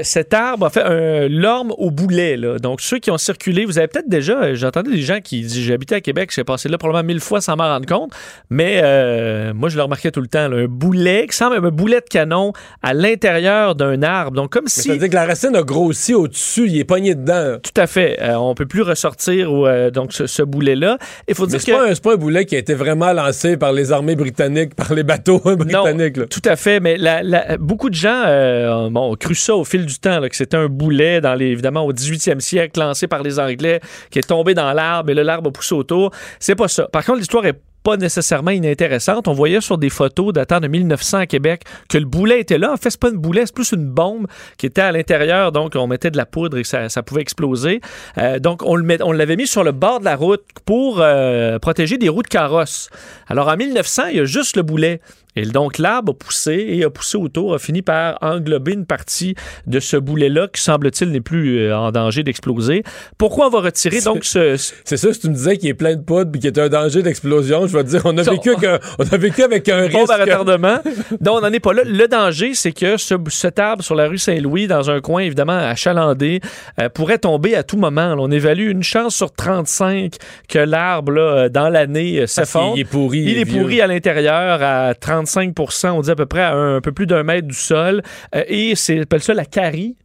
[0.03, 2.37] Cet arbre a fait un l'orme au boulet.
[2.37, 2.59] Là.
[2.59, 5.63] Donc, ceux qui ont circulé, vous avez peut-être déjà, euh, j'entendais des gens qui disaient,
[5.63, 8.13] j'habitais à Québec, j'ai passé là probablement mille fois sans m'en rendre compte,
[8.51, 10.49] mais euh, moi, je le remarquais tout le temps.
[10.49, 14.33] là, un boulet qui semble un boulet de canon à l'intérieur d'un arbre.
[14.37, 14.83] Donc, comme si...
[14.83, 17.59] C'est-à-dire que la racine a grossi au-dessus, il est pogné dedans.
[17.63, 18.19] Tout à fait.
[18.21, 20.99] Euh, on peut plus ressortir euh, donc ce, ce boulet-là.
[21.29, 22.75] Il faut dire Mais que c'est pas, un- c'est pas un boulet qui a été
[22.75, 26.17] vraiment lancé par les armées britanniques, par les bateaux britanniques.
[26.17, 26.27] là.
[26.27, 29.65] Tout à fait, mais la- la- beaucoup de gens euh, bon, ont cru ça au
[29.65, 33.07] fil du temps, là, que c'était un boulet, dans les, évidemment, au 18e siècle, lancé
[33.07, 33.81] par les Anglais,
[34.11, 36.11] qui est tombé dans l'arbre et là, l'arbre a poussé autour.
[36.39, 36.87] C'est pas ça.
[36.89, 39.29] Par contre, l'histoire est pas nécessairement inintéressante.
[39.29, 42.73] On voyait sur des photos datant de 1900 à Québec que le boulet était là.
[42.73, 44.27] En fait, c'est pas une boulet, c'est plus une bombe
[44.57, 45.53] qui était à l'intérieur.
[45.53, 47.81] Donc, on mettait de la poudre et ça, ça pouvait exploser.
[48.19, 48.77] Euh, donc, on
[49.13, 52.89] l'avait mis sur le bord de la route pour euh, protéger des roues de carrosse.
[53.27, 55.01] Alors, en 1900, il y a juste le boulet.
[55.37, 59.35] Et donc, l'arbre a poussé et a poussé autour, a fini par englober une partie
[59.67, 62.83] de ce boulet-là qui, semble-t-il, n'est plus euh, en danger d'exploser.
[63.17, 64.57] Pourquoi on va retirer donc ce...
[64.85, 66.69] C'est ça, si tu me disais qu'il est plein de poudre et qu'il est un
[66.69, 69.69] danger d'explosion, je vais te dire, on a, vécu, avec un, on a vécu avec
[69.69, 70.11] un risque.
[70.11, 70.79] à retardement.
[71.21, 71.83] Donc, on n'en est pas là.
[71.85, 75.57] Le danger, c'est que ce, cet arbre sur la rue Saint-Louis, dans un coin évidemment
[75.57, 76.41] achalandé,
[76.79, 78.15] euh, pourrait tomber à tout moment.
[78.15, 80.15] Là, on évalue une chance sur 35
[80.49, 82.73] que l'arbre, là, dans l'année, euh, s'effondre.
[82.73, 83.61] qu'il est pourri, Il il est vieux.
[83.61, 84.95] pourri à l'intérieur à
[85.25, 85.55] 35
[85.85, 88.03] on dit à peu près à un, peu plus d'un mètre du sol.
[88.35, 89.97] Euh, et c'est appelle ça la carie.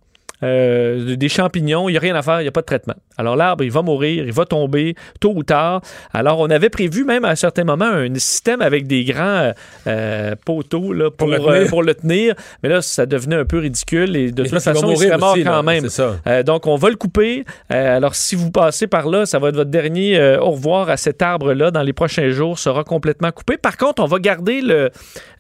[0.44, 2.96] Euh, des champignons, il n'y a rien à faire, il n'y a pas de traitement.
[3.18, 5.82] Alors l'arbre, il va mourir, il va tomber tôt ou tard.
[6.14, 9.54] Alors on avait prévu même à un certain moment un système avec des grands euh,
[9.88, 11.70] euh, poteaux là, pour, Pour le euh, tenir.
[11.70, 14.88] pour le tenir, mais là ça devenait un peu ridicule et de Mais toute façon
[14.88, 15.90] il mourir serait mort aussi, quand là, même.
[15.90, 16.44] ça.
[16.44, 17.44] Donc on va le couper.
[17.70, 21.22] Alors si vous passez par là, ça va être votre dernier au revoir à cet
[21.22, 23.58] arbre-là dans les prochains jours, sera complètement coupé.
[23.58, 24.92] Par contre, on va garder le,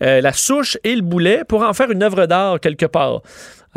[0.02, 3.22] la souche et le boulet pour en faire une œuvre d'art quelque part.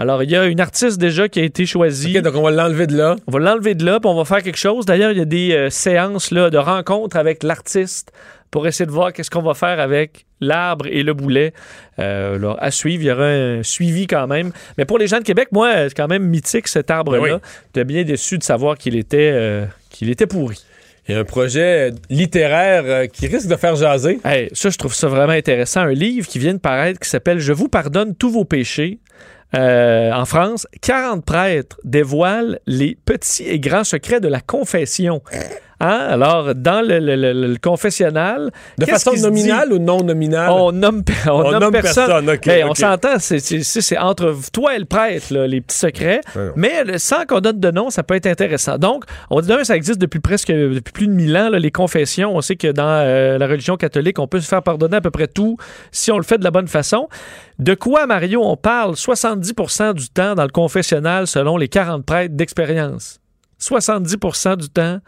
[0.00, 2.16] Alors, il y a une artiste déjà qui a été choisie.
[2.16, 3.16] OK, donc on va l'enlever de là.
[3.26, 4.86] On va l'enlever de là, puis on va faire quelque chose.
[4.86, 8.10] D'ailleurs, il y a des euh, séances là, de rencontres avec l'artiste
[8.50, 11.52] pour essayer de voir qu'est-ce qu'on va faire avec l'arbre et le boulet.
[11.98, 14.52] Euh, là, à suivre, il y aura un suivi quand même.
[14.78, 17.20] Mais pour les gens de Québec, moi, c'est quand même mythique cet arbre-là.
[17.20, 17.40] Oui.
[17.66, 20.64] J'étais bien déçu de savoir qu'il était, euh, qu'il était pourri.
[21.08, 24.20] Il y a un projet littéraire euh, qui risque de faire jaser.
[24.24, 25.80] Hey, ça, je trouve ça vraiment intéressant.
[25.80, 28.98] Un livre qui vient de paraître qui s'appelle Je vous pardonne tous vos péchés.
[29.54, 35.22] Euh, en France, 40 prêtres dévoilent les petits et grands secrets de la confession.
[35.80, 36.06] Hein?
[36.10, 38.50] Alors, dans le, le- le- le confessionnal...
[38.78, 40.50] De façon nominale ou non nominale?
[40.50, 42.06] On nomme, on On nomme nomme personne.
[42.06, 46.20] personne, ok, Hey, On s'entend, c'est- entre toi et le prêtre, là, les petits secrets.
[46.54, 48.76] Mais le- sans qu'on donne de nom, ça peut être intéressant.
[48.78, 51.70] Donc, on dit d'un, ça existe depuis presque depuis plus de 1000 ans, là, les
[51.70, 52.36] confessions.
[52.36, 55.10] On sait que dans euh, la religion catholique, on peut se faire pardonner à peu
[55.10, 55.56] près tout
[55.92, 57.08] si on le fait de la bonne façon.
[57.58, 59.54] De quoi, Mario, on parle 70
[59.94, 63.18] du temps dans le confessionnal selon les 40 prêtres d'expérience?
[63.58, 64.16] 70
[64.58, 64.98] du temps.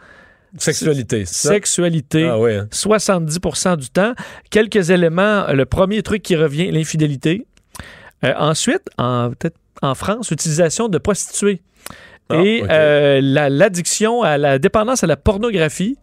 [0.57, 1.49] Sexualité, ça?
[1.49, 2.27] Sexualité.
[2.27, 2.67] Ah ouais, hein.
[2.71, 4.13] 70% du temps.
[4.51, 5.45] Quelques éléments.
[5.51, 7.45] Le premier truc qui revient, l'infidélité.
[8.23, 11.61] Euh, ensuite, en, peut-être en France, utilisation de prostituées.
[12.29, 15.97] Ah, Et euh, la- l'addiction à la dépendance à la pornographie.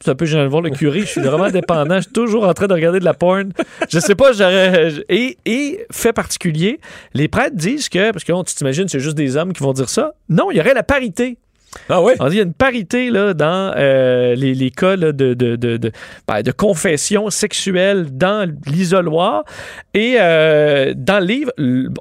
[0.00, 1.00] C'est un peu gênant de voir le curé.
[1.00, 1.96] Je suis vraiment dépendant.
[1.96, 3.52] Je suis toujours en train de regarder de la porn.
[3.88, 4.92] Je sais pas, j'aurais.
[5.08, 6.80] Et, et fait particulier,
[7.14, 9.88] les prêtres disent que, parce que tu t'imagines, c'est juste des hommes qui vont dire
[9.88, 10.12] ça.
[10.28, 11.38] Non, il y aurait la parité.
[11.88, 15.92] Ah qu'il y a une parité là, dans euh, les, les cas de, de,
[16.26, 19.44] ben, de confession sexuelle dans l'isoloir.
[19.94, 21.52] Et euh, dans le livre,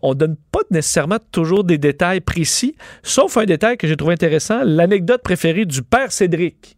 [0.02, 4.62] on donne pas nécessairement toujours des détails précis, sauf un détail que j'ai trouvé intéressant,
[4.64, 6.78] l'anecdote préférée du père Cédric.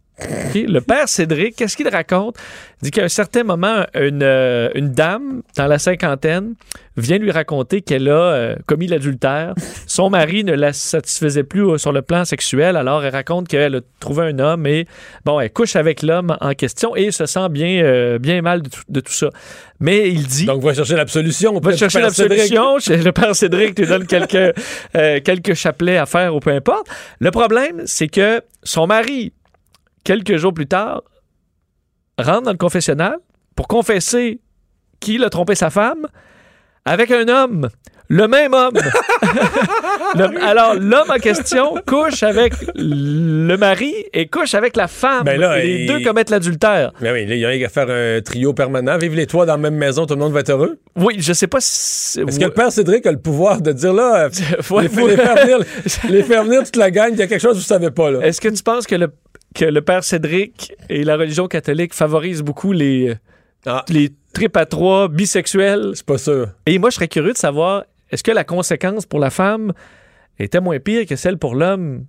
[0.54, 2.36] Le père Cédric, qu'est-ce qu'il raconte?
[2.80, 6.54] Il dit qu'à un certain moment, une, euh, une dame dans la cinquantaine
[6.96, 9.54] vient lui raconter qu'elle a euh, commis l'adultère.
[9.86, 13.76] Son mari ne la satisfaisait plus euh, sur le plan sexuel, alors elle raconte qu'elle
[13.76, 14.86] a trouvé un homme et
[15.24, 18.68] bon, elle couche avec l'homme en question et se sent bien, euh, bien mal de
[18.68, 19.30] tout, de tout ça.
[19.80, 20.46] Mais il dit...
[20.46, 21.56] Donc, va chercher l'absolution.
[21.56, 22.78] On va chercher l'absolution.
[22.88, 24.56] Le père Cédric te donne quelques,
[25.22, 26.88] quelques chapelets à faire ou peu importe.
[27.20, 29.32] Le problème, c'est que son mari
[30.08, 31.02] quelques jours plus tard,
[32.18, 33.16] rentre dans le confessionnal
[33.54, 34.40] pour confesser
[35.00, 36.06] qu'il a trompé sa femme
[36.86, 37.68] avec un homme.
[38.08, 38.72] Le même homme.
[40.14, 45.24] Le- alors, l'homme en question couche avec le mari et couche avec la femme.
[45.24, 46.92] Ben là, les deux commettent l'adultère.
[47.02, 48.96] Mais oui, là, il y a qu'à faire un trio permanent.
[48.96, 50.78] Vivent les trois dans la même maison, tout le monde va être heureux.
[50.96, 52.20] Oui, je sais pas si.
[52.22, 54.88] Est-ce que le père Cédric a le pouvoir de dire là, euh, les, faut- les
[54.88, 55.58] faire venir,
[56.08, 58.10] les faire venir toute la gang, il y a quelque chose que vous savez pas
[58.10, 58.20] là.
[58.26, 59.08] Est-ce que tu penses que le,
[59.54, 63.14] que le père Cédric et la religion catholique favorisent beaucoup les,
[63.88, 65.88] les tripes à trois bisexuels?
[65.88, 65.92] Ah.
[65.94, 66.48] C'est pas sûr.
[66.66, 69.72] Et moi, je serais curieux de savoir, est-ce que la conséquence pour la femme
[70.38, 72.04] était moins pire que celle pour l'homme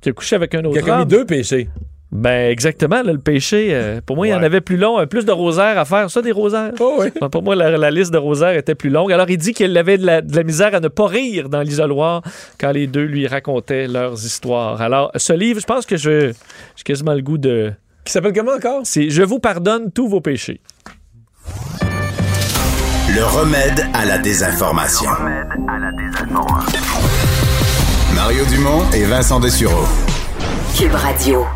[0.00, 1.08] qui a couché avec un autre Il a commis homme?
[1.08, 1.68] deux péchés.
[2.12, 3.02] Ben, exactement.
[3.02, 5.32] là, le péché, euh, pour moi, il y en avait plus long, euh, plus de
[5.32, 6.10] rosaires à faire.
[6.10, 6.72] Ça, des rosaires?
[6.78, 9.10] Ben, Pour moi, la, la liste de rosaires était plus longue.
[9.12, 11.62] Alors, il dit qu'il avait de la, de la misère à ne pas rire dans
[11.62, 12.20] l'isoloir
[12.60, 14.82] quand les deux lui racontaient leurs histoires.
[14.82, 16.32] Alors, ce livre, je pense que je
[16.76, 17.72] j'ai quasiment le goût de...
[18.04, 18.82] Qui s'appelle comment encore?
[18.84, 20.60] C'est Je vous pardonne tous vos péchés.
[23.14, 25.10] Le remède à la désinformation.
[28.14, 29.84] Mario Dumont et Vincent Dessureau.
[30.76, 31.46] Cube Radio.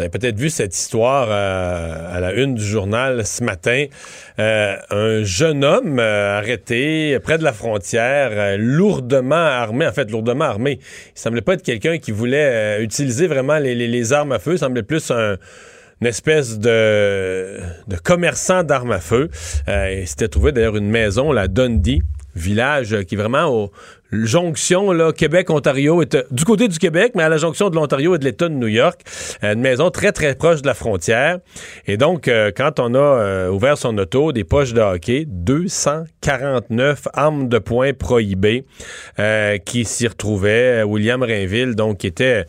[0.00, 3.84] Vous avez peut-être vu cette histoire euh, à la une du journal ce matin.
[4.38, 10.46] Euh, un jeune homme euh, arrêté près de la frontière, lourdement armé, en fait, lourdement
[10.46, 10.78] armé.
[11.14, 14.52] Il semblait pas être quelqu'un qui voulait utiliser vraiment les armes à feu.
[14.52, 15.36] Il semblait plus un
[16.00, 19.28] une espèce de, de commerçant d'armes à feu.
[19.68, 22.02] Euh, il s'était trouvé d'ailleurs une maison, la Dundee,
[22.34, 23.70] village qui est vraiment au
[24.12, 28.14] jonction là, Québec-Ontario, est, euh, du côté du Québec, mais à la jonction de l'Ontario
[28.14, 29.00] et de l'État de New York.
[29.44, 31.38] Euh, une maison très, très proche de la frontière.
[31.86, 37.48] Et donc, euh, quand on a ouvert son auto, des poches de hockey, 249 armes
[37.48, 38.64] de poing prohibées
[39.18, 40.82] euh, qui s'y retrouvaient.
[40.82, 42.46] William Rainville, donc, qui était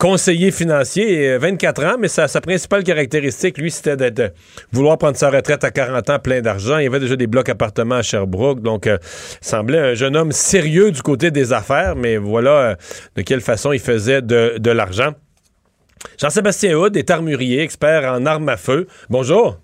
[0.00, 4.28] conseiller financier, euh, 24 ans, mais sa, sa principale caractéristique, lui, c'était d'être euh,
[4.72, 6.78] vouloir prendre sa retraite à 40 ans, plein d'argent.
[6.78, 8.96] Il y avait déjà des blocs appartements à Sherbrooke, donc euh,
[9.40, 12.74] semblait un jeune homme sérieux du côté des affaires, mais voilà euh,
[13.16, 15.12] de quelle façon il faisait de, de l'argent.
[16.18, 18.86] Jean-Sébastien Houd est armurier, expert en armes à feu.
[19.10, 19.58] Bonjour.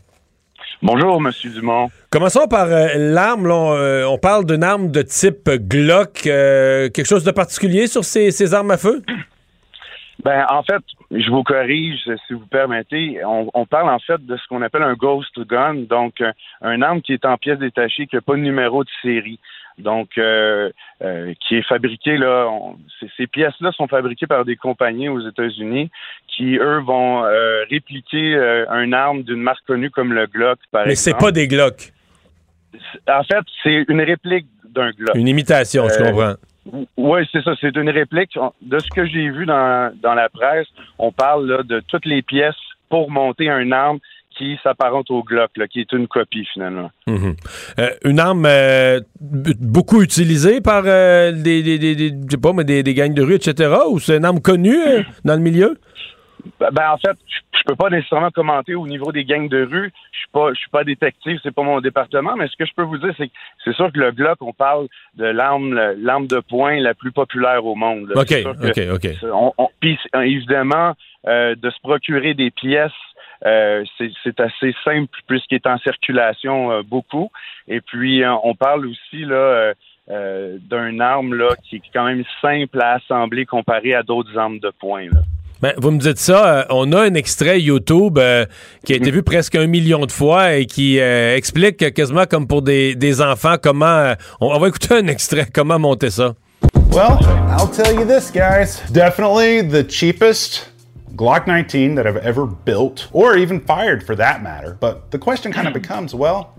[0.83, 1.89] Bonjour, Monsieur Dumont.
[2.11, 3.51] Commençons par euh, l'arme.
[3.51, 6.27] On, euh, on parle d'une arme de type Glock.
[6.27, 9.03] Euh, quelque chose de particulier sur ces, ces armes à feu?
[10.25, 13.23] Ben, en fait, je vous corrige, si vous permettez.
[13.25, 16.33] On, on parle en fait de ce qu'on appelle un ghost gun, donc un,
[16.63, 19.39] un arme qui est en pièces détachées, qui n'a pas de numéro de série.
[19.79, 20.71] Donc, euh,
[21.03, 22.47] euh, qui est fabriqué là.
[22.51, 25.91] on- ces- ces pièces-là sont fabriquées par des compagnies aux États-Unis
[26.29, 30.87] qui, eux, vont euh, répliquer euh, un arme d'une marque connue comme le Glock, par
[30.87, 31.25] Mais c'est exemple.
[31.27, 31.93] pas des Glock.
[33.07, 35.15] En fait, c'est une réplique d'un Glock.
[35.15, 36.35] Une imitation, je Euh, comprends.
[36.97, 37.53] Oui, c'est ça.
[37.61, 38.39] C'est une réplique.
[38.63, 40.67] De ce que j'ai vu dans, dans la presse,
[40.99, 42.55] on parle là, de toutes les pièces
[42.89, 43.99] pour monter un arme
[44.37, 46.91] qui s'apparente au Glock, là, qui est une copie finalement.
[47.07, 47.37] Mhm.
[47.79, 52.53] Euh, une arme euh, beaucoup utilisée par euh, des, des, des, des- je sais pas,
[52.53, 53.75] mais des, des gangs de rue, etc.
[53.89, 54.77] Ou c'est une arme connue
[55.25, 55.79] dans le milieu?
[56.61, 59.65] Ben, ben, en fait, je je peux pas nécessairement commenter au niveau des gangs de
[59.65, 59.93] rue.
[60.13, 62.37] Je suis pas, je suis pas détective, c'est pas mon département.
[62.37, 63.33] Mais ce que je peux vous dire, c'est que
[63.65, 67.65] c'est sûr que le Glock, on parle de l'arme, l'arme de poing la plus populaire
[67.65, 68.09] au monde.
[68.09, 68.15] là.
[68.21, 68.33] OK,
[68.69, 69.17] OK, OK.
[69.33, 70.95] on- on- puis, évidemment,
[71.27, 72.93] euh, de se procurer des pièces,
[73.45, 77.31] euh, c'est c'est assez simple puisqu'il est en circulation euh, beaucoup.
[77.69, 79.75] Et puis, euh, on parle aussi là euh,
[80.09, 84.59] euh, d'un arme là qui est quand même simple à assembler comparé à d'autres armes
[84.61, 85.07] de poing.
[85.13, 85.21] Là.
[85.63, 88.45] Ben, vous me dites ça, euh, on a un extrait YouTube euh,
[88.85, 92.47] qui a été vu presque un million de fois et qui euh, explique quasiment comme
[92.47, 93.87] pour des, des enfants comment...
[93.87, 96.35] euh, on, on va écouter un extrait, comment monter ça.
[96.93, 97.19] Well,
[97.59, 98.83] I'll tell you this, guys.
[98.93, 100.71] Definitely the cheapest
[101.17, 104.77] Glock 19 that I've ever built, or even fired for that matter.
[104.79, 106.55] But the question kind of becomes well,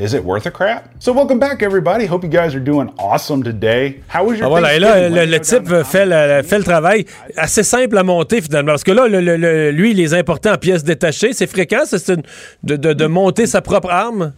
[0.00, 0.88] is it worth a crap?
[0.98, 2.06] So, welcome back, everybody.
[2.06, 4.00] Hope you guys are doing awesome today.
[4.08, 7.04] How was your Ah, voilà, et là, le, le type fait le, fait le travail
[7.36, 8.72] assez simple à monter finalement.
[8.72, 11.32] Parce que là, le- le- le- lui, il les importait en pièces détachées.
[11.34, 12.22] C'est fréquent, c'est une-
[12.62, 14.32] de, de- de monter sa propre arme?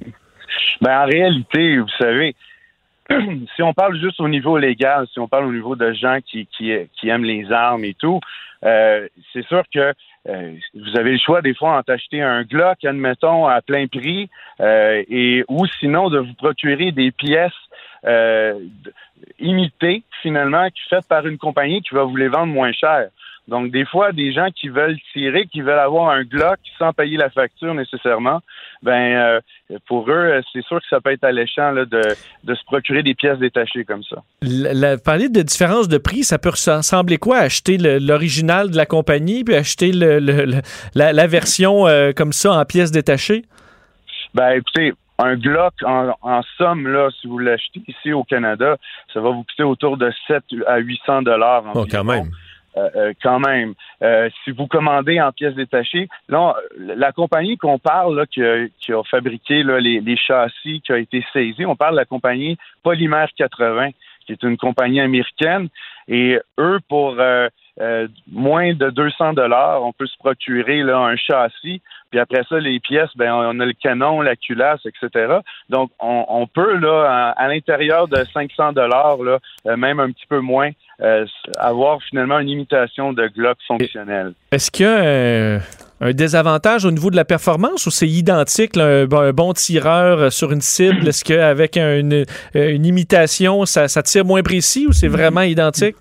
[0.81, 2.35] Ben, en réalité, vous savez,
[3.57, 6.49] si on parle juste au niveau légal, si on parle au niveau de gens qui,
[6.57, 8.19] qui, qui aiment les armes et tout,
[8.65, 9.93] euh, c'est sûr que
[10.29, 14.31] euh, vous avez le choix des fois en t'acheter un Glock, admettons, à plein prix,
[14.61, 17.53] euh, et ou sinon de vous procurer des pièces
[19.39, 23.09] imitées, finalement, faites par une compagnie qui va vous les vendre moins cher.
[23.49, 27.17] Donc, des fois, des gens qui veulent tirer, qui veulent avoir un Glock sans payer
[27.17, 28.41] la facture nécessairement,
[28.83, 29.41] ben
[29.73, 32.01] euh, pour eux, c'est sûr que ça peut être alléchant là, de,
[32.45, 34.23] de se procurer des pièces détachées comme ça.
[34.43, 37.39] La- la- parler de différence de prix, ça peut ressembler quoi?
[37.39, 40.63] Acheter l'original de la compagnie puis acheter le- le- le-
[40.95, 43.43] la, la version euh, comme ça en pièces détachées?
[44.35, 48.77] Ben, écoutez, un Glock, en, en somme, là, si vous l'achetez ici au Canada,
[49.13, 51.65] ça va vous coûter autour de 7 à 800 dollars.
[51.75, 52.31] Oh, quand même.
[52.75, 53.75] Euh, euh, quand même.
[54.03, 58.67] Euh, si vous commandez en pièces détachées, là, la compagnie qu'on parle, là, qui, a,
[58.81, 62.07] qui a fabriqué là, les, les châssis, qui a été saisie, on parle de la
[62.07, 63.91] compagnie Polymère 80,
[64.25, 65.69] qui est une compagnie américaine.
[66.09, 67.49] Et eux, pour euh,
[67.81, 71.81] euh, moins de 200 dollars, on peut se procurer un châssis.
[72.11, 75.39] Puis après ça, les pièces, ben on a le canon, la culasse, etc.
[75.71, 80.71] Donc, on, peut à, l'intérieur de 500 dollars, euh, même un petit peu moins,
[81.01, 81.25] euh,
[81.57, 84.35] avoir finalement une imitation de Glock fonctionnelle.
[84.51, 85.63] Est-ce qu'il y a
[86.03, 90.61] un désavantage au niveau de la performance ou c'est identique, un, bon- tireur sur une
[90.61, 91.09] cible?
[91.09, 91.99] Est-ce qu'avec un-
[92.55, 95.97] une, imitation, ça tire moins précis ou c'est vraiment identique?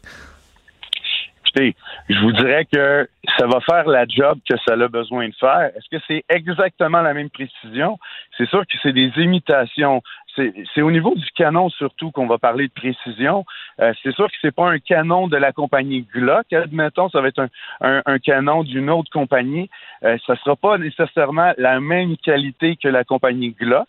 [1.55, 3.07] Je vous dirais que
[3.37, 5.71] ça va faire la job que ça a besoin de faire.
[5.75, 7.97] Est-ce que c'est exactement la même précision?
[8.37, 10.01] C'est sûr que c'est des imitations.
[10.35, 13.45] C'est c'est au niveau du canon surtout qu'on va parler de précision.
[13.81, 16.51] Euh, c'est sûr que c'est pas un canon de la compagnie Glock.
[16.53, 17.49] Admettons, ça va être un,
[17.81, 19.69] un- un canon d'une autre compagnie.
[20.05, 23.87] Euh, ça sera pas nécessairement la même qualité que la compagnie Glock.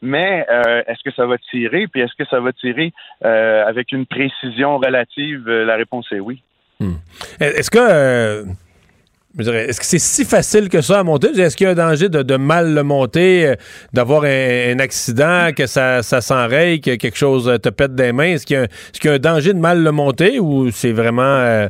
[0.00, 1.86] Mais euh, est-ce que ça va tirer?
[1.88, 2.92] Puis est-ce que ça va tirer
[3.24, 5.46] euh, avec une précision relative?
[5.48, 6.42] Euh, La réponse est oui.
[7.40, 7.78] Est-ce que.
[7.78, 8.44] euh,
[9.38, 11.28] Est-ce que c'est si facile que ça à monter?
[11.28, 13.54] Est-ce qu'il y a un danger de, mal le monter, euh,
[13.92, 18.34] d'avoir un, accident, que ça, s'enraye, que quelque chose te pète des mains?
[18.34, 21.22] Est-ce qu'il y, a un- danger de mal le monter ou c'est vraiment.
[21.22, 21.68] euh,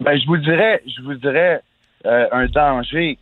[0.00, 1.60] Ben, je vous dirais, je vous dirais
[2.04, 3.18] un danger.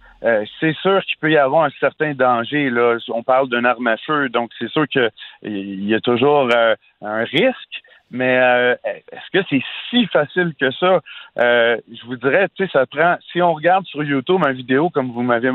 [0.61, 2.71] C'est sûr qu'il peut y avoir un certain danger.
[2.71, 2.99] Là.
[3.09, 5.11] On parle d'une arme à feu, donc c'est sûr qu'il
[5.43, 6.49] y a toujours
[7.03, 7.83] un risque.
[8.11, 11.01] Mais euh, est-ce que c'est si facile que ça?
[11.39, 13.17] Euh, je vous dirais, tu sais, ça prend.
[13.33, 15.51] Si on regarde sur YouTube une vidéo comme vous m'avez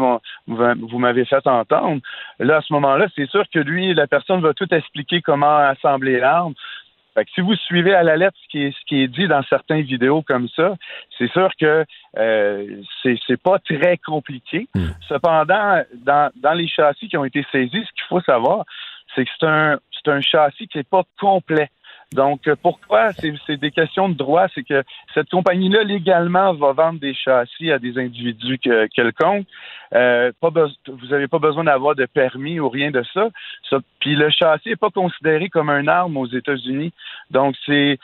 [0.48, 2.02] vous m'avez fait entendre,
[2.40, 6.20] là à ce moment-là, c'est sûr que lui, la personne va tout expliquer comment assembler
[6.20, 6.54] l'arme.
[7.14, 9.28] Fait que si vous suivez à la lettre ce qui est, ce qui est dit
[9.28, 10.76] dans certaines vidéos comme ça,
[11.18, 11.86] c'est sûr que
[12.18, 14.68] euh, c'est pas très compliqué.
[15.10, 18.64] Cependant, dans, dans les châssis qui ont été saisis, ce qu'il faut savoir,
[19.14, 21.70] c'est que c'est un c'est un châssis qui n'est pas complet.
[22.14, 23.14] Donc, euh, pourquoi?
[23.14, 24.48] C'est des questions de droit?
[24.54, 24.84] C'est que
[25.14, 29.48] cette compagnie-là, légalement, va vendre des châssis à des individus que- quelconques.
[29.94, 33.30] Euh, pas vous n'avez pas besoin d'avoir de permis ou rien de ça.
[33.70, 36.92] Ça- Puis le châssis n'est pas considéré comme une arme aux États-Unis.
[37.30, 37.98] Donc, c'est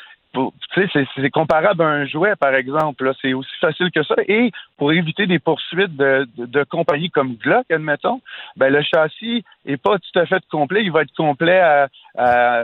[0.73, 3.11] c'est- comparable à un jouet, par exemple.
[3.21, 4.15] C'est aussi facile que ça.
[4.27, 8.21] Et pour éviter des poursuites de, compagnies comme Glock, admettons,
[8.55, 10.83] ben, le châssis est pas tout à fait complet.
[10.83, 11.87] Il va être complet à,
[12.17, 12.63] à-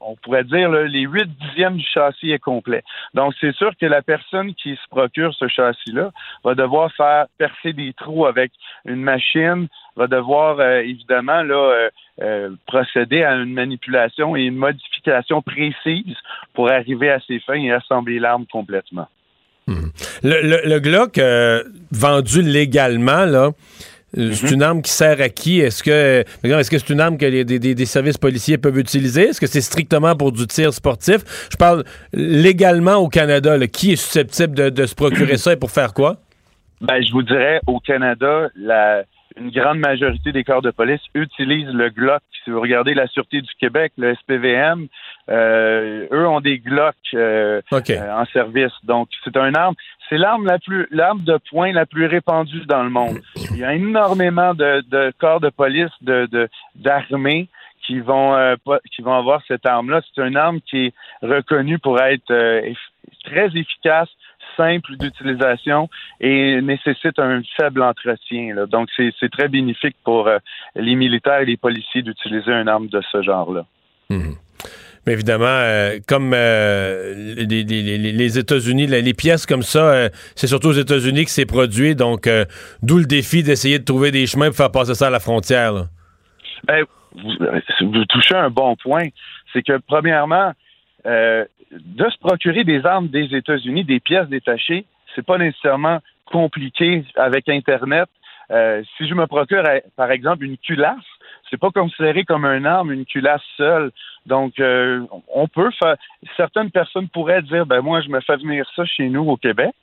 [0.00, 2.82] on pourrait dire, là, les huit dixièmes du châssis est complet.
[3.14, 6.10] Donc, c'est sûr que la personne qui se procure ce châssis-là
[6.44, 8.52] va devoir faire percer des trous avec
[8.84, 11.90] une machine, va devoir, euh, évidemment, là, euh,
[12.22, 16.16] euh, procéder à une manipulation et une modification précise
[16.52, 19.08] pour arriver à ses fins et assembler l'arme complètement.
[19.66, 19.82] Le,
[20.22, 21.18] le- le Glock
[21.90, 23.50] vendu légalement, là.
[24.16, 25.58] C'est une arme qui sert à qui?
[25.58, 28.78] Est-ce que est-ce que c'est une arme que les, des, des- des services policiers peuvent
[28.78, 29.22] utiliser?
[29.30, 31.48] Est-ce que c'est strictement pour du tir sportif?
[31.50, 33.56] Je parle légalement au Canada.
[33.56, 33.66] là.
[33.66, 36.18] Qui est susceptible de, de se procurer ça et pour faire quoi?
[36.80, 39.02] Ben, je vous dirais, au Canada, la,
[39.36, 42.22] une grande majorité des corps de police utilisent le Glock.
[42.44, 44.86] Si vous regardez la Sûreté du Québec, le SPVM,
[45.28, 47.60] euh, eux ont des Glock euh,
[47.96, 48.72] euh, en service.
[48.84, 49.74] Donc, c'est un arme.
[50.08, 53.18] C'est l'arme la plus, l'arme de poing la plus répandue dans le monde.
[53.50, 57.48] Il y a énormément de, de corps de police, de, de d'armées
[57.86, 60.00] qui vont euh, pas- qui vont avoir cette arme-là.
[60.14, 62.90] C'est une arme qui est reconnue pour être euh, eff-
[63.24, 64.08] très efficace,
[64.56, 65.88] simple d'utilisation
[66.20, 68.54] et nécessite un faible entretien.
[68.54, 68.66] là.
[68.66, 70.38] Donc, c'est très bénéfique pour euh,
[70.76, 73.64] les militaires et les policiers d'utiliser une arme de ce genre-là.
[75.06, 80.08] Mais évidemment, euh, comme euh, les, les- les- les États-Unis, les pièces comme ça, euh,
[80.34, 81.94] c'est surtout aux États-Unis que c'est produit.
[81.94, 82.26] Donc,
[82.82, 85.72] d'où le défi d'essayer de trouver des chemins pour faire passer ça à la frontière.
[85.72, 85.84] là.
[86.66, 89.08] Ben, vous, vous touchez un bon point.
[89.52, 90.52] C'est que, premièrement,
[91.06, 94.84] euh, de se procurer des armes des États-Unis, des pièces détachées,
[95.14, 98.08] c'est pas nécessairement compliqué avec Internet.
[98.50, 100.96] Euh, si je me procure, euh, par exemple, une culasse,
[101.50, 103.90] c'est pas considéré comme un arme, une culasse seule.
[104.26, 105.96] Donc, euh, on peut faire.
[106.36, 109.74] Certaines personnes pourraient dire, ben moi, je me fais venir ça chez nous au Québec.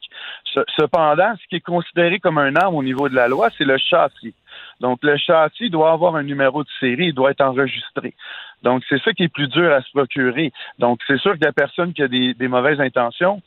[0.45, 3.63] Ce- Cependant, ce qui est considéré comme un arme au niveau de la loi, c'est
[3.65, 4.33] le châssis.
[4.81, 8.15] Donc, le châssis doit avoir un numéro de série, il doit être enregistré.
[8.63, 10.51] Donc, c'est ça qui est plus dur à se procurer.
[10.79, 13.41] Donc, c'est sûr que la personne qui a des, mauvaises intentions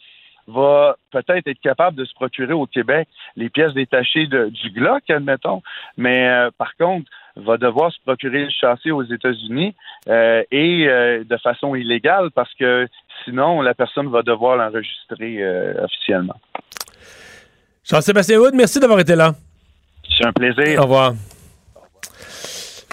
[0.47, 5.62] va peut-être être capable de se procurer au Québec les pièces détachées du Glock, admettons,
[5.97, 9.74] mais euh, par contre, va devoir se procurer le châssis aux États-Unis
[10.09, 12.86] euh, et euh, de façon illégale parce que
[13.24, 15.43] sinon, la personne va devoir l'enregistrer
[15.82, 16.39] officiellement.
[17.85, 19.32] Jean-Sébastien Wood, merci d'avoir été là.
[20.16, 20.78] C'est un plaisir.
[20.81, 21.14] Au revoir.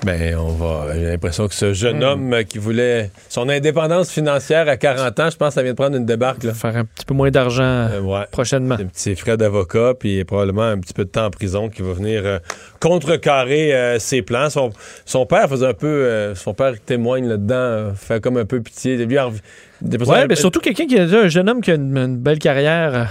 [0.03, 0.95] Ben, on va.
[0.95, 5.29] J'ai l'impression que ce jeune homme euh, qui voulait son indépendance financière à 40 ans,
[5.29, 6.43] je pense que ça vient de prendre une débarque.
[6.43, 6.55] Là.
[6.55, 7.87] Faire un petit peu moins d'argent
[8.31, 8.77] prochainement.
[8.77, 11.93] Des petits frais d'avocat, puis probablement un petit peu de temps en prison qui va
[11.93, 12.39] venir euh,
[12.79, 14.49] contrecarrer euh, ses plans.
[14.49, 14.71] Son,
[15.05, 15.85] son père faisait un peu.
[15.85, 18.97] euh, son père témoigne là-dedans, euh, fait comme un peu pitié.
[18.97, 22.39] Lui, Ouais, mais surtout quelqu'un qui a un jeune homme qui a une, une belle
[22.39, 23.09] carrière.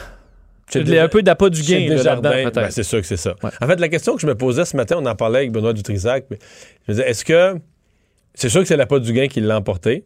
[0.78, 2.54] A un peu d'appât du gain là-dedans, peut-être.
[2.54, 3.34] ben, c'est sûr que c'est ça.
[3.60, 5.72] En fait, la question que je me posais ce matin, on en parlait avec Benoît
[5.72, 6.24] Dutrisac.
[6.30, 6.38] mais
[6.86, 7.56] Je me disais, est-ce que.
[8.34, 10.04] C'est sûr que c'est l'appât du gain qui l'a emporté.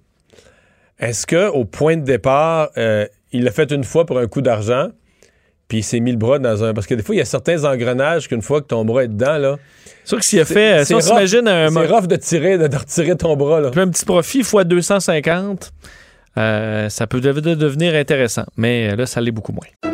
[0.99, 4.41] Est-ce que au point de départ, euh, il l'a fait une fois pour un coup
[4.41, 4.89] d'argent,
[5.69, 6.73] puis il s'est mis le bras dans un.
[6.73, 9.09] Parce que des fois, il y a certains engrenages qu'une fois que ton bras est
[9.09, 9.57] dedans, là.
[10.05, 10.79] C'est sûr que s'il a fait.
[10.81, 11.69] c'est Si on s'imagine un.
[11.71, 13.71] C'est rough de tirer, de, de retirer ton bras, là.
[13.71, 15.73] Puis un petit profit fois 250,
[16.39, 18.45] euh, ça peut de- de- devenir intéressant.
[18.57, 19.94] Mais euh, là, ça l'est beaucoup moins.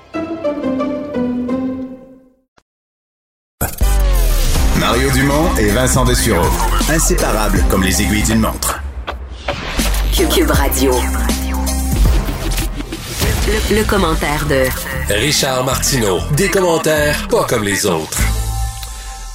[4.81, 6.49] Mario Dumont et Vincent Dessureau.
[6.89, 8.81] Inséparables comme les aiguilles d'une montre.
[10.11, 10.91] Cube Radio.
[13.47, 14.63] Le, le commentaire de
[15.13, 16.17] Richard Martineau.
[16.35, 18.17] Des commentaires pas comme les autres.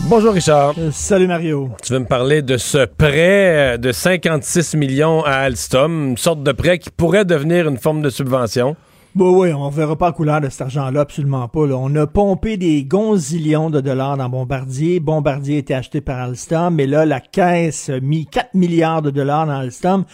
[0.01, 0.75] Bonjour Richard.
[0.91, 1.71] salut Mario.
[1.81, 6.43] Tu veux me parler de ce prêt euh, de 56 millions à Alstom, une sorte
[6.43, 8.75] de prêt qui pourrait devenir une forme de subvention?
[9.17, 11.67] Bon, oui, on verra pas couleur de cet argent-là, absolument pas.
[11.67, 11.79] là.
[11.79, 15.01] On a pompé des gonzillions de dollars dans Bombardier.
[15.01, 19.09] Bombardier a été acheté par Alstom, mais là, la caisse a mis 4 milliards de
[19.09, 20.05] dollars dans Alstom.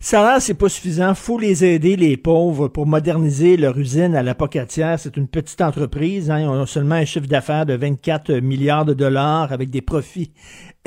[0.00, 1.14] Ça là, c'est pas suffisant.
[1.14, 4.98] Faut les aider, les pauvres, pour moderniser leur usine à la Pocatière.
[4.98, 6.30] C'est une petite entreprise.
[6.30, 6.58] Hein.
[6.58, 10.32] Ils seulement un chiffre d'affaires de 24 milliards de dollars avec des profits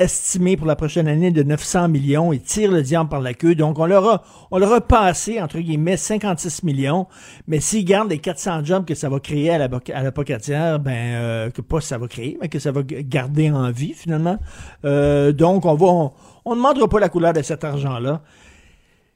[0.00, 2.32] estimés pour la prochaine année de 900 millions.
[2.32, 3.54] Ils tirent le diable par la queue.
[3.54, 7.06] Donc, on leur a, on passé, entre guillemets, 56 millions.
[7.46, 11.50] Mais s'ils gardent les 400 jobs que ça va créer à la, à ben, euh,
[11.50, 14.38] que pas ça va créer, mais que ça va garder en vie, finalement.
[14.84, 16.12] Euh, donc, on va, on,
[16.44, 18.22] on ne demandera pas la couleur de cet argent-là.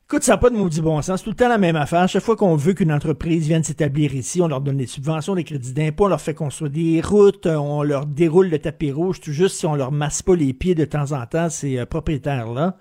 [0.07, 1.21] Écoute, ça n'a pas de maudit bon sens.
[1.21, 2.07] C'est tout le temps la même affaire.
[2.09, 5.45] Chaque fois qu'on veut qu'une entreprise vienne s'établir ici, on leur donne des subventions, des
[5.45, 9.21] crédits d'impôt, on leur fait construire des routes, euh, on leur déroule le tapis rouge,
[9.21, 11.87] tout juste si on leur masse pas les pieds de temps en temps, ces euh,
[11.87, 12.77] propriétaires-là.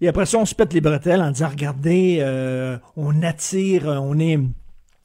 [0.00, 4.18] Et après ça, on se pète les bretelles en disant, regardez, euh, on attire, on
[4.18, 4.38] est...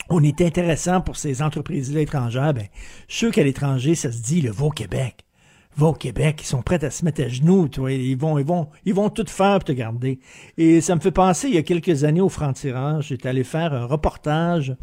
[0.10, 2.54] On est intéressant pour ces entreprises-là étrangères.
[2.54, 2.68] Ben,
[3.10, 5.27] je suis sûr qu'à l'étranger, ça se dit, le va au Québec
[5.78, 8.38] va au Québec, ils sont prêts à se mettre à genoux, tu vois, ils vont,
[8.40, 10.20] ils vont, ils vont tout faire pour te garder.
[10.58, 13.74] Et ça me fait penser, il y a quelques années au franc-tirage, j'étais allé faire
[13.74, 14.76] un reportage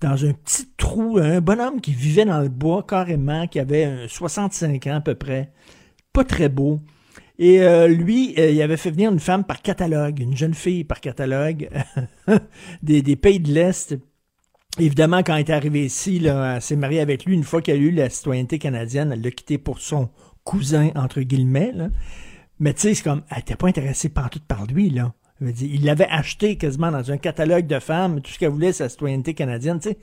[0.00, 4.08] dans un petit trou, un bonhomme qui vivait dans le bois carrément, qui avait euh,
[4.08, 5.52] 65 ans à peu près,
[6.12, 6.80] pas très beau.
[7.38, 10.84] Et euh, lui, euh, il avait fait venir une femme par catalogue, une jeune fille
[10.84, 11.68] par catalogue,
[12.82, 13.96] des pays de l'Est.
[14.78, 17.76] Évidemment, quand elle est arrivée ici, là, elle s'est mariée avec lui une fois qu'elle
[17.76, 19.12] a eu la citoyenneté canadienne.
[19.12, 20.08] Elle l'a quitté pour son
[20.42, 21.72] cousin, entre guillemets.
[21.74, 21.88] là.
[22.58, 24.90] Mais tu sais, c'est comme, elle n'était pas intéressée partout par lui.
[24.90, 25.12] Là.
[25.40, 28.20] Il l'avait acheté quasiment dans un catalogue de femmes.
[28.20, 29.78] Tout ce qu'elle voulait, c'est la citoyenneté canadienne.
[29.80, 29.98] Tu sais,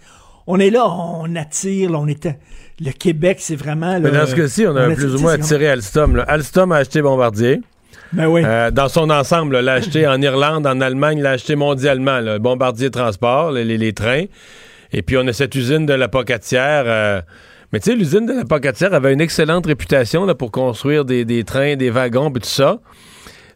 [0.47, 2.39] on est là, on attire, là, on était...
[2.79, 3.99] Le Québec, c'est vraiment...
[3.99, 6.15] Mais dans ce cas-ci, on a on plus ou moins attiré Alstom.
[6.15, 6.23] là.
[6.23, 7.61] Alstom a acheté Bombardier.
[8.13, 8.41] Ben oui.
[8.45, 12.19] Euh, dans son ensemble, l'a acheté en Irlande, en Allemagne, l'a acheté mondialement.
[12.19, 12.39] là.
[12.39, 14.25] Bombardier Transport, les, les- trains.
[14.91, 16.83] Et puis, on a cette usine de la Pocatière.
[16.85, 17.21] euh,
[17.71, 21.23] mais tu sais, l'usine de la Pocatière avait une excellente réputation là, pour construire des,
[21.23, 22.79] des trains, des wagons, tout ça.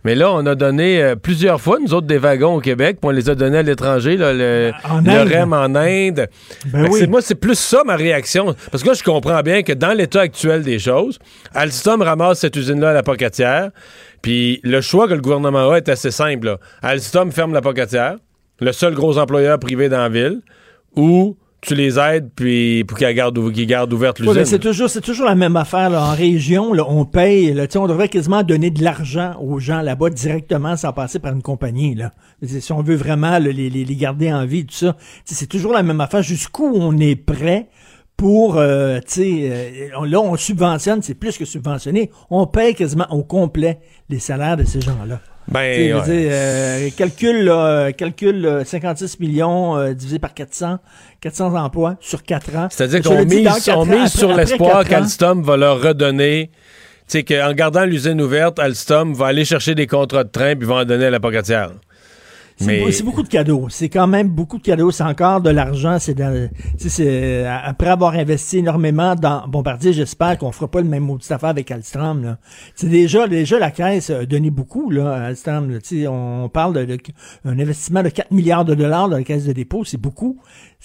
[0.06, 3.08] Mais là, on a donné euh, plusieurs fois, nous autres, des wagons au Québec, puis
[3.08, 4.72] on les a donnés à l'étranger, là, le,
[5.04, 5.40] le.
[5.42, 6.28] REM en Inde.
[6.68, 7.08] Ben oui.
[7.08, 8.56] Moi, c'est plus ça ma réaction.
[8.72, 11.18] Parce que là, je comprends bien que dans l'état actuel des choses,
[11.56, 13.72] Alstom ramasse cette usine-là à la Pocatière,
[14.22, 16.46] puis le choix que le gouvernement a est assez simple.
[16.46, 16.60] là.
[16.84, 18.18] Alstom ferme la Pocatière,
[18.60, 20.42] le seul gros employeur privé dans la ville,
[20.96, 24.46] ou tu les aides puis pour qu'ils gardent, qu'ils gardent ouverte Ouais, l'usine.
[24.46, 25.90] c'est toujours, c'est toujours la même affaire.
[25.90, 26.02] Là.
[26.04, 27.54] En région, là, on paye.
[27.54, 31.42] Là, on devrait quasiment donner de l'argent aux gens là-bas directement sans passer par une
[31.42, 31.96] compagnie.
[31.96, 32.14] Là.
[32.46, 35.74] Si on veut vraiment là, les, les, les garder en vie, tout ça, c'est toujours
[35.74, 36.22] la même affaire.
[36.22, 37.68] Jusqu'où on est prêt
[38.18, 42.12] pour, euh, tu sais, euh, là, on subventionne, c'est plus que subventionné.
[42.30, 43.80] On paye quasiment au complet
[44.10, 45.20] les salaires de ces gens-là.
[45.48, 46.06] Ben, Tu sais, je veux ouais.
[46.22, 50.80] dire, euh, calcule, là, euh, calcule là, 56 millions euh, divisé par 400,
[51.22, 52.68] 400 emplois sur 4 ans.
[52.72, 56.50] C'est-à-dire qu'on mise, on ans, mise après- sur l'espoir qu'Alstom va leur redonner.
[57.08, 60.68] Tu sais, qu'en gardant l'usine ouverte, Alstom va aller chercher des contrats de train puis
[60.68, 61.70] va en donner à la pocatière.
[62.58, 63.68] C'est Mais beau- c'est beaucoup de cadeaux.
[63.70, 64.90] C'est quand même beaucoup de cadeaux.
[64.90, 65.98] C'est encore de l'argent.
[66.00, 66.48] C'est euh,
[67.64, 71.70] après avoir investi énormément dans Bombardier, j'espère qu'on fera pas le même maudit affaire avec
[71.70, 72.24] Alstom.
[72.24, 72.38] Là.
[72.76, 75.80] C'est déjà, déjà la caisse a donné beaucoup là, à là.
[75.84, 76.98] Sais, On parle de, de-
[77.44, 79.84] un investissement de 4 milliards de dollars dans la caisse de dépôt.
[79.84, 80.38] C'est beaucoup.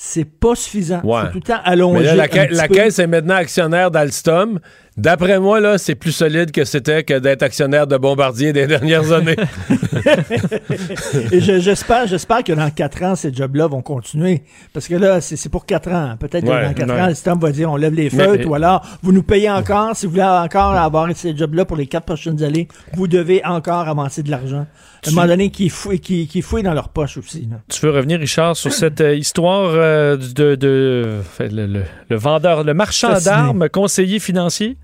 [0.02, 1.02] C'est pas suffisant.
[1.04, 1.20] Ouais.
[1.26, 1.60] Faut tout le temps
[1.92, 4.58] Mais là, la, ca- caisse est maintenant actionnaire d'Alstom.
[4.96, 9.12] D'après moi, là, c'est plus solide que c'était que d'être actionnaire de Bombardier des dernières
[9.12, 9.36] années.
[11.32, 14.42] Et je- j'espère, j'espère que dans quatre ans, ces jobs-là vont continuer.
[14.72, 16.16] Parce que là, c'est c'est pour quatre ans.
[16.18, 18.54] Peut-être que Ouais, dans quatre ans, système va dire on lève les Mais- feutres ou
[18.54, 19.94] alors vous nous payez encore.
[19.96, 23.86] Si vous voulez encore avoir ces jobs-là pour les quatre prochaines années, vous devez encore
[23.88, 24.66] avancer de l'argent.
[25.06, 27.48] À un moment donné, qui fouillent, qui, qui fouillent dans leur poche aussi.
[27.50, 27.56] là.
[27.70, 32.74] Tu veux revenir, Richard, sur cette euh, histoire euh, de, le, le- le vendeur, le
[32.74, 34.76] marchand d'armes, conseiller financier?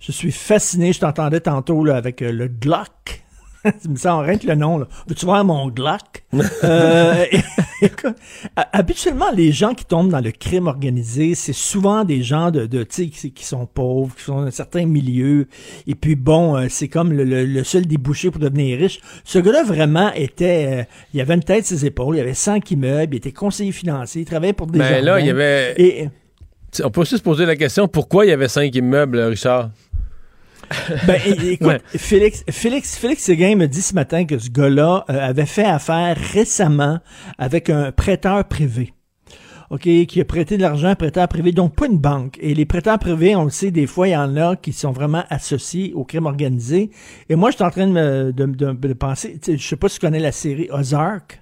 [0.00, 0.92] Je suis fasciné.
[0.94, 3.19] Je t'entendais tantôt là, avec euh, le Glock.
[3.84, 4.78] Il me semble rien que le nom.
[4.78, 4.86] là.
[5.08, 6.24] Veux-tu voir mon Glock?
[6.64, 7.24] Euh,
[8.72, 12.82] habituellement, les gens qui tombent dans le crime organisé, c'est souvent des gens de, de
[12.84, 15.46] qui, qui sont pauvres, qui sont dans un certain milieu.
[15.86, 19.00] Et puis bon, euh, c'est comme le, le- le seul débouché pour devenir riche.
[19.24, 20.84] Ce gars-là vraiment était, euh,
[21.14, 24.22] il avait une tête sur ses épaules, il avait cinq immeubles, il était conseiller financier,
[24.22, 25.74] il travaillait pour des Ben là, il y avait.
[25.78, 26.08] Et,
[26.84, 29.70] On peut aussi se poser la question pourquoi il y avait cinq immeubles, Richard?
[31.06, 31.80] Ben, écoute, Ouais.
[31.96, 36.16] Félix, Félix, Félix Séguin me dit ce matin que ce gars-là euh, avait fait affaire
[36.32, 37.00] récemment
[37.38, 38.92] avec un prêteur privé.
[39.70, 42.36] OK, qui a prêté de l'argent à un prêteur privé, donc pas une banque.
[42.40, 44.90] Et les prêteurs privés, on le sait, des fois, il y en a qui sont
[44.90, 46.90] vraiment associés au crime organisé.
[47.28, 49.88] Et moi, je suis en train de, me, de, de- de penser, je sais pas
[49.88, 51.40] si tu connais la série Ozark,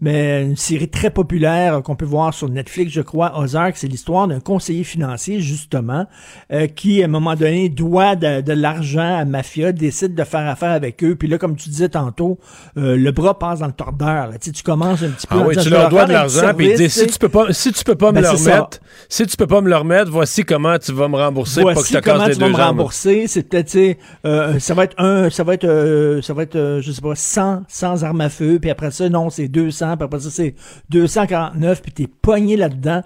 [0.00, 3.38] mais une série très populaire qu'on peut voir sur Netflix, je crois.
[3.38, 6.06] Ozark, c'est l'histoire d'un conseiller financier, justement,
[6.52, 10.46] euh, qui, à un moment donné, doit de, de l'argent à Mafia, décide de faire
[10.48, 11.16] affaire avec eux.
[11.16, 12.38] Puis là, comme tu disais tantôt,
[12.76, 14.28] euh, le bras passe dans le tordeur.
[14.28, 14.32] là.
[14.38, 15.36] Tu, sais, tu commences un petit peu...
[15.38, 17.72] Ah oui, tu leur dois de l'argent puis ils disent si tu peux pas si
[17.72, 18.56] tu peux pas me Ben, le ça.
[18.56, 21.72] remettre, si tu peux pas me le remettre, voici comment tu vas me rembourser pour
[21.74, 22.66] pas que je Voici te casse comment les tu vas deux me jambes.
[22.68, 23.26] rembourser.
[23.26, 26.80] C'est peut-être, euh, ça va être un, ça va être, euh, ça va être, euh,
[26.80, 30.04] je sais pas, 100, 100 armes à feu, puis après ça, non, c'est 200, puis
[30.04, 30.54] après ça, c'est
[30.90, 33.02] 249, puis t'es pogné là-dedans.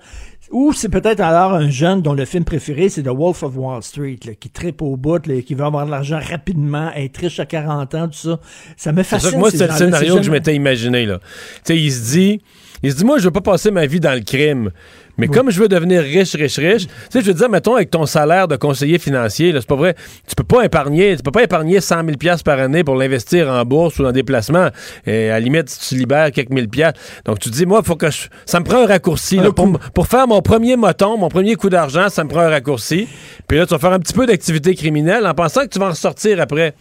[0.51, 3.83] Ou c'est peut-être alors un jeune dont le film préféré, c'est The Wolf of Wall
[3.83, 7.41] Street, là, qui tripe au bout, là, qui veut avoir de l'argent rapidement, être riche
[7.41, 8.39] à 40 ans, tout ça.
[8.77, 9.31] Ça me C'est fascine.
[9.33, 11.07] que moi, ces c'est le scénario que je m'étais imaginé.
[11.07, 11.19] Là.
[11.19, 11.25] Tu
[11.65, 12.41] sais, il se dit,
[12.83, 14.71] il se dit, moi, je veux pas passer ma vie dans le crime.
[15.19, 17.91] Mais comme je veux devenir riche, riche, riche, tu sais, je veux dire, mettons, avec
[17.91, 19.95] ton salaire de conseiller financier, c'est pas vrai,
[20.27, 23.49] tu peux pas épargner, tu peux pas épargner 100 000 piastres par année pour l'investir
[23.49, 24.69] en bourse ou dans des placements.
[25.07, 27.01] Et à la limite, si tu libères quelques mille piastres.
[27.25, 29.79] Donc, tu te dis, moi, faut que je, ça me prend un raccourci, là, pour,
[29.95, 33.09] pour faire mon premier moton, mon premier coup d'argent, ça me prend un raccourci.
[33.47, 35.87] Puis là, tu vas faire un petit peu d'activité criminelle en pensant que tu vas
[35.87, 36.75] en ressortir après.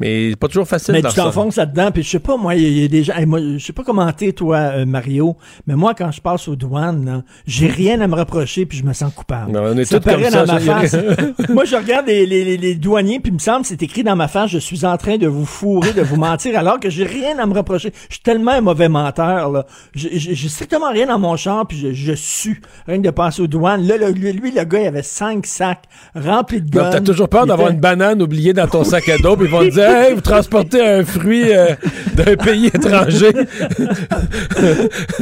[0.00, 2.78] Mais c'est pas toujours facile Mais tu t'enfonces là-dedans, puis je sais pas, moi, il
[2.78, 5.74] y, a- des gens, hey, moi, je sais pas comment t'es, toi, euh, Mario, mais
[5.74, 9.12] moi, quand je passe aux douanes, j'ai rien à me reprocher, puis je me sens
[9.12, 9.50] coupable.
[9.52, 10.96] Non, on est ça tous comme paraît ça, dans ma face.
[11.48, 14.14] moi, je regarde les, les- les- les douaniers, puis il me semble, c'est écrit dans
[14.16, 17.04] ma face, je suis en train de vous fourrer, de vous mentir, alors que j'ai
[17.04, 17.92] rien à me reprocher.
[18.08, 19.66] Je suis tellement un mauvais menteur, là.
[19.94, 22.60] J'ai strictement rien dans mon char, puis je, je sue.
[22.86, 23.86] Rien que de passer aux douanes.
[23.86, 25.84] Là, le- lui, le gars, il avait cinq sacs
[26.14, 26.90] remplis de guns.
[26.90, 29.50] T'as toujours peur d'avoir était- une banane oubliée dans ton sac à dos, puis ils
[29.50, 31.68] vont te dire Hey, vous transportez un fruit euh,
[32.14, 33.30] d'un pays étranger.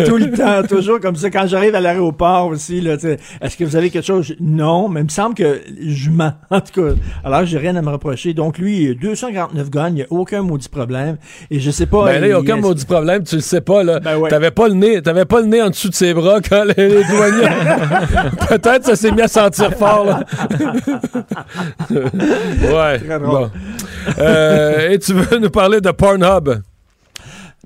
[0.05, 1.31] tout le temps, toujours comme ça.
[1.31, 2.97] Quand j'arrive à l'aéroport aussi, là,
[3.41, 4.35] est-ce que vous avez quelque chose?
[4.41, 6.33] Non, mais il me semble que je mens.
[6.51, 6.95] En tout cas,
[7.25, 8.33] alors j'ai rien à me reprocher.
[8.33, 11.17] Donc lui, 249 guns, il n'y a aucun maudit problème.
[11.51, 12.05] Et je sais pas.
[12.07, 14.01] Ben là, il n'y a il- aucun maudit problème, tu le sais pas, là.
[14.01, 14.31] Ben ouais.
[14.31, 16.89] T'avais pas le nez, t'avais pas le nez en dessous de ses bras quand les,
[16.89, 17.49] les douaniers.
[18.49, 20.21] Peut-être ça s'est mis à sentir fort, là.
[21.91, 22.99] ouais.
[22.99, 23.29] Très drôle.
[23.31, 23.51] Bon.
[24.19, 26.49] Euh, et tu veux nous parler de Pornhub?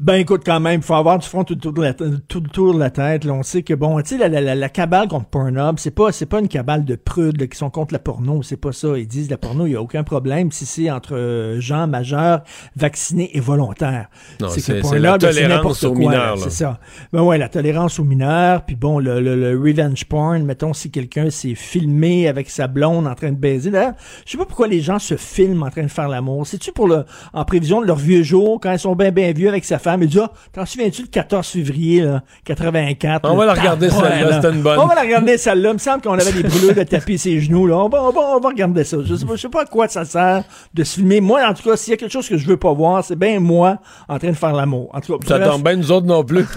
[0.03, 2.41] Ben écoute, quand même, il faut avoir du front tout le tour de la, tout
[2.41, 3.25] le tour de la tête.
[3.25, 5.91] Là, on sait que bon, tu sais, la, la, la, la cabale contre Pornhub, c'est
[5.91, 8.73] pas c'est pas une cabale de prudes là, qui sont contre la porno, c'est pas
[8.73, 8.97] ça.
[8.97, 12.43] Ils disent la porno, il y a aucun problème si c'est entre euh, gens majeurs,
[12.77, 14.09] vaccinés et volontaires.
[14.39, 16.39] Que c'est- Pornhub, la c'est tolérance n'importe aux quoi, mineurs.
[16.39, 16.81] C'est ça.
[17.13, 20.91] Ben ouais, la tolérance aux mineurs, puis bon, le, le, le revenge porn, mettons si
[20.91, 23.71] quelqu'un s'est filmé avec sa blonde en train de baiser.
[23.71, 23.93] D'ailleurs,
[24.25, 26.47] je sais pas pourquoi les gens se filment en train de faire l'amour.
[26.47, 27.05] C'est-tu pour le
[27.35, 29.90] en prévision de leur vieux jour, quand ils sont bien bien vieux avec sa femme,
[30.01, 33.29] ils disent Ah, t'en souviens-tu le 14 février là, 84?
[33.31, 34.41] On va la regarder, celle-là, là.
[34.41, 34.79] c'était une bonne.
[34.79, 35.71] On va la regarder celle-là.
[35.71, 37.67] Il me semble qu'on avait des brûlures de tapis ses genoux.
[37.67, 37.77] Là.
[37.77, 38.99] On, va, on, va, on va regarder ça.
[39.05, 40.45] Je sais, pas, je sais pas à quoi ça sert
[40.75, 41.21] de se filmer.
[41.21, 43.17] Moi, en tout cas, s'il y a quelque chose que je veux pas voir, c'est
[43.17, 44.91] bien moi en train de faire l'amour.
[44.93, 46.47] En tout cas, Ça tombe bien, nous autres non plus.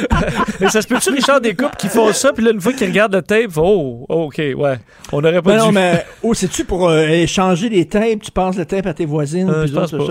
[0.60, 2.88] Mais ça se peut-tu, Richard, des couples qui font ça, puis là, une fois qu'ils
[2.88, 4.78] regardent le tape, oh, oh, OK, ouais.
[5.12, 5.64] On aurait pas Ben dû.
[5.66, 8.20] non, mais oh, c'est-tu pour euh, échanger des tapes?
[8.22, 9.48] Tu passes le tape à tes voisines?
[9.50, 9.66] Euh,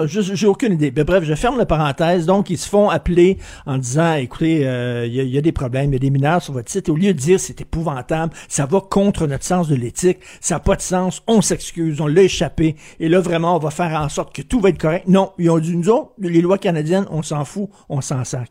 [0.08, 0.92] J'ai aucune idée.
[0.92, 2.26] Bref, je ferme la parenthèse.
[2.26, 5.42] Donc, ils se font appeler en disant, écoutez, euh, il y, a- il y a
[5.42, 6.90] des problèmes, il y a des mineurs sur votre site.
[6.90, 10.60] Au lieu de dire c'est épouvantable, ça va contre notre sens de l'éthique, ça n'a
[10.60, 12.76] pas de sens, on s'excuse, on l'a échappé.
[13.00, 15.06] Et là, vraiment, on va faire en sorte que tout va être correct.
[15.08, 18.50] Non, ils ont dit, nous autres, les lois canadiennes, on s'en fout, on s'en sac.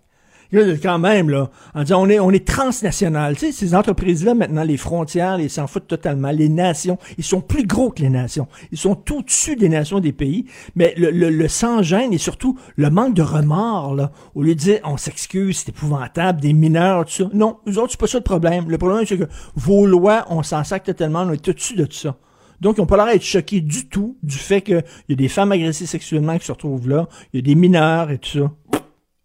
[0.52, 3.36] Quand même, là, en disant on est, on est transnational.
[3.36, 6.30] Tu sais, ces entreprises-là, maintenant, les frontières, ils s'en foutent totalement.
[6.30, 8.46] Les nations, ils sont plus gros que les nations.
[8.70, 10.46] Ils sont au-dessus des nations des pays.
[10.76, 14.60] Mais le, le, le sans-gêne et surtout le manque de remords, là, au lieu de
[14.60, 17.24] dire on s'excuse, c'est épouvantable, des mineurs, tout ça.
[17.32, 18.68] Non, nous autres, c'est pas ça le problème.
[18.68, 21.96] Le problème, c'est que vos lois, on s'en sac totalement, on est au-dessus de tout
[21.96, 22.16] ça.
[22.60, 25.28] Donc, ils n'ont pas l'air d'être choqués du tout du fait qu'il y a des
[25.28, 28.52] femmes agressées sexuellement qui se retrouvent là, il y a des mineurs et tout ça.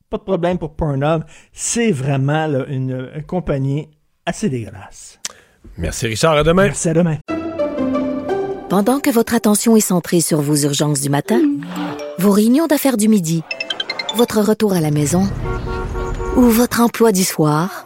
[0.09, 1.23] Pas de problème pour Pornhub.
[1.53, 3.89] C'est vraiment là, une, une compagnie
[4.25, 5.19] assez dégueulasse.
[5.77, 6.33] Merci, Richard.
[6.35, 6.63] À demain.
[6.63, 7.17] Merci, à demain.
[8.69, 11.41] Pendant que votre attention est centrée sur vos urgences du matin,
[12.19, 13.43] vos réunions d'affaires du midi,
[14.15, 15.23] votre retour à la maison
[16.35, 17.85] ou votre emploi du soir,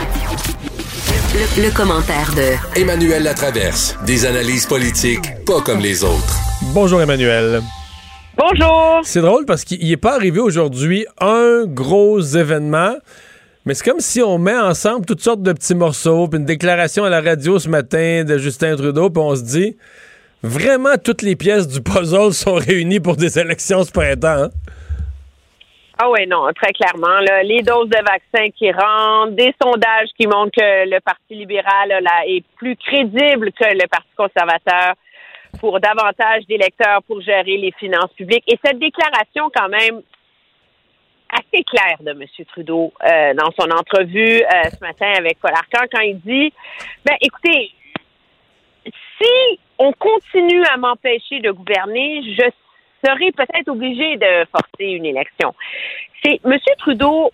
[1.11, 3.97] Le, le commentaire de Emmanuel Latraverse.
[4.05, 6.37] Des analyses politiques pas comme les autres.
[6.73, 7.61] Bonjour, Emmanuel.
[8.37, 9.01] Bonjour.
[9.03, 12.95] C'est drôle parce qu'il n'est pas arrivé aujourd'hui un gros événement.
[13.65, 17.03] Mais c'est comme si on met ensemble toutes sortes de petits morceaux, puis une déclaration
[17.03, 19.75] à la radio ce matin de Justin Trudeau, puis on se dit,
[20.43, 24.43] vraiment toutes les pièces du puzzle sont réunies pour des élections ce printemps.
[24.45, 24.49] hein?
[26.03, 27.19] Ah oui, non, très clairement.
[27.43, 31.91] les doses de vaccins qui rentrent, des sondages qui montrent que le Parti libéral
[32.25, 34.95] est plus crédible que le Parti conservateur
[35.59, 38.43] pour davantage d'électeurs pour gérer les finances publiques.
[38.47, 40.01] Et cette déclaration, quand même,
[41.29, 42.23] assez claire de M.
[42.47, 46.51] Trudeau euh, dans son entrevue euh, ce matin avec Paul Arcand, quand il dit,
[47.05, 47.73] ben écoutez,
[49.21, 52.49] si on continue à m'empêcher de gouverner, je
[53.03, 55.53] serai peut-être obligé de forcer une élection.
[56.23, 56.57] C'est M.
[56.77, 57.31] Trudeau,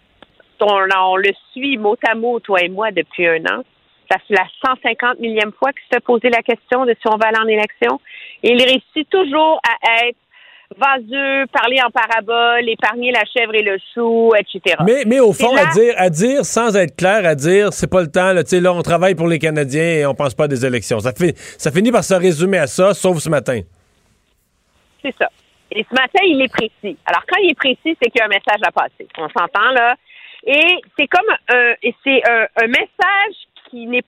[0.59, 3.64] on, on le suit mot à mot, toi et moi, depuis un an.
[4.09, 7.18] Ça fait la 150 millième fois qu'il se fait poser la question de si on
[7.18, 7.99] va aller en élection.
[8.43, 10.18] Et il réussit toujours à être
[10.76, 14.76] vaseux, parler en parabole, épargner la chèvre et le chou, etc.
[14.85, 18.01] Mais, mais au fond, à dire, à dire, sans être clair, à dire, c'est pas
[18.01, 20.99] le temps, là, on travaille pour les Canadiens et on pense pas à des élections.
[20.99, 23.61] Ça, fait, ça finit par se résumer à ça, sauf ce matin.
[25.01, 25.30] C'est ça.
[25.72, 26.98] Et ce matin, il est précis.
[27.06, 29.07] Alors, quand il est précis, c'est qu'il y a un message à passer.
[29.18, 29.95] On s'entend, là.
[30.45, 31.73] Et c'est comme un,
[32.03, 33.35] c'est un, un message
[33.69, 34.03] qui n'est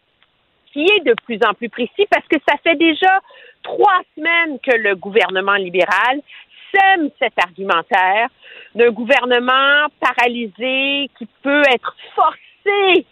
[0.72, 3.20] qui est de plus en plus précis parce que ça fait déjà
[3.64, 6.22] trois semaines que le gouvernement libéral
[6.74, 8.30] sème cet argumentaire
[8.76, 13.06] d'un gouvernement paralysé qui peut être forcé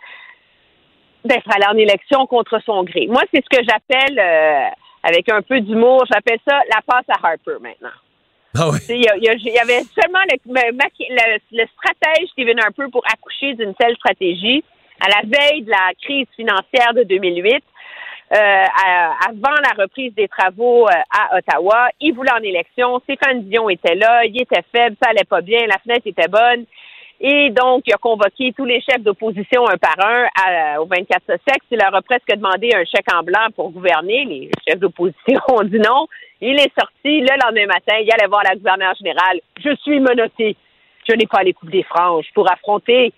[1.26, 3.08] d'être allé en élection contre son gré.
[3.08, 4.70] Moi, c'est ce que j'appelle, euh,
[5.04, 7.90] avec un peu d'humour, j'appelle ça la passe à Harper maintenant.
[8.90, 14.64] Il y, avait seulement le, le le- stratège Stephen Harper pour accoucher d'une telle stratégie
[15.00, 17.64] à la veille de la crise financière de 2008.
[18.34, 23.00] euh, avant la reprise des travaux euh, à Ottawa, il voulait en élection.
[23.00, 26.66] Stéphane Dion était là, il était faible, ça allait pas bien, la fenêtre était bonne.
[27.20, 31.22] Et donc, il a convoqué tous les chefs d'opposition un par un à- au 24
[31.26, 31.66] Sussex.
[31.72, 34.26] Il leur a presque demandé un chèque en blanc pour gouverner.
[34.26, 36.08] Les chefs d'opposition ont dit non.
[36.42, 37.96] Il est sorti le lendemain matin.
[38.00, 39.40] Il allait voir la gouverneure générale.
[39.64, 40.56] Je suis menotté.
[41.08, 43.14] Je n'ai pas les coupes des franges pour affronter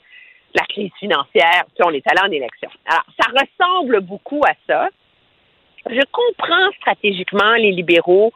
[0.55, 1.63] la crise financière.
[1.75, 2.69] Puis on est allé en élection.
[2.85, 4.89] Alors, ça ressemble beaucoup à ça.
[5.89, 8.31] Je comprends stratégiquement les libéraux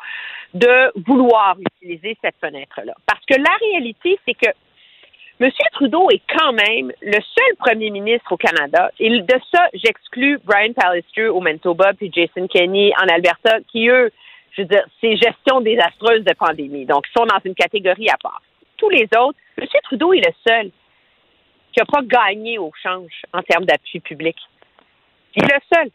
[0.53, 2.93] de vouloir utiliser cette fenêtre-là.
[3.05, 4.49] Parce que la réalité, c'est que
[5.39, 5.49] M.
[5.73, 10.73] Trudeau est quand même le seul premier ministre au Canada, et de ça, j'exclus Brian
[10.73, 14.11] Pallister au Manitoba puis Jason Kenney en Alberta, qui, eux,
[14.53, 16.85] je veux dire, c'est gestion désastreuse de pandémie.
[16.85, 18.41] Donc, ils sont dans une catégorie à part.
[18.77, 19.67] Tous les autres, M.
[19.83, 20.71] Trudeau est le seul
[21.71, 24.37] qui n'a pas gagné au change en termes d'appui public.
[25.35, 25.89] Il est le seul.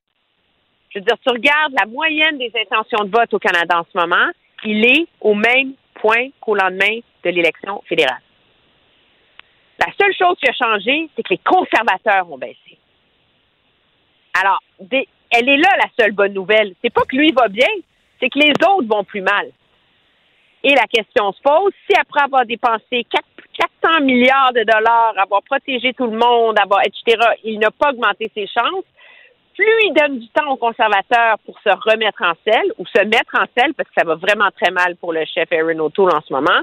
[0.90, 3.96] Je veux dire, tu regardes la moyenne des intentions de vote au Canada en ce
[3.96, 4.30] moment,
[4.64, 8.22] il est au même point qu'au lendemain de l'élection fédérale.
[9.78, 12.78] La seule chose qui a changé, c'est que les conservateurs ont baissé.
[14.42, 16.74] Alors, elle est là la seule bonne nouvelle.
[16.82, 17.68] C'est pas que lui va bien,
[18.20, 19.50] c'est que les autres vont plus mal.
[20.64, 23.24] Et la question se pose, si après avoir dépensé 4
[23.82, 28.30] 400 milliards de dollars, avoir protégé tout le monde, avoir, etc., il n'a pas augmenté
[28.34, 28.84] ses chances,
[29.54, 33.34] plus il donne du temps aux conservateurs pour se remettre en selle ou se mettre
[33.34, 36.20] en selle, parce que ça va vraiment très mal pour le chef Aaron O'Toole en
[36.20, 36.60] ce moment,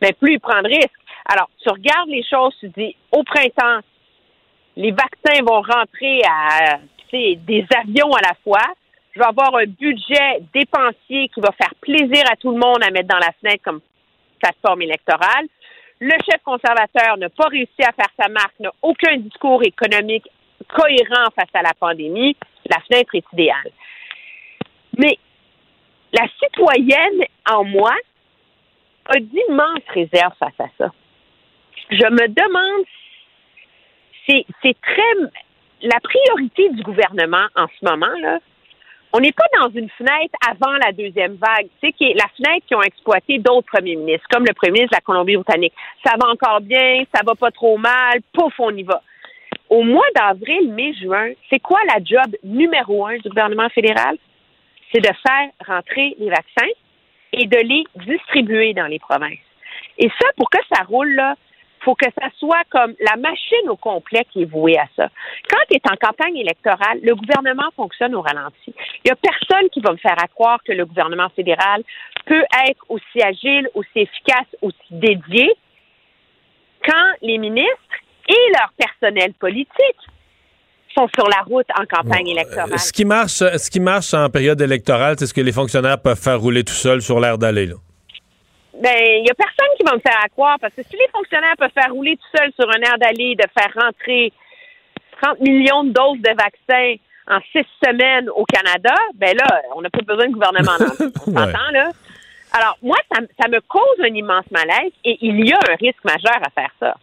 [0.00, 0.90] mais plus il prend de risques.
[1.26, 3.80] Alors, tu regardes les choses, tu dis, au printemps,
[4.76, 6.78] les vaccins vont rentrer à
[7.12, 8.72] des avions à la fois.
[9.12, 12.90] Je vais avoir un budget dépensier qui va faire plaisir à tout le monde à
[12.90, 13.80] mettre dans la fenêtre comme
[14.40, 15.46] plateforme électorale.
[16.00, 20.28] Le chef conservateur n'a pas réussi à faire sa marque, n'a aucun discours économique
[20.68, 22.36] cohérent face à la pandémie.
[22.66, 23.70] La fenêtre est idéale.
[24.96, 25.18] Mais
[26.12, 27.94] la citoyenne en moi
[29.06, 30.92] a d'immenses réserves face à ça.
[31.90, 32.86] Je me demande,
[34.62, 35.30] c'est très
[35.82, 38.38] la priorité du gouvernement en ce moment là.
[39.12, 42.64] On n'est pas dans une fenêtre avant la deuxième vague, sais, qui est la fenêtre
[42.66, 45.72] qui ont exploité d'autres premiers ministres, comme le premier ministre de la Colombie-Britannique.
[46.04, 49.02] Ça va encore bien, ça va pas trop mal, pouf, on y va.
[49.68, 54.16] Au mois d'avril, mai, juin, c'est quoi la job numéro un du gouvernement fédéral?
[54.92, 56.70] C'est de faire rentrer les vaccins
[57.32, 59.38] et de les distribuer dans les provinces.
[59.98, 61.34] Et ça, pour que ça roule, là,
[61.84, 65.08] faut que ça soit comme la machine au complet qui est vouée à ça.
[65.48, 68.74] Quand tu es en campagne électorale, le gouvernement fonctionne au ralenti.
[68.76, 71.82] Il n'y a personne qui va me faire à croire que le gouvernement fédéral
[72.26, 75.54] peut être aussi agile, aussi efficace, aussi dédié
[76.84, 77.96] quand les ministres
[78.28, 80.00] et leur personnel politique
[80.94, 82.78] sont sur la route en campagne électorale.
[82.78, 86.20] Ce qui marche, ce qui marche en période électorale, c'est ce que les fonctionnaires peuvent
[86.20, 87.70] faire rouler tout seuls sur l'air d'aller.
[88.80, 91.08] Ben, il n'y a personne qui va me faire à croire parce que si les
[91.12, 94.32] fonctionnaires peuvent faire rouler tout seuls sur un air d'aller, de faire rentrer
[95.20, 96.94] 30 millions de doses de vaccins
[97.28, 100.72] en six semaines au Canada, ben là, on n'a pas besoin de gouvernement.
[101.26, 101.90] On s'entend, là?
[102.52, 106.40] Alors, moi, ça me cause un immense malaise et il y a un risque majeur
[106.42, 106.94] à faire ça.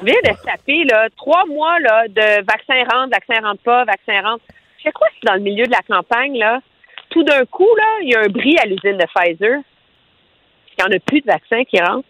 [0.00, 3.84] On vient de se taper, là, trois mois, là, de vaccin rentre, vaccin rentre pas,
[3.84, 4.44] vaccin rentre.
[4.78, 6.60] Je sais quoi si dans le milieu de la campagne, là,
[7.10, 9.60] tout d'un coup, là, il y a un bris à l'usine de Pfizer.
[10.82, 12.06] Il n'y en a plus de vaccins qui rentrent.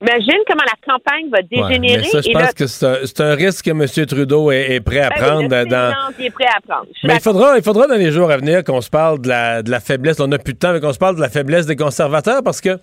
[0.00, 2.04] Imagine comment la campagne va dégénérer.
[2.04, 4.06] ça, je et pense là, que c'est un, risque que M.
[4.06, 5.48] Trudeau est, est prêt à ben prendre.
[5.48, 6.12] dans...
[6.16, 6.86] qui est prêt à prendre.
[7.02, 9.62] Mais il faudra, il faudra dans les jours à venir qu'on se parle de la,
[9.62, 10.20] de la faiblesse.
[10.20, 12.60] On n'a plus de temps, mais qu'on se parle de la faiblesse des conservateurs parce
[12.60, 12.78] que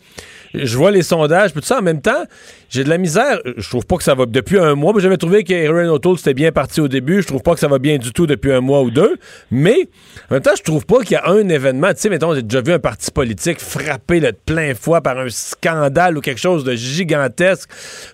[0.64, 2.26] je vois les sondages, puis tout ça en même temps,
[2.70, 3.40] j'ai de la misère.
[3.58, 4.94] Je trouve pas que ça va depuis un mois.
[4.94, 7.22] mais J'avais trouvé qu'Aaron O'Toole c'était bien parti au début.
[7.22, 9.18] Je trouve pas que ça va bien du tout depuis un mois ou deux.
[9.52, 9.88] Mais
[10.30, 11.90] en même temps, je trouve pas qu'il y a un événement.
[11.94, 15.18] Tu sais, mettons, j'ai déjà vu un parti politique frappé là, de plein fouet par
[15.20, 17.70] un scandale ou quelque chose de gigantesque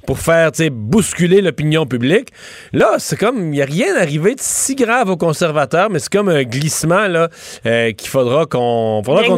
[0.06, 2.30] pour faire, tu sais, bousculer l'opinion publique.
[2.74, 6.12] Là, c'est comme, il n'y a rien arrivé de si grave aux conservateurs, mais c'est
[6.12, 7.30] comme un glissement là
[7.66, 9.38] euh, qu'il faudra qu'on, faudra qu'on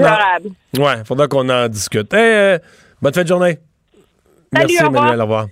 [0.77, 2.13] ouais, faudra qu'on en discute.
[2.13, 2.59] Hey, euh,
[3.01, 3.59] bonne fin de journée.
[4.53, 4.87] Salut, Merci au.
[4.87, 5.47] Emmanuel, au revoir.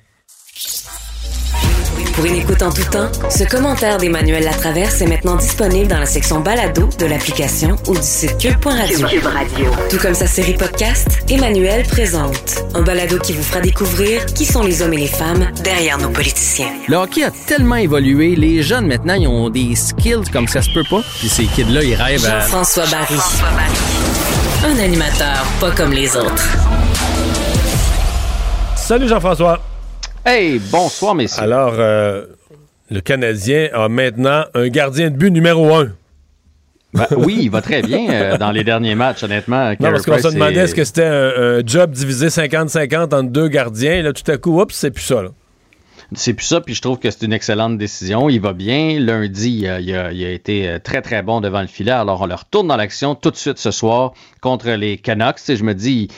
[2.16, 6.06] Pour une écoute en tout temps, ce commentaire d'Emmanuel Latraverse est maintenant disponible dans la
[6.06, 9.08] section balado de l'application ou du site cube.radio.
[9.08, 9.72] Cube Radio.
[9.90, 14.62] Tout comme sa série podcast, Emmanuel présente un balado qui vous fera découvrir qui sont
[14.62, 16.72] les hommes et les femmes derrière nos politiciens.
[16.88, 20.72] Le hockey a tellement évolué, les jeunes maintenant, ils ont des skills comme ça se
[20.74, 21.02] peut pas.
[21.20, 22.42] Puis ces kids-là, ils rêvent à...
[22.42, 23.16] Jean-François Barry.
[24.64, 26.48] Un animateur pas comme les autres.
[28.76, 29.60] Salut Jean-François.
[30.26, 31.42] Hey, bonsoir messieurs.
[31.44, 32.26] Alors, euh,
[32.90, 35.92] le Canadien a maintenant un gardien de but numéro un.
[36.94, 39.70] Ben, oui, il va très bien euh, dans les derniers matchs, honnêtement.
[39.70, 43.04] Non, Carey parce qu'on se demandait est- est-ce que c'était un, un job divisé 50-50
[43.16, 43.94] entre deux gardiens.
[43.94, 45.22] Et là, tout à coup, oups, c'est plus ça.
[45.24, 45.30] là.
[46.14, 48.30] C'est plus ça, puis je trouve que c'est une excellente décision.
[48.30, 49.00] Il va bien.
[49.00, 51.92] Lundi, il a, il a- été euh, très, très bon devant le filet.
[51.92, 55.40] Alors, on le retourne dans l'action tout de suite ce soir contre les Canucks.
[55.40, 56.10] Sais, je me dis,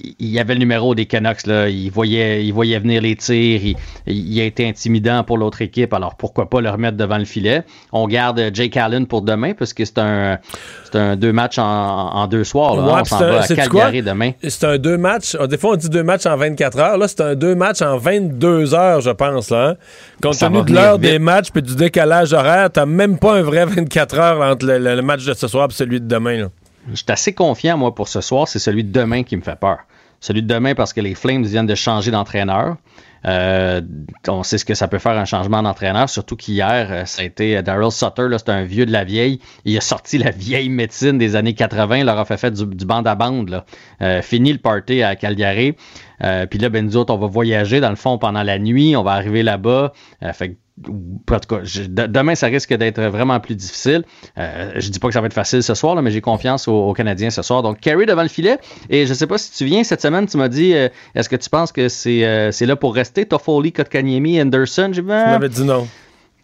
[0.00, 1.68] il y avait le numéro des Canucks, là.
[1.68, 3.60] Il voyait, il voyait venir les tirs.
[3.64, 5.92] Il, il a été intimidant pour l'autre équipe.
[5.94, 7.62] Alors, pourquoi pas le remettre devant le filet?
[7.92, 10.38] On garde Jake Allen pour demain, parce que c'est un,
[10.84, 12.76] c'est un deux matchs en, en deux soirs.
[12.76, 12.82] là.
[12.82, 13.46] Ouais, on s'en c'est un- va à?
[13.46, 14.30] Calgary demain.
[14.46, 15.36] C'est un deux matchs.
[15.38, 16.98] ah, Des fois, on dit deux matchs en 24 heures.
[16.98, 19.50] Là, c'est un deux matchs en 22 heures, je pense.
[19.50, 19.74] Là, hein.
[20.22, 21.10] Compte Ça tenu de l'heure vite.
[21.10, 24.78] des matchs puis du décalage horaire, t'as même pas un vrai 24 heures entre le,
[24.78, 26.38] le- le match de ce soir et celui de demain.
[26.38, 26.48] Là.
[26.90, 28.48] Je suis assez confiant, moi, pour ce soir.
[28.48, 29.78] C'est celui de demain qui me fait peur.
[30.20, 32.76] Celui de demain parce que les Flames viennent de changer d'entraîneur.
[33.24, 33.80] Euh,
[34.26, 37.24] on sait ce que ça peut faire un changement d'entraîneur, surtout qu'hier, euh, ça a
[37.24, 39.38] été euh, Daryl Sutter, c'est un vieux de la vieille.
[39.64, 42.66] Il a sorti la vieille médecine des années 80, il leur a fait faire du,
[42.66, 43.48] du bande à bande.
[43.48, 43.64] Là.
[44.00, 45.76] Euh, fini le party à Calgary.
[46.24, 48.96] Euh, Puis là, ben, nous autres, on va voyager dans le fond pendant la nuit,
[48.96, 49.92] on va arriver là-bas.
[50.22, 54.04] Euh, fait que en tout cas, je- demain, ça risque d'être vraiment plus difficile.
[54.38, 56.66] Euh, je dis pas que ça va être facile ce soir, là, mais j'ai confiance
[56.66, 57.62] aux, aux Canadiens ce soir.
[57.62, 58.58] Donc, Kerry devant le filet.
[58.88, 61.36] Et je sais pas si tu viens cette semaine, tu m'as dit, euh, est-ce que
[61.36, 63.26] tu penses que c'est euh, c'est là pour rester?
[63.26, 64.90] Toffoli, Kotkaniemi, Anderson?
[64.92, 65.86] J'ai ben, m'avais dit non.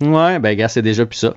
[0.00, 1.34] Ouais, ben, gars, c'est déjà plus ça.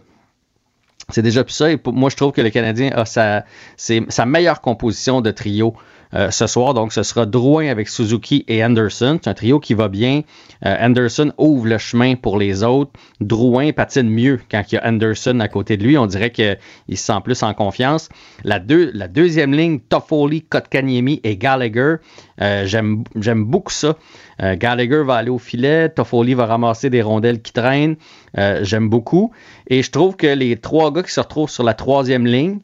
[1.09, 1.71] C'est déjà plus ça.
[1.71, 5.73] Et pour moi, je trouve que le Canadien a sa meilleure composition de trio
[6.13, 6.73] euh, ce soir.
[6.73, 9.19] Donc, ce sera Drouin avec Suzuki et Anderson.
[9.21, 10.21] C'est un trio qui va bien.
[10.65, 12.91] Euh, Anderson ouvre le chemin pour les autres.
[13.19, 15.97] Drouin patine mieux quand il y a Anderson à côté de lui.
[15.97, 16.57] On dirait qu'il
[16.89, 18.09] se sent plus en confiance.
[18.43, 21.95] La, deux, la deuxième ligne, Toffoli, Kotkaniemi et Gallagher.
[22.41, 23.95] Euh, J'aime beaucoup ça.
[24.41, 25.89] Euh, Gallagher va aller au filet.
[25.89, 27.95] Toffoli va ramasser des rondelles qui traînent.
[28.35, 29.31] J'aime beaucoup.
[29.67, 32.59] Et je trouve que les trois gars qui se retrouvent sur la troisième ligne,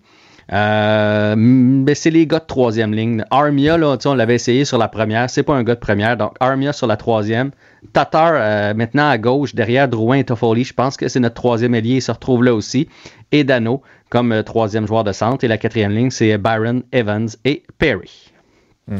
[0.53, 3.23] euh, ben, c'est les gars de troisième ligne.
[3.31, 5.29] Armia, là, on l'avait essayé sur la première.
[5.29, 6.15] C'est pas un gars de première.
[6.15, 7.51] Donc, Armia sur la troisième.
[7.93, 10.63] Tatar, euh, maintenant à gauche, derrière Drouin et Toffoli.
[10.63, 11.95] Je pense que c'est notre troisième ailier.
[11.95, 12.87] Il se retrouve là aussi.
[13.31, 15.43] Et Dano comme euh, troisième joueur de centre.
[15.43, 18.31] Et la quatrième ligne, c'est Byron, Evans et Perry.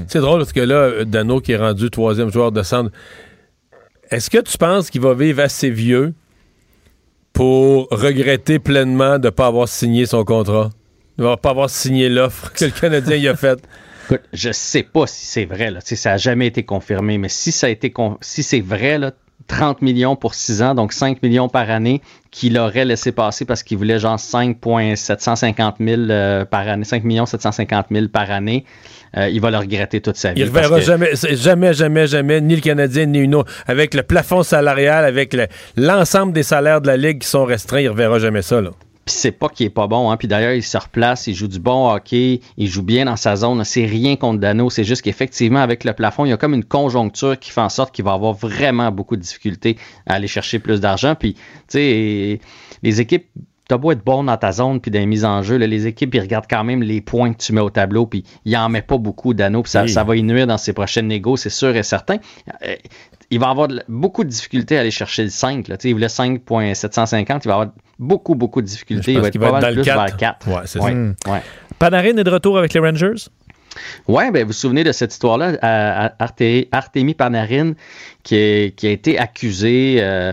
[0.07, 2.91] C'est drôle parce que là, Dano qui est rendu troisième joueur de centre,
[4.11, 6.13] est-ce que tu penses qu'il va vivre assez vieux
[7.31, 10.71] pour regretter pleinement de ne pas avoir signé son contrat?
[11.17, 13.59] Ne pas avoir signé l'offre que le Canadien y a faite?
[14.09, 15.81] Écoute, je sais pas si c'est vrai, là.
[15.81, 18.61] Tu sais, ça n'a jamais été confirmé, mais si ça a été con- si c'est
[18.61, 19.11] vrai, là,
[19.47, 23.63] 30 millions pour 6 ans, donc 5 millions par année, qu'il aurait laissé passer parce
[23.63, 28.65] qu'il voulait genre 5,750 000 euh, par année, 5 millions 750 000 par année,
[29.15, 30.41] euh, il va le regretter toute sa vie.
[30.41, 33.51] Il ne reverra que- jamais, jamais, jamais, jamais, ni le Canadien, ni une autre.
[33.67, 37.79] Avec le plafond salarial, avec le- l'ensemble des salaires de la Ligue qui sont restreints,
[37.81, 38.61] il ne reverra jamais ça.
[38.61, 38.71] Là.
[39.07, 40.17] Puis c'est pas qu'il est pas bon, hein.
[40.17, 43.37] Puis d'ailleurs, il se replace, il joue du bon hockey, il joue bien dans sa
[43.37, 43.63] zone.
[43.63, 46.65] C'est rien contre Dano, c'est juste qu'effectivement, avec le plafond, il y a comme une
[46.65, 49.77] conjoncture qui fait en sorte qu'il va avoir vraiment beaucoup de difficultés
[50.07, 51.15] à aller chercher plus d'argent.
[51.15, 52.41] Puis, tu sais,
[52.83, 53.27] les équipes,
[53.67, 55.87] t'as beau être bon dans ta zone puis dans les mises en jeu, là, les
[55.87, 58.69] équipes, ils regardent quand même les points que tu mets au tableau, puis il en
[58.69, 59.89] met pas beaucoup Dano, puis ça, Oui.
[59.89, 62.17] ça va y nuire dans ses prochaines négos, c'est sûr et certain.
[62.65, 62.75] Euh,
[63.29, 65.67] il va avoir beaucoup de difficultés à aller chercher le 5.
[65.67, 65.75] Là.
[65.75, 67.41] Tu sais, Il voulait 5.750.
[67.43, 67.67] Il va avoir
[67.99, 69.11] beaucoup, beaucoup de difficultés.
[69.13, 69.97] Il va être qu'il pas va être mal dans le plus 4.
[70.05, 70.47] vers 4.
[70.47, 70.93] Ouais, c'est ouais,
[71.25, 71.31] ça.
[71.33, 71.41] ouais.
[71.77, 73.15] Panarin est de retour avec les Rangers?
[74.07, 75.57] Ouais, ben vous vous souvenez de cette histoire-là,
[76.19, 77.73] Arte- Artemi Panarin,
[78.23, 80.31] qui, est- qui a été accusé euh,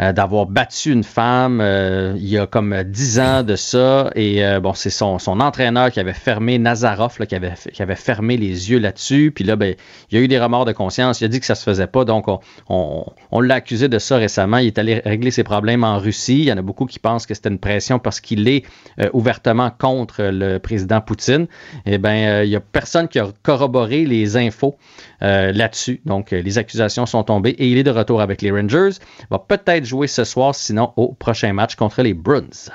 [0.00, 4.10] euh, d'avoir battu une femme euh, il y a comme 10 ans de ça.
[4.16, 7.80] Et euh, bon, c'est son, son entraîneur qui avait fermé, Nazarov, là, qui, avait, qui
[7.80, 9.30] avait fermé les yeux là-dessus.
[9.32, 9.76] Puis là, ben,
[10.10, 11.20] il y a eu des remords de conscience.
[11.20, 12.04] Il a dit que ça se faisait pas.
[12.04, 14.58] Donc, on, on, on l'a accusé de ça récemment.
[14.58, 16.40] Il est allé régler ses problèmes en Russie.
[16.40, 18.64] Il y en a beaucoup qui pensent que c'était une pression parce qu'il est
[19.12, 21.46] ouvertement contre le président Poutine.
[21.86, 24.76] Eh bien, il y a personne qui a corroboré les infos
[25.24, 26.00] euh, là-dessus.
[26.04, 28.90] Donc, euh, les accusations sont tombées et il est de retour avec les Rangers.
[29.30, 32.70] Va peut-être jouer ce soir, sinon au prochain match contre les Bruins.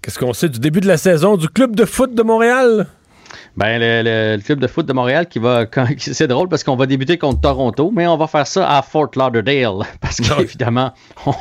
[0.00, 2.86] Qu'est-ce qu'on sait du début de la saison du club de foot de Montréal?
[3.56, 5.64] Ben, le, le- le club de foot de Montréal qui va.
[5.66, 8.82] quand- C'est drôle parce qu'on va débuter contre Toronto, mais on va faire ça à
[8.82, 10.92] Fort Lauderdale parce qu'évidemment,
[11.26, 11.32] on,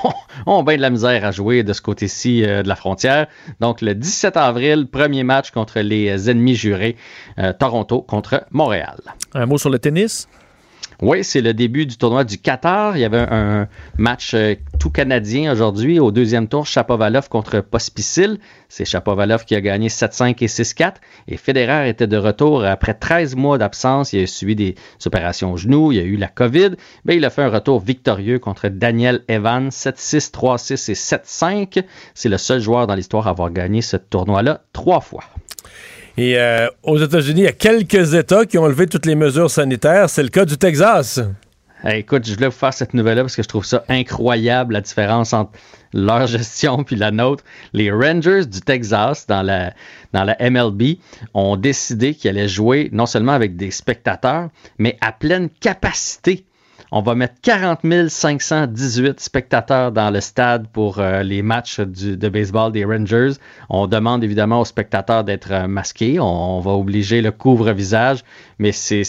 [0.45, 3.25] on a bien de la misère à jouer de ce côté-ci euh, de la frontière.
[3.59, 6.97] Donc, le 17 avril, premier match contre les ennemis jurés,
[7.39, 8.99] euh, Toronto contre Montréal.
[9.33, 10.27] Un mot sur le tennis.
[11.01, 12.97] Oui, c'est le début du tournoi du Qatar.
[12.97, 13.67] Il y avait un,
[13.97, 15.99] match euh, tout canadien aujourd'hui.
[15.99, 18.39] Au deuxième tour, Chapovalov contre Pospisil.
[18.69, 20.95] C'est Chapovalov qui a gagné 7-5 et 6-4.
[21.27, 24.13] Et Federer était de retour après 13 mois d'absence.
[24.13, 24.75] Il a suivi des
[25.05, 25.91] opérations au genou.
[25.91, 26.75] Il a eu la COVID.
[27.05, 29.69] Mais il a fait un retour victorieux contre Daniel Evans.
[29.69, 31.83] 7-6, 3-6 et 7-5.
[32.13, 35.23] C'est le seul joueur dans l'histoire à avoir gagné ce tournoi-là trois fois.
[36.17, 39.49] Et euh, aux États-Unis, il y a quelques États qui ont levé toutes les mesures
[39.49, 40.09] sanitaires.
[40.09, 41.19] C'est le cas du Texas.
[41.85, 45.33] Écoute, je voulais vous faire cette nouvelle-là parce que je trouve ça incroyable, la différence
[45.33, 45.51] entre
[45.91, 47.43] leur gestion puis la nôtre.
[47.73, 49.73] Les Rangers du Texas, dans la,
[50.13, 50.97] dans la MLB,
[51.33, 56.45] ont décidé qu'ils allaient jouer non seulement avec des spectateurs, mais à pleine capacité.
[56.95, 62.29] On va mettre 40 518 spectateurs dans le stade pour euh, les matchs du- de
[62.29, 63.31] baseball des Rangers.
[63.71, 66.19] On demande évidemment aux spectateurs d'être euh, masqués.
[66.19, 68.19] On, on va obliger le couvre-visage,
[68.59, 69.03] mais c'est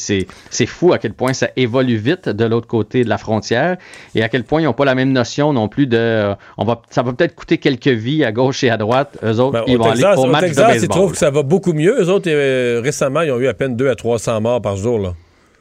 [0.66, 3.76] fou à quel point ça évolue vite de l'autre côté de la frontière
[4.14, 5.98] et à quel point ils n'ont pas la même notion non plus de.
[5.98, 9.18] euh, on va, ça va peut-être coûter quelques vies à gauche et à droite.
[9.22, 10.96] Eux autres, ils Ben, Au vont Texas, aller au match Texas, de ils baseball.
[10.96, 11.94] trouvent que ça va beaucoup mieux.
[12.00, 14.98] Eux autres, euh, récemment, ils ont eu à peine 2 à 300 morts par jour.
[14.98, 15.12] Là.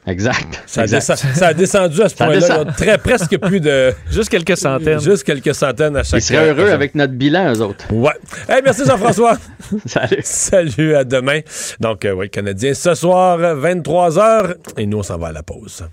[0.06, 0.62] Exact.
[0.66, 0.98] Ça a, exact.
[0.98, 2.64] descend- ça a descendu à ce point-là.
[2.76, 3.92] Très, presque plus de.
[4.10, 5.00] Juste quelques centaines.
[5.00, 7.90] Juste quelques centaines à chaque Ils seraient heureux avec notre bilan, eux autres.
[7.90, 8.12] Ouais.
[8.48, 9.38] Hey, merci Jean-François.
[9.86, 10.20] Salut.
[10.22, 11.40] Salut, à demain.
[11.80, 14.56] Donc, euh, oui, Canadien, ce soir, 23h.
[14.76, 15.84] Et nous, on s'en va à la pause.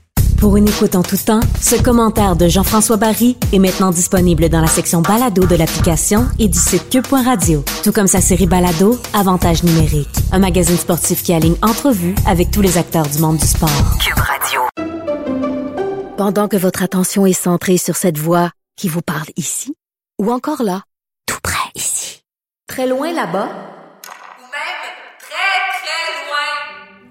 [0.42, 4.60] Pour une écoute en tout temps, ce commentaire de Jean-François Barry est maintenant disponible dans
[4.60, 7.64] la section balado de l'application et du site cube.radio.
[7.84, 10.10] Tout comme sa série balado, Avantage numérique.
[10.32, 13.70] Un magazine sportif qui aligne entrevues avec tous les acteurs du monde du sport.
[14.04, 14.62] Cube Radio.
[16.18, 19.76] Pendant que votre attention est centrée sur cette voix qui vous parle ici,
[20.20, 20.82] ou encore là,
[21.28, 22.24] tout près ici,
[22.66, 23.50] très loin là-bas,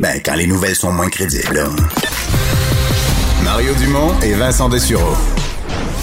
[0.00, 1.54] Ben, quand les nouvelles sont moins crédibles.
[1.54, 1.64] là.
[3.42, 5.14] Mario Dumont et Vincent Dessureau.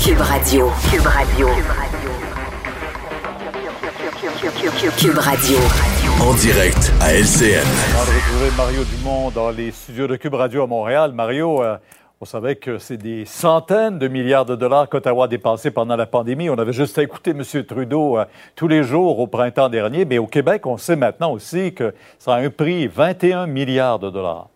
[0.03, 0.69] Cube Radio.
[0.91, 1.47] Cube Radio.
[4.97, 5.57] Cube Radio.
[6.21, 7.59] En direct à LCN.
[7.93, 11.11] Avant de retrouver Mario Dumont dans les studios de Cube Radio à Montréal.
[11.13, 11.77] Mario, euh,
[12.21, 16.05] on savait que c'est des centaines de milliards de dollars qu'Ottawa a dépensé pendant la
[16.05, 16.49] pandémie.
[16.49, 17.43] On avait juste à écouter M.
[17.65, 18.25] Trudeau euh,
[18.55, 20.05] tous les jours au printemps dernier.
[20.05, 24.09] Mais au Québec, on sait maintenant aussi que ça a un prix 21 milliards de
[24.09, 24.47] dollars.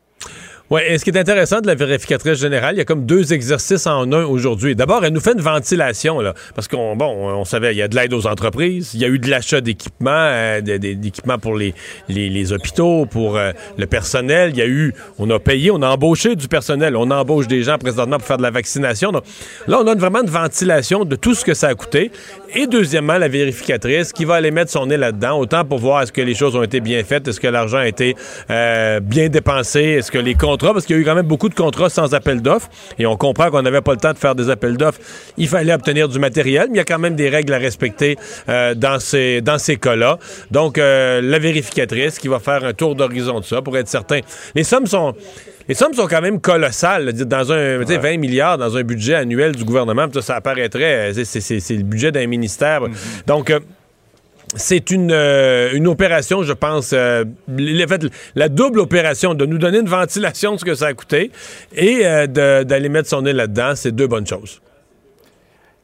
[0.71, 3.33] Oui, et ce qui est intéressant de la vérificatrice générale, il y a comme deux
[3.33, 4.75] exercices en un aujourd'hui.
[4.75, 7.87] D'abord, elle nous fait une ventilation, là, parce qu'on bon, on savait, il y a
[7.87, 11.73] de l'aide aux entreprises, il y a eu de l'achat d'équipements, euh, d'équipements pour les,
[12.07, 14.51] les, les hôpitaux, pour euh, le personnel.
[14.53, 17.63] Il y a eu, on a payé, on a embauché du personnel, on embauche des
[17.63, 19.11] gens présentement pour faire de la vaccination.
[19.11, 19.23] Donc,
[19.67, 22.11] là, on a vraiment une ventilation de tout ce que ça a coûté.
[22.55, 26.11] Et deuxièmement, la vérificatrice qui va aller mettre son nez là-dedans, autant pour voir est-ce
[26.11, 28.15] que les choses ont été bien faites, est-ce que l'argent a été
[28.49, 31.49] euh, bien dépensé, est-ce que les contrats, parce qu'il y a eu quand même beaucoup
[31.49, 34.33] de contrats sans appel d'offres, et on comprend qu'on n'avait pas le temps de faire
[34.33, 34.99] des appels d'offres,
[35.37, 38.17] il fallait obtenir du matériel, mais il y a quand même des règles à respecter
[38.49, 40.17] euh, dans ces, dans ces cas-là.
[40.49, 44.21] Donc, euh, la vérificatrice qui va faire un tour d'horizon de ça pour être certain.
[44.55, 45.13] Les sommes sont...
[45.69, 47.05] Les sommes sont quand même colossales.
[47.05, 47.11] là.
[47.13, 51.13] Dans un, tu sais, 20 milliards dans un budget annuel du gouvernement, ça, ça apparaîtrait,
[51.23, 52.81] c'est- c'est le budget d'un ministère.
[53.27, 53.59] Donc, euh,
[54.55, 59.59] c'est une, euh, une opération, je pense, euh, le fait, la double opération de nous
[59.59, 61.29] donner une ventilation de ce que ça a coûté
[61.75, 62.25] et euh,
[62.63, 64.59] d'aller mettre son nez là-dedans, c'est deux bonnes choses.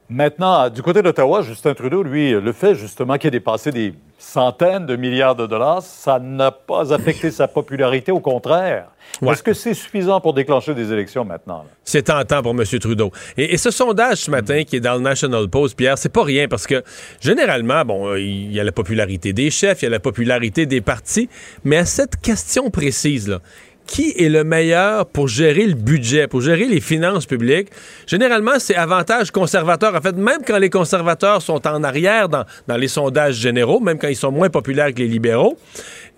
[0.10, 3.94] Maintenant, du côté d'Ottawa, Justin Trudeau, lui, le fait justement qu'il ait dépassé des
[4.26, 8.88] centaines de milliards de dollars, ça n'a pas affecté sa popularité, au contraire.
[9.22, 9.34] Ouais.
[9.34, 11.64] Est-ce que c'est suffisant pour déclencher des élections maintenant?
[11.84, 12.64] C'est tentant pour M.
[12.80, 13.12] Trudeau.
[13.38, 16.24] Et, et ce sondage ce matin qui est dans le National Post, Pierre, c'est pas
[16.24, 16.84] rien parce que
[17.22, 20.82] généralement, bon, il y a la popularité des chefs, il y a la popularité des
[20.82, 21.30] partis,
[21.64, 23.40] mais à cette question précise, là,
[23.88, 27.70] qui est le meilleur pour gérer le budget, pour gérer les finances publiques?
[28.08, 29.96] Généralement, c'est avantage conservateur.
[29.96, 33.98] En fait, même quand les conservateurs sont en arrière dans, dans les sondages généraux, même
[33.98, 35.58] quand ils sont moins populaires que les libéraux,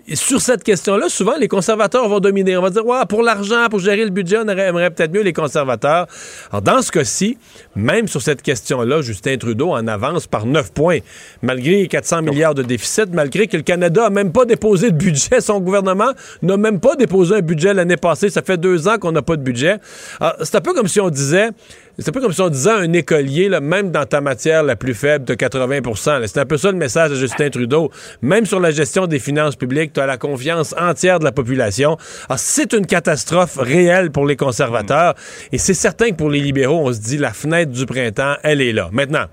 [0.08, 2.56] et sur cette question-là, souvent, les conservateurs vont dominer.
[2.56, 5.34] On va dire, ouais, pour l'argent, pour gérer le budget, on aimerait peut-être mieux les
[5.34, 6.06] conservateurs.
[6.50, 7.36] Alors, dans ce cas-ci,
[7.76, 11.00] même sur cette question-là, Justin Trudeau en avance par 9 points.
[11.42, 15.42] Malgré 400 milliards de déficit, malgré que le Canada n'a même pas déposé de budget,
[15.42, 18.30] son gouvernement n'a même pas déposé un budget l'année passée.
[18.30, 19.76] Ça fait deux ans qu'on n'a pas de budget.
[20.42, 21.50] C'est un peu comme si on disait,
[21.98, 24.62] c'est un peu comme si on disait à un écolier, là, même dans ta matière
[24.62, 26.26] la plus faible, de 80 là.
[26.28, 27.90] C'est un peu ça le message de Justin Trudeau.
[28.22, 31.96] Même sur la gestion des finances publiques, tu as la confiance entière de la population.
[32.28, 35.14] Alors, c'est une catastrophe réelle pour les conservateurs.
[35.50, 38.60] Et c'est certain que pour les libéraux, on se dit la fenêtre du printemps, elle
[38.60, 38.90] est là.
[38.92, 39.24] Maintenant,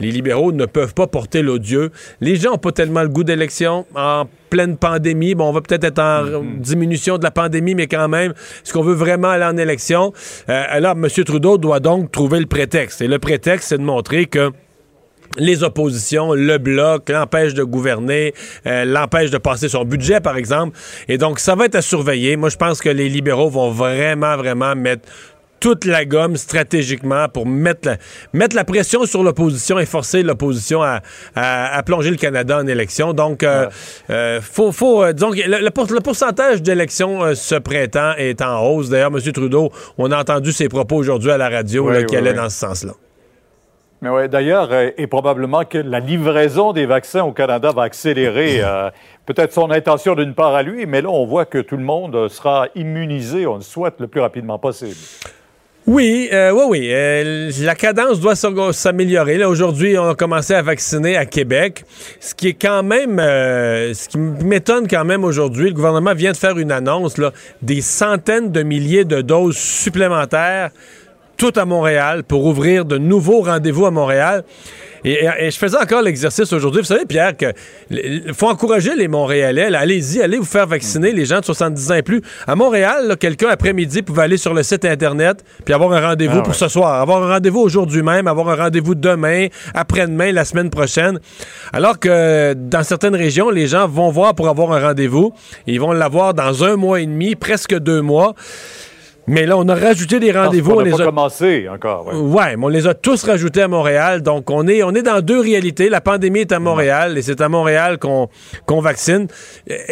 [0.00, 1.90] les libéraux ne peuvent pas porter l'odieux.
[2.20, 5.34] Les gens n'ont pas tellement le goût d'élection en pleine pandémie.
[5.34, 6.60] Bon, on va peut-être être en Mm-hmm.
[6.60, 10.12] diminution de la pandémie, mais quand même, est-ce qu'on veut vraiment aller en élection?
[10.48, 11.08] Euh, alors, M.
[11.24, 13.00] Trudeau doit donc trouver le prétexte.
[13.00, 14.50] Et le prétexte, c'est de montrer que
[15.38, 18.32] les oppositions, le bloc, l'empêche de gouverner,
[18.66, 20.78] euh, l'empêche de passer son budget, par exemple.
[21.08, 22.36] Et donc, ça va être à surveiller.
[22.36, 25.08] Moi, je pense que les libéraux vont vraiment, vraiment mettre
[25.60, 27.96] toute la gomme stratégiquement pour mettre la,
[28.32, 31.00] mettre la pression sur l'opposition et forcer l'opposition à,
[31.34, 33.12] à- à plonger le Canada en élection.
[33.14, 33.66] Donc, euh,
[34.10, 38.60] euh, faut, faut, euh, que le, le pour- le pourcentage d'élections ce printemps est en
[38.66, 38.90] hausse.
[38.90, 39.20] D'ailleurs, M.
[39.32, 42.58] Trudeau, on a entendu ses propos aujourd'hui à la radio là, qui allaient dans ce
[42.58, 42.92] sens-là.
[44.02, 48.58] Mais ouais, d'ailleurs, et probablement que la livraison des vaccins au Canada va accélérer.
[48.62, 48.90] euh,
[49.24, 52.28] Peut-être son intention d'une part à lui, mais là, on voit que tout le monde
[52.28, 54.94] sera immunisé, on le souhaite, le plus rapidement possible.
[55.86, 56.88] Oui, euh, oui, oui.
[56.90, 59.44] euh, la cadence doit s'améliorer.
[59.44, 61.84] Aujourd'hui, on a commencé à vacciner à Québec,
[62.18, 65.68] ce qui est quand même, euh, ce qui m'étonne quand même aujourd'hui.
[65.68, 67.30] Le gouvernement vient de faire une annonce, là,
[67.62, 70.70] des centaines de milliers de doses supplémentaires,
[71.36, 74.44] tout à Montréal, pour ouvrir de nouveaux rendez-vous à Montréal.
[75.04, 76.80] Et, et- et je faisais encore l'exercice aujourd'hui.
[76.80, 77.52] Vous savez, Pierre, que
[77.90, 79.72] il faut encourager les Montréalais.
[79.74, 82.22] Allez-y, allez vous faire vacciner, les gens de 70 ans et plus.
[82.46, 86.42] À Montréal, quelqu'un après-midi pouvait aller sur le site Internet puis avoir un rendez-vous Ah
[86.42, 86.58] pour ouais.
[86.58, 91.20] ce soir, avoir un rendez-vous aujourd'hui même, avoir un rendez-vous demain, après-demain, la semaine prochaine.
[91.72, 95.32] Alors que dans certaines régions, les gens vont voir pour avoir un rendez-vous.
[95.68, 98.34] Ils vont l'avoir dans un mois et demi, presque deux mois.
[99.28, 100.70] Mais là, on a rajouté des rendez-vous.
[100.72, 102.06] On on n'a les pas a commencé encore.
[102.06, 102.14] ouais.
[102.14, 104.22] Ouais, mais on les a tous rajoutés à Montréal.
[104.22, 105.88] Donc, on est, on est dans deux réalités.
[105.88, 109.26] La pandémie est à Montréal et c'est à Montréal qu'on vaccine.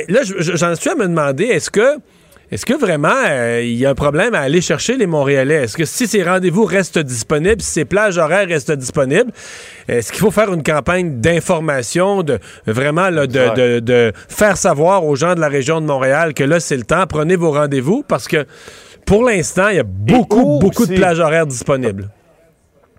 [0.08, 1.96] Là, je- je- j'en suis à me demander, est-ce que,
[2.52, 5.64] est-ce que vraiment euh, il y a un problème à aller chercher les Montréalais?
[5.64, 9.32] Est-ce que si ces rendez-vous restent disponibles, si ces plages horaires restent disponibles,
[9.88, 15.04] est-ce qu'il faut faire une campagne d'information, de vraiment là, de, de- de faire savoir
[15.04, 18.04] aux gens de la région de Montréal que là, c'est le temps, prenez vos rendez-vous?
[18.06, 18.44] Parce que
[19.06, 22.08] pour l'instant, il y a beaucoup, beaucoup de plages horaires disponibles.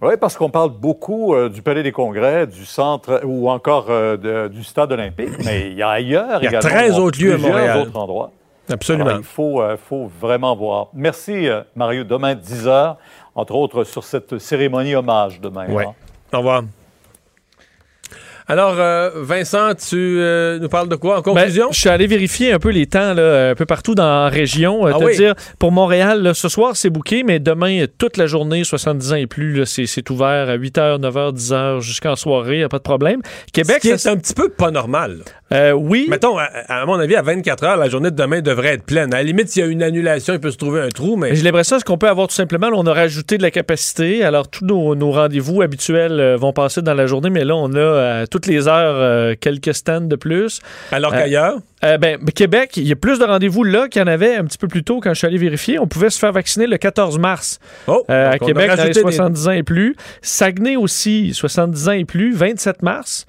[0.02, 4.18] Oui, parce qu'on parle beaucoup euh, du Palais des Congrès, du centre ou encore euh,
[4.18, 7.20] de- du stade olympique, mais il y a ailleurs Il y a également 13 autres
[7.22, 7.78] lieux à Montréal.
[7.88, 8.32] autres endroits.
[8.70, 9.06] Absolument.
[9.06, 10.88] Alors, il faut, euh, faut vraiment voir.
[10.94, 12.04] Merci, Mario.
[12.04, 12.96] Demain, 10 h,
[13.36, 15.66] entre autres, sur cette cérémonie hommage demain.
[15.70, 15.94] Hein.
[16.34, 16.64] Au revoir.
[18.48, 21.70] Alors, euh, Vincent, tu euh, nous parles de quoi en Ben, conclusion?
[21.72, 24.86] je suis allé vérifier un peu les temps là, un peu partout dans la région.
[24.86, 25.16] Euh, Ah te oui?
[25.16, 29.16] dire, pour Montréal, là, ce soir, c'est bouqué, mais demain, toute la journée, 70 ans
[29.16, 32.84] et plus, c'est, c'est ouvert à 8h, 9h, 10h jusqu'en soirée, y a pas de
[32.84, 33.22] problème.
[33.52, 35.20] Québec, Ce qui ça- est un petit peu pas normal.
[35.76, 36.08] Oui.
[36.10, 39.14] Mettons, à, à mon avis, à 24 heures, la journée de demain devrait être pleine.
[39.14, 41.34] À la limite, s'il y a une annulation, il peut se trouver un trou, mais.
[41.34, 44.24] J'ai l'impression ce qu'on peut avoir tout simplement, là, on a rajouté de la capacité.
[44.24, 48.28] Alors, tous nos, nos rendez-vous habituels vont passer dans la journée, mais là, on a
[48.36, 50.60] toutes les heures euh, quelques stands de plus.
[50.92, 51.56] Alors Euh, qu'ailleurs?
[51.86, 54.44] euh, ben, Québec, il y a plus de rendez-vous là qu'il y en avait un
[54.44, 55.80] petit peu plus tôt quand je suis allé vérifier.
[55.80, 58.94] On pouvait se faire vacciner le 14 mars Oh, euh, à Québec dans les rajouté
[59.04, 59.96] des- 70 ans et plus.
[60.22, 63.26] Saguenay aussi, 70 ans et plus, 27 mars.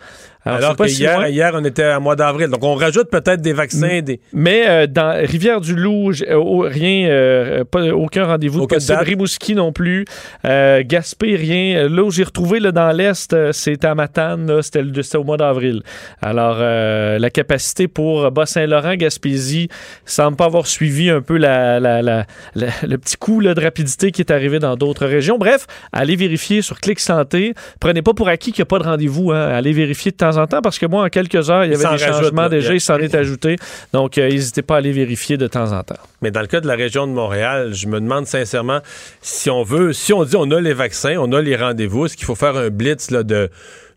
[0.47, 1.29] Alors, Alors c'est pas que si hier, loin.
[1.29, 2.49] hier, on était à mois d'avril.
[2.49, 4.21] Donc, on rajoute peut-être des vaccins, des.
[4.33, 8.97] Mais euh, dans Rivière-du-Loup, euh, rien, euh, pas, aucun rendez-vous de Aucune possible.
[8.99, 9.07] date.
[9.07, 10.05] Rimouski non plus.
[10.45, 11.89] Euh, Gaspé, rien.
[11.89, 15.83] Là où j'ai retrouvé là, dans l'Est, c'était à Matane, c'était, au mois d'avril.
[16.23, 19.69] Alors, la capacité pour Bas-Saint-Laurent, Gaspésie,
[20.05, 22.25] semble pas avoir suivi un peu la, la- la-
[22.55, 25.39] la- le petit coup là, de rapidité qui est arrivé dans d'autres régions.
[25.39, 27.55] Bref, allez vérifier sur Clic Santé.
[27.81, 29.33] Prenez pas pour acquis qu'il n'y a pas de rendez-vous.
[29.33, 29.49] Hein.
[29.49, 31.97] Allez vérifier de temps en temps parce que moi, en quelques heures, il y avait
[31.97, 32.75] des changements déjà.
[32.75, 33.57] Il s'en est ajouté.
[33.93, 35.97] Donc, euh, n'hésitez pas à aller vérifier de temps en temps.
[36.23, 38.81] Mais dans le cas de la région de Montréal, je me demande sincèrement
[39.21, 42.17] si on veut, si on dit on a les vaccins, on a les rendez-vous, est-ce
[42.17, 43.51] qu'il faut faire un blitz là, de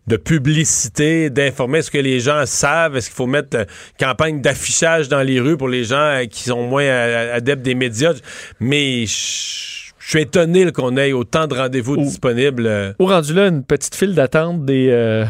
[0.06, 1.78] de publicité, d'informer.
[1.78, 2.96] Est-ce que les gens savent?
[2.96, 3.64] Est-ce qu'il faut mettre euh,
[3.98, 8.14] campagne d'affichage dans les rues pour les gens euh, qui sont moins adeptes des médias?
[8.58, 12.94] Mais je suis étonné qu'on ait autant de rendez-vous disponibles.
[12.98, 14.88] Au rendu là, une petite file d'attente des.
[14.90, 15.24] euh,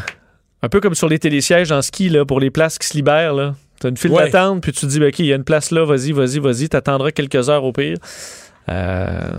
[0.62, 3.34] un peu comme sur les télésièges en ski, là, pour les places qui se libèrent.
[3.34, 3.54] Là.
[3.80, 4.24] T'as une file Ouais.
[4.30, 6.38] d'attente, puis tu te dis, ben, OK, il y a une place là, vas-y, vas-y,
[6.38, 7.96] vas-y, t'attendras quelques heures au pire.
[8.68, 9.30] Euh,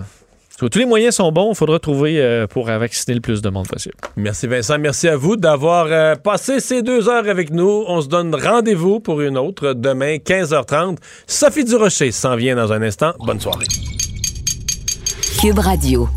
[0.57, 3.49] tous les moyens sont bons, il faudra trouver euh, pour euh, vacciner le plus de
[3.49, 3.95] monde possible.
[4.15, 7.83] Merci Vincent, merci à vous d'avoir euh, passé ces deux heures avec nous.
[7.87, 10.97] On se donne rendez-vous pour une autre demain, 15h30.
[11.27, 13.13] Sophie Durocher s'en vient dans un instant.
[13.25, 13.65] Bonne soirée.
[15.41, 16.07] Cube Radio.